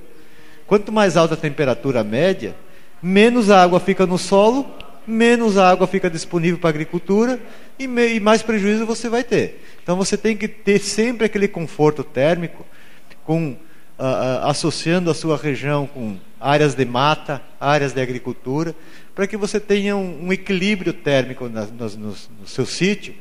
[0.65, 2.56] Quanto mais alta a temperatura média,
[3.03, 4.65] menos água fica no solo,
[5.06, 7.40] menos água fica disponível para a agricultura
[7.77, 9.64] e, e mais prejuízo você vai ter.
[9.84, 12.65] Então você tem que ter sempre aquele conforto térmico,
[13.23, 13.56] com,
[13.99, 18.73] uh, uh, associando a sua região com áreas de mata, áreas de agricultura,
[19.13, 23.13] para que você tenha um, um equilíbrio térmico na, no, no, no seu sítio,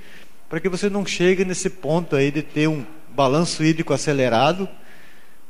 [0.48, 4.68] para que você não chegue nesse ponto aí de ter um balanço hídrico acelerado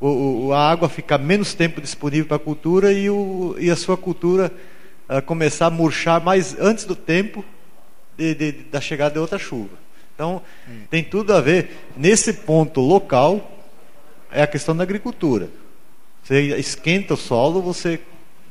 [0.00, 3.76] o, o, a água ficar menos tempo disponível para a cultura e, o, e a
[3.76, 4.52] sua cultura
[5.09, 7.44] uh, começar a murchar mais antes do tempo
[8.16, 9.76] de, de, da chegada de outra chuva.
[10.14, 10.80] Então, hum.
[10.90, 11.70] tem tudo a ver.
[11.96, 13.57] Nesse ponto local,
[14.30, 15.48] é a questão da agricultura.
[16.22, 18.00] Você esquenta o solo, você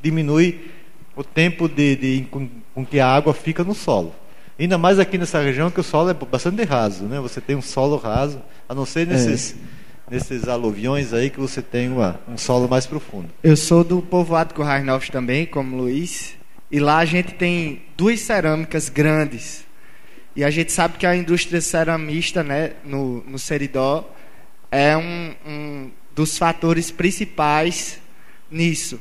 [0.01, 0.71] diminui
[1.15, 4.15] o tempo de, de com, com, que a água fica no solo.
[4.59, 7.19] Ainda mais aqui nessa região que o solo é bastante raso, né?
[7.19, 9.53] Você tem um solo raso, a não ser nesses.
[9.73, 9.77] É
[10.09, 13.29] nesses aluviões aí que você tem uma, um solo mais profundo.
[13.43, 16.35] Eu sou do povoado Currais Novos também, como Luiz,
[16.71, 19.65] e lá a gente tem duas cerâmicas grandes.
[20.35, 24.09] E a gente sabe que a indústria ceramista, né, no, no Seridó,
[24.71, 27.99] é um, um dos fatores principais
[28.49, 28.99] nisso.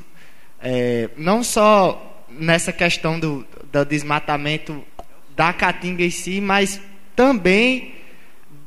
[0.61, 4.85] É, não só nessa questão do, do desmatamento
[5.35, 6.81] da caatinga em si, mas
[7.15, 7.95] também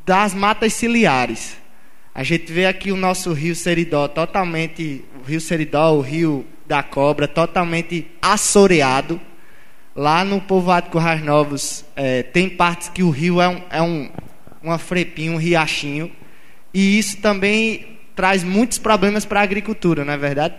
[0.05, 1.57] das matas ciliares.
[2.13, 6.83] A gente vê aqui o nosso rio Seridó totalmente, o rio Seridó, o rio da
[6.83, 9.19] cobra, totalmente assoreado.
[9.95, 14.09] Lá no povoado Currais Novos, é, tem partes que o rio é, um, é um,
[14.61, 16.11] uma frepinha, um riachinho.
[16.73, 20.55] E isso também traz muitos problemas para a agricultura, não é verdade?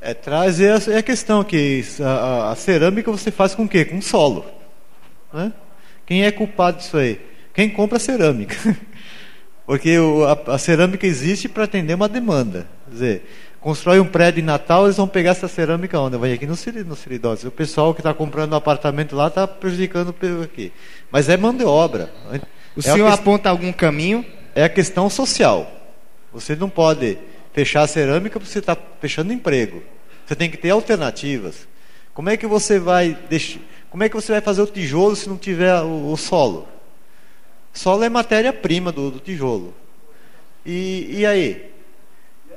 [0.00, 3.68] É, traz é a, é a questão que a, a, cerâmica você faz com o
[3.68, 3.84] quê?
[3.84, 4.44] Com solo.
[5.32, 5.52] Né?
[6.04, 7.20] Quem é culpado disso aí?
[7.54, 8.56] Quem compra cerâmica.
[9.64, 12.66] Porque o, a, a, cerâmica existe para atender uma demanda.
[12.84, 13.30] Quer dizer,
[13.60, 16.16] constrói um prédio em Natal, eles vão pegar essa cerâmica onde?
[16.16, 17.48] Vai aqui no, no.
[17.48, 20.72] O pessoal que está comprando um apartamento lá está prejudicando aqui.
[21.12, 22.12] Mas é mão de obra.
[22.76, 24.26] O é senhor aponta algum caminho?
[24.54, 25.70] É a questão social.
[26.32, 27.18] Você não pode
[27.52, 29.82] fechar a cerâmica porque você está fechando emprego.
[30.26, 31.68] Você tem que ter alternativas.
[32.14, 33.60] Como é que você vai deixar,
[33.90, 36.68] como é que você vai fazer o tijolo se não tiver o, o solo?
[37.72, 39.74] Solo é matéria-prima do, do, tijolo.
[40.64, 41.70] E, e aí?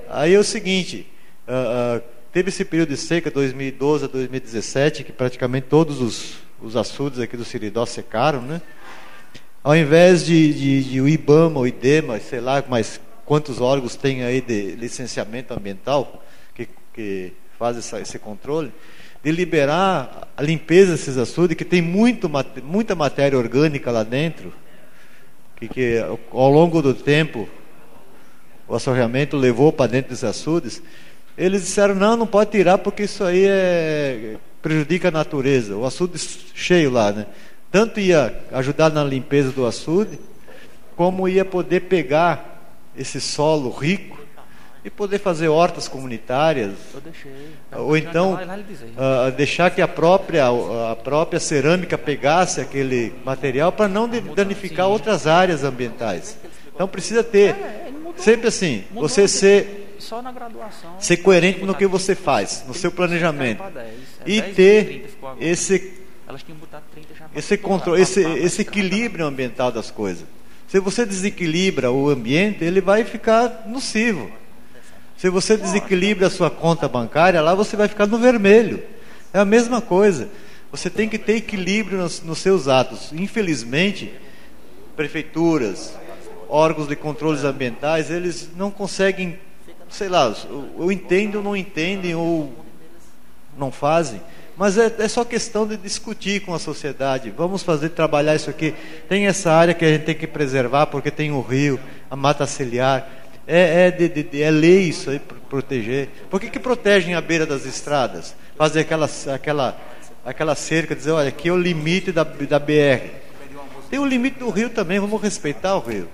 [0.09, 1.07] Aí é o seguinte:
[1.47, 2.03] uh, uh,
[2.33, 7.37] teve esse período de seca, 2012 a 2017, que praticamente todos os, os açudes aqui
[7.37, 8.61] do Siridó secaram, né?
[9.65, 14.23] Ao invés de, de, de o IBAMA, o IDEMA, sei lá, mas quantos órgãos tem
[14.23, 16.23] aí de licenciamento ambiental
[16.53, 18.71] que, que faz essa, esse controle,
[19.23, 22.29] de liberar a limpeza desses açudes, que tem muito,
[22.63, 24.53] muita matéria orgânica lá dentro,
[25.55, 25.97] que, que
[26.31, 27.49] ao longo do tempo
[28.67, 30.79] o assoreamento levou para dentro dos açudes,
[31.35, 35.75] eles disseram, não, não pode tirar porque isso aí é, prejudica a natureza.
[35.75, 36.19] O açude
[36.53, 37.25] cheio lá, né?
[37.71, 40.19] Tanto ia ajudar na limpeza do açude,
[40.95, 44.25] como ia poder pegar esse solo rico
[44.85, 46.73] e poder fazer hortas comunitárias.
[47.75, 50.45] Ou então uh, deixar que a própria,
[50.91, 56.37] a própria cerâmica pegasse aquele material para não danificar outras áreas ambientais.
[56.73, 57.55] Então precisa ter,
[58.15, 59.97] sempre assim, você ser,
[60.99, 63.63] ser coerente no que você faz, no seu planejamento.
[64.23, 65.09] E ter
[65.39, 65.93] esse,
[67.35, 70.25] esse controle, esse, esse equilíbrio ambiental das coisas.
[70.67, 74.29] Se você desequilibra o ambiente, ele vai ficar nocivo.
[75.17, 78.83] Se você desequilibra a sua conta bancária, lá você vai ficar no vermelho.
[79.33, 80.29] É a mesma coisa.
[80.71, 83.13] Você tem que ter equilíbrio nos, nos seus atos.
[83.13, 84.11] Infelizmente,
[84.95, 85.93] prefeituras,
[86.49, 89.39] órgãos de controles ambientais, eles não conseguem,
[89.89, 90.35] sei lá,
[90.77, 92.53] ou entendem ou não entendem, ou
[93.57, 94.21] não fazem.
[94.57, 97.29] Mas é, é, só questão de discutir com a sociedade.
[97.35, 98.73] Vamos fazer trabalhar isso aqui.
[99.09, 101.79] Tem essa área que a gente tem que preservar, porque tem o rio,
[102.09, 103.07] a mata ciliar.
[103.45, 105.19] É, é, de, de, é lei isso aí,
[105.49, 106.09] proteger.
[106.29, 108.33] Por que, que protegem a beira das estradas?
[108.57, 109.77] Fazer aquela, aquela,
[110.25, 113.09] aquela cerca, dizer, olha, aqui é o limite da, da BR.
[113.89, 116.07] Tem o limite do rio também, vamos respeitar o rio.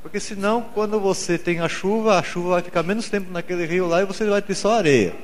[0.00, 3.88] Porque senão, quando você tem a chuva, a chuva vai ficar menos tempo naquele rio
[3.88, 5.14] lá e você vai ter só areia.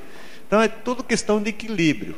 [0.47, 2.15] Então é tudo questão de equilíbrio.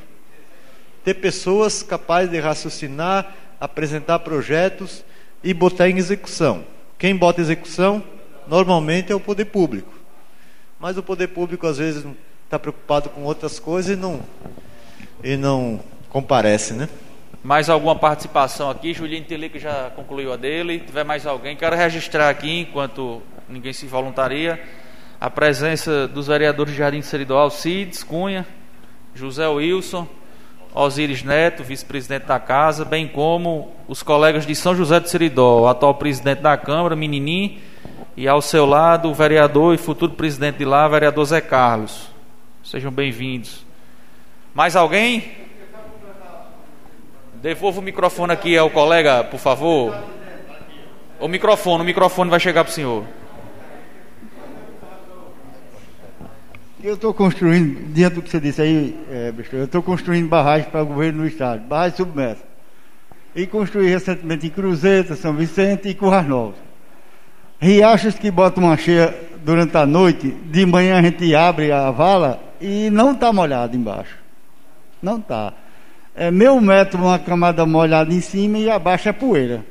[1.03, 5.03] Ter pessoas capazes de raciocinar, apresentar projetos
[5.43, 6.63] e botar em execução.
[6.97, 8.03] Quem bota execução?
[8.47, 9.93] normalmente é o poder público.
[10.79, 12.05] Mas o poder público às vezes
[12.45, 14.21] está preocupado com outras coisas e não,
[15.23, 16.89] e não comparece, né?
[17.43, 18.93] Mais alguma participação aqui?
[18.93, 20.79] Julinho Telico já concluiu a dele.
[20.79, 24.61] Se tiver mais alguém, quero registrar aqui, enquanto ninguém se voluntaria,
[25.19, 28.45] a presença dos vereadores de Jardim Seridó, Alcides Cunha,
[29.13, 30.07] José Wilson,
[30.73, 35.67] Osíris Neto, vice-presidente da casa, bem como os colegas de São José de Seridó, o
[35.67, 37.59] atual presidente da Câmara, Meninim,
[38.17, 42.09] e ao seu lado o vereador e futuro presidente de lá, vereador Zé Carlos.
[42.63, 43.65] Sejam bem-vindos.
[44.53, 45.31] Mais alguém?
[47.35, 49.95] Devolva o microfone aqui ao colega, por favor.
[51.19, 53.03] O microfone, o microfone vai chegar para o senhor.
[56.83, 60.83] Eu estou construindo, diante do que você disse aí, é, eu estou construindo barragens para
[60.83, 62.43] o governo do estado, barragens submersas.
[63.33, 66.57] E construí recentemente em Cruzeta, São Vicente e Curras Novas.
[67.57, 69.15] Riachos que botam uma cheia
[69.45, 74.17] durante a noite, de manhã a gente abre a vala e não está molhado embaixo.
[75.01, 75.53] Não está.
[76.13, 79.65] É meio metro uma camada molhada em cima e abaixo é poeira.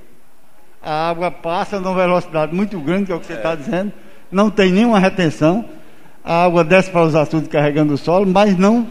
[0.83, 3.57] A água passa numa velocidade muito grande, que é o que você está é.
[3.57, 3.93] dizendo,
[4.31, 5.82] não tem nenhuma retenção.
[6.25, 8.87] A água desce para os açudes carregando o solo, mas não,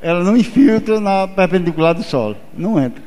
[0.00, 3.02] ela não infiltra na perpendicular do solo, não entra.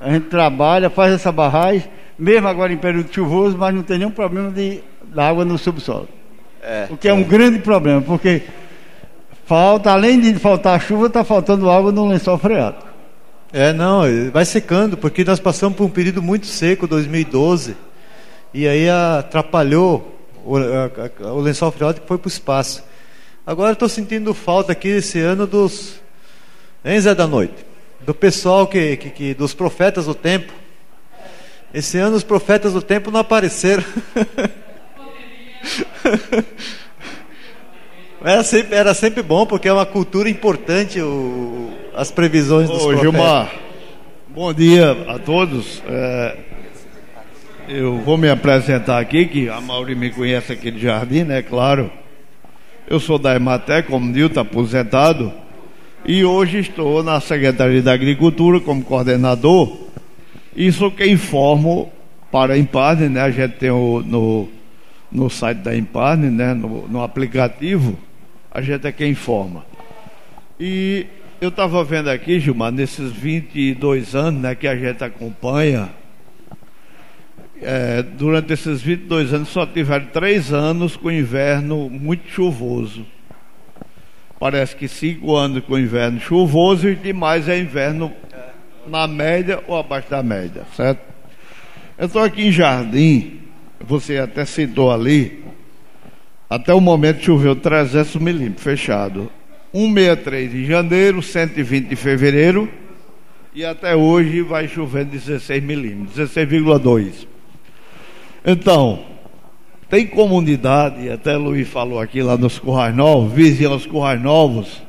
[0.00, 1.88] A gente trabalha, faz essa barragem
[2.18, 6.08] mesmo agora em período chuvoso, mas não tem nenhum problema de, da água no subsolo.
[6.60, 8.42] É, o que é, é um grande problema, porque
[9.46, 12.88] falta, além de faltar chuva, está faltando água no lençol freático.
[13.52, 14.02] É, não,
[14.32, 17.76] vai secando, porque nós passamos por um período muito seco, 2012,
[18.52, 22.84] e aí atrapalhou o, a, o lençol freático foi para o espaço.
[23.46, 26.00] Agora estou sentindo falta aqui esse ano dos.
[26.84, 27.66] Hein, Zé da Noite?
[28.00, 30.52] Do pessoal que, que, que dos profetas do tempo
[31.72, 33.84] esse ano os profetas do tempo não apareceram.
[38.20, 42.88] Era sempre, era sempre bom, porque é uma cultura importante o, as previsões dos Ô,
[42.88, 43.00] profetas.
[43.00, 43.54] Gilmar,
[44.26, 45.80] bom dia a todos.
[45.86, 46.36] É,
[47.68, 51.42] eu vou me apresentar aqui, que a Mauri me conhece aqui de Jardim, né?
[51.42, 51.90] Claro.
[52.88, 55.32] Eu sou da Ematé, como Nilton, aposentado.
[56.06, 59.88] E hoje estou na Secretaria da Agricultura como coordenador
[60.56, 61.92] isso que informo
[62.32, 63.20] para a Imparne, né?
[63.20, 64.48] A gente tem o, no,
[65.12, 66.52] no site da Imparne, né?
[66.52, 67.96] No, no aplicativo,
[68.50, 69.64] a gente é quem informa.
[70.58, 71.06] E
[71.40, 75.90] eu estava vendo aqui, Gilmar, nesses 22 anos né, que a gente acompanha,
[77.62, 83.04] é, durante esses 22 anos só tiveram três anos com inverno muito chuvoso.
[84.38, 88.12] Parece que cinco anos com inverno chuvoso e demais é inverno
[88.86, 91.00] na média ou abaixo da média, certo?
[91.98, 93.40] Eu estou aqui em Jardim,
[93.80, 95.44] você até citou ali,
[96.48, 99.30] até o momento choveu 300 milímetros, fechado.
[99.72, 102.70] 163 de janeiro, 120 de fevereiro,
[103.54, 107.26] e até hoje vai chovendo 16 milímetros, 16,2.
[108.44, 109.00] Então,
[109.88, 114.82] tem comunidade, até Luiz falou aqui lá nos Currais Novos, vizinho aos Currais Novos,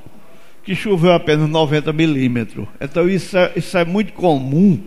[0.64, 2.68] que choveu apenas 90 milímetros.
[2.82, 4.78] Então isso é, isso é muito comum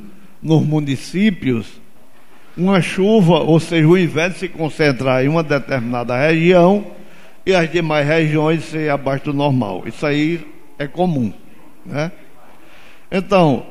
[0.43, 1.80] nos municípios,
[2.56, 6.86] uma chuva, ou seja, o inverno se concentrar em uma determinada região
[7.47, 9.84] e as demais regiões ser abaixo do normal.
[9.86, 10.47] Isso aí
[10.78, 11.32] é comum,
[11.86, 12.12] né?
[13.10, 13.64] Então,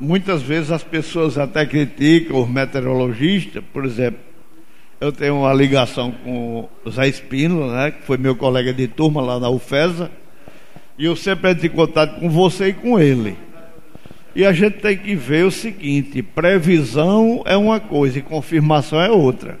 [0.00, 4.20] muitas vezes as pessoas até criticam os meteorologistas, por exemplo,
[5.00, 9.20] eu tenho uma ligação com o Zé Espino, né, que foi meu colega de turma
[9.20, 10.10] lá na UFESA,
[10.98, 13.36] e eu sempre entro em contato com você e com ele.
[14.34, 19.10] E a gente tem que ver o seguinte: previsão é uma coisa e confirmação é
[19.10, 19.58] outra.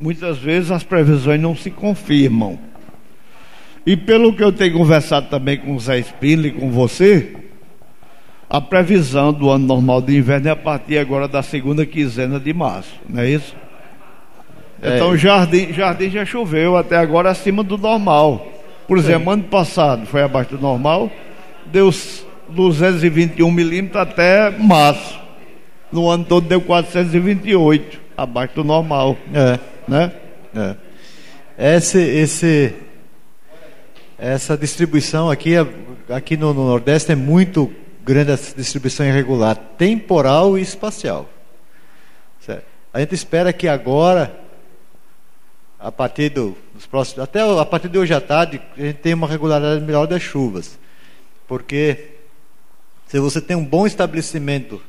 [0.00, 2.58] Muitas vezes as previsões não se confirmam.
[3.84, 7.34] E pelo que eu tenho conversado também com o Zé Espino e com você,
[8.50, 12.52] a previsão do ano normal de inverno é a partir agora da segunda quinzena de
[12.52, 13.54] março, não é isso?
[14.80, 14.96] É.
[14.96, 18.46] Então, jardim, jardim já choveu até agora acima do normal.
[18.86, 19.40] Por exemplo, Sim.
[19.40, 21.10] ano passado foi abaixo do normal,
[21.66, 21.90] deu
[22.48, 25.18] 221 milímetros até março.
[25.92, 29.16] No ano todo deu 428, abaixo do normal.
[29.34, 29.58] É.
[29.86, 30.12] Né?
[30.54, 31.76] É.
[31.76, 32.74] Esse, esse,
[34.18, 35.54] essa distribuição aqui,
[36.08, 37.70] aqui no, no Nordeste é muito
[38.08, 41.28] grande distribuição irregular, temporal e espacial.
[42.40, 42.64] Certo?
[42.90, 44.34] A gente espera que agora
[45.78, 49.12] a partir do, dos próximos, até a partir de hoje à tarde, a gente tem
[49.12, 50.78] uma regularidade melhor das chuvas.
[51.46, 52.12] Porque
[53.06, 54.80] se você tem um bom estabelecimento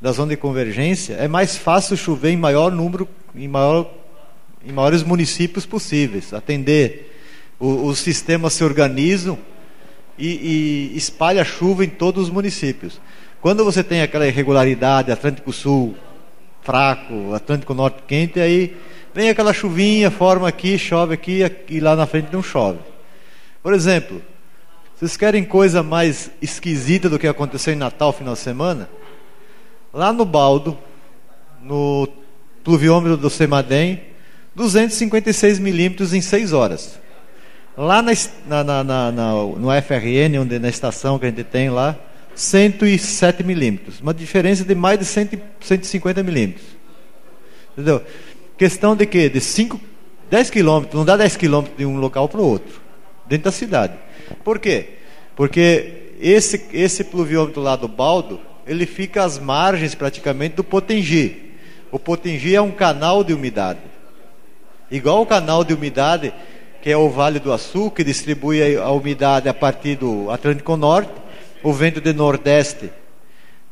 [0.00, 3.88] da zona de convergência, é mais fácil chover em maior número, em, maior,
[4.66, 6.34] em maiores municípios possíveis.
[6.34, 7.16] Atender,
[7.58, 9.38] o, os sistemas se organizam
[10.18, 13.00] e, e espalha chuva em todos os municípios.
[13.40, 15.94] Quando você tem aquela irregularidade, Atlântico Sul
[16.62, 18.76] fraco, Atlântico Norte quente, aí
[19.14, 22.78] Vem aquela chuvinha, forma aqui, chove aqui e lá na frente não chove.
[23.62, 24.22] Por exemplo,
[24.96, 28.88] vocês querem coisa mais esquisita do que aconteceu em Natal final de semana?
[29.92, 30.78] Lá no Baldo,
[31.62, 32.08] no
[32.64, 34.00] pluviômetro do Semadem,
[34.54, 36.98] 256 milímetros em 6 horas.
[37.76, 38.12] Lá na,
[38.46, 41.96] na, na, na, no FRN, onde, na estação que a gente tem lá,
[42.34, 44.00] 107 milímetros.
[44.00, 45.30] Uma diferença de mais de 100,
[45.60, 46.66] 150 milímetros.
[47.72, 48.02] Entendeu?
[48.58, 49.28] Questão de quê?
[49.28, 49.80] De 5,
[50.30, 52.80] 10 quilômetros, não dá 10 quilômetros de um local para o outro,
[53.26, 53.94] dentro da cidade.
[54.44, 54.90] Por quê?
[55.34, 61.52] Porque esse, esse pluviômetro lá do Baldo, ele fica às margens praticamente do Potengi.
[61.90, 63.80] O Potengi é um canal de umidade.
[64.90, 66.32] Igual o canal de umidade,
[66.82, 71.12] que é o Vale do Açu, que distribui a umidade a partir do Atlântico Norte,
[71.62, 72.90] o vento de Nordeste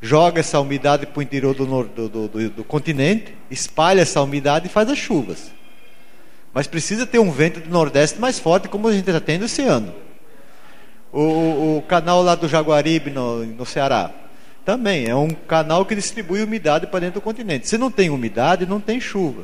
[0.01, 4.71] joga essa umidade para o interior do, do, do, do, continente, espalha essa umidade e
[4.71, 5.51] faz as chuvas.
[6.55, 9.63] Mas precisa ter um vento do nordeste mais forte, como a gente está tendo esse
[9.63, 9.93] ano.
[11.13, 14.13] O, o, o, canal lá do Jaguaribe, no, no Ceará,
[14.65, 17.69] também é um canal que distribui umidade para dentro do continente.
[17.69, 19.43] Se não tem umidade, não tem chuva.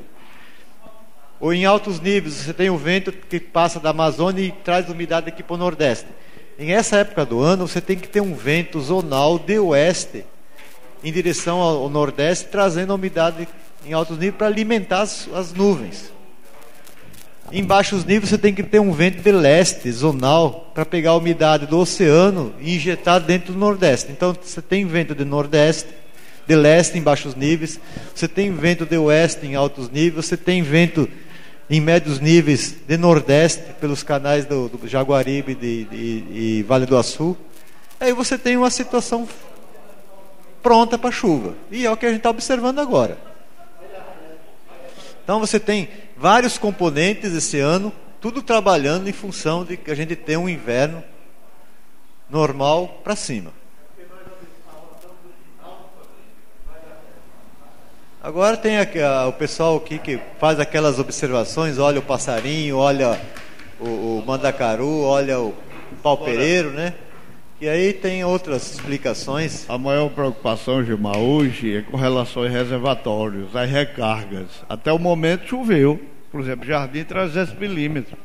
[1.39, 5.29] Ou em altos níveis, você tem o vento que passa da Amazônia e traz umidade
[5.29, 6.07] aqui para o Nordeste.
[6.59, 10.25] Em essa época do ano, você tem que ter um vento zonal de oeste
[11.05, 13.47] em direção ao nordeste, trazendo a umidade
[13.85, 16.11] em altos níveis para alimentar as, as, nuvens.
[17.53, 21.17] Em baixos níveis você tem que ter um vento de leste, zonal, para pegar a
[21.17, 24.11] umidade do oceano e injetar dentro do nordeste.
[24.11, 25.91] Então você tem vento de nordeste,
[26.49, 27.79] de leste em baixos níveis,
[28.15, 31.09] você tem vento de oeste em altos níveis, você tem vento
[31.68, 37.36] em médios níveis de nordeste pelos canais do, do Jaguaribe e Vale do Açu.
[37.98, 39.28] Aí você tem uma situação
[40.62, 41.55] pronta para chuva.
[41.70, 43.18] E é o que a gente está observando agora.
[45.24, 50.14] Então você tem vários componentes esse ano, tudo trabalhando em função de que a gente
[50.14, 51.02] tem um inverno
[52.30, 53.52] normal para cima.
[58.27, 63.16] Agora tem aqui, a, o pessoal aqui que faz aquelas observações, olha o passarinho, olha
[63.78, 65.55] o, o mandacaru, olha o
[66.03, 66.94] pau-pereiro, né?
[67.61, 69.65] E aí tem outras explicações.
[69.70, 74.48] A maior preocupação, Gilmar, hoje é com relação aos reservatórios, às recargas.
[74.69, 76.01] Até o momento choveu.
[76.32, 78.19] Por exemplo, Jardim 300 milímetros.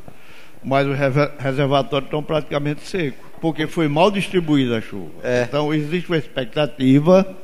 [0.64, 0.98] Mas os
[1.38, 3.20] reservatórios estão praticamente secos.
[3.40, 5.12] Porque foi mal distribuída a chuva.
[5.24, 5.44] É.
[5.48, 7.38] Então existe uma expectativa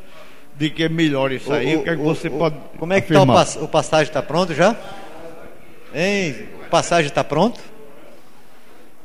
[0.57, 1.75] de que melhore isso aí.
[1.75, 2.55] O, o que, é que você o, pode.
[2.79, 4.07] Como é que está o, pass o passagem?
[4.07, 4.75] Está pronto já?
[5.93, 6.47] Hein?
[6.65, 7.59] O passagem está pronto?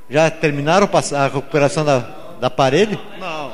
[0.08, 1.98] Já terminaram a recuperação da,
[2.40, 2.98] da parede?
[3.18, 3.52] Não.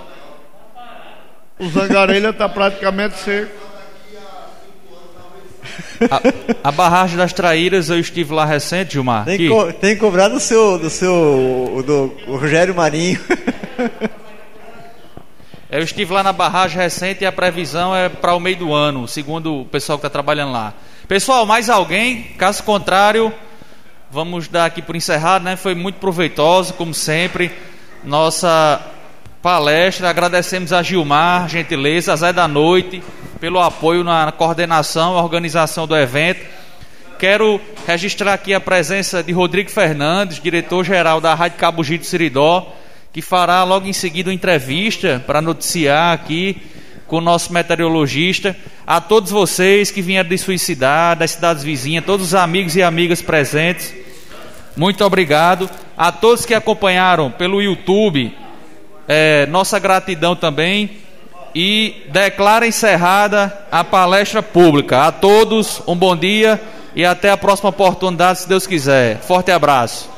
[1.58, 3.68] O Zangarelha está praticamente seco.
[6.10, 9.24] A, a, barragem das Traíras, eu estive lá recente, Gilmar.
[9.24, 13.20] Tem que, co tem cobrar do seu, do seu, do Rogério Marinho.
[15.70, 19.06] Eu estive lá na barragem recente e a previsão é para o meio do ano,
[19.06, 20.72] segundo o pessoal que está trabalhando lá.
[21.06, 22.22] Pessoal, mais alguém?
[22.38, 23.30] Caso contrário,
[24.10, 25.56] vamos dar aqui por encerrado, né?
[25.56, 27.52] Foi muito proveitoso, como sempre,
[28.02, 28.80] nossa
[29.42, 30.08] palestra.
[30.08, 33.02] Agradecemos a Gilmar, gentileza, a Zé da Noite,
[33.38, 36.46] pelo apoio na coordenação, organização do evento.
[37.18, 42.74] Quero registrar aqui a presença de Rodrigo Fernandes, diretor-geral da Rádio Cabo Gito Siridó,
[43.18, 46.56] que fará logo em seguida uma entrevista para noticiar aqui
[47.08, 48.56] com o nosso meteorologista.
[48.86, 50.54] A todos vocês que vieram de sua
[51.16, 53.92] das cidades vizinhas, todos os amigos e amigas presentes,
[54.76, 55.68] muito obrigado.
[55.96, 58.32] A todos que acompanharam pelo YouTube,
[59.08, 60.88] é, nossa gratidão também.
[61.52, 65.08] E declara encerrada a palestra pública.
[65.08, 66.60] A todos, um bom dia
[66.94, 69.18] e até a próxima oportunidade, se Deus quiser.
[69.18, 70.08] Forte abraço.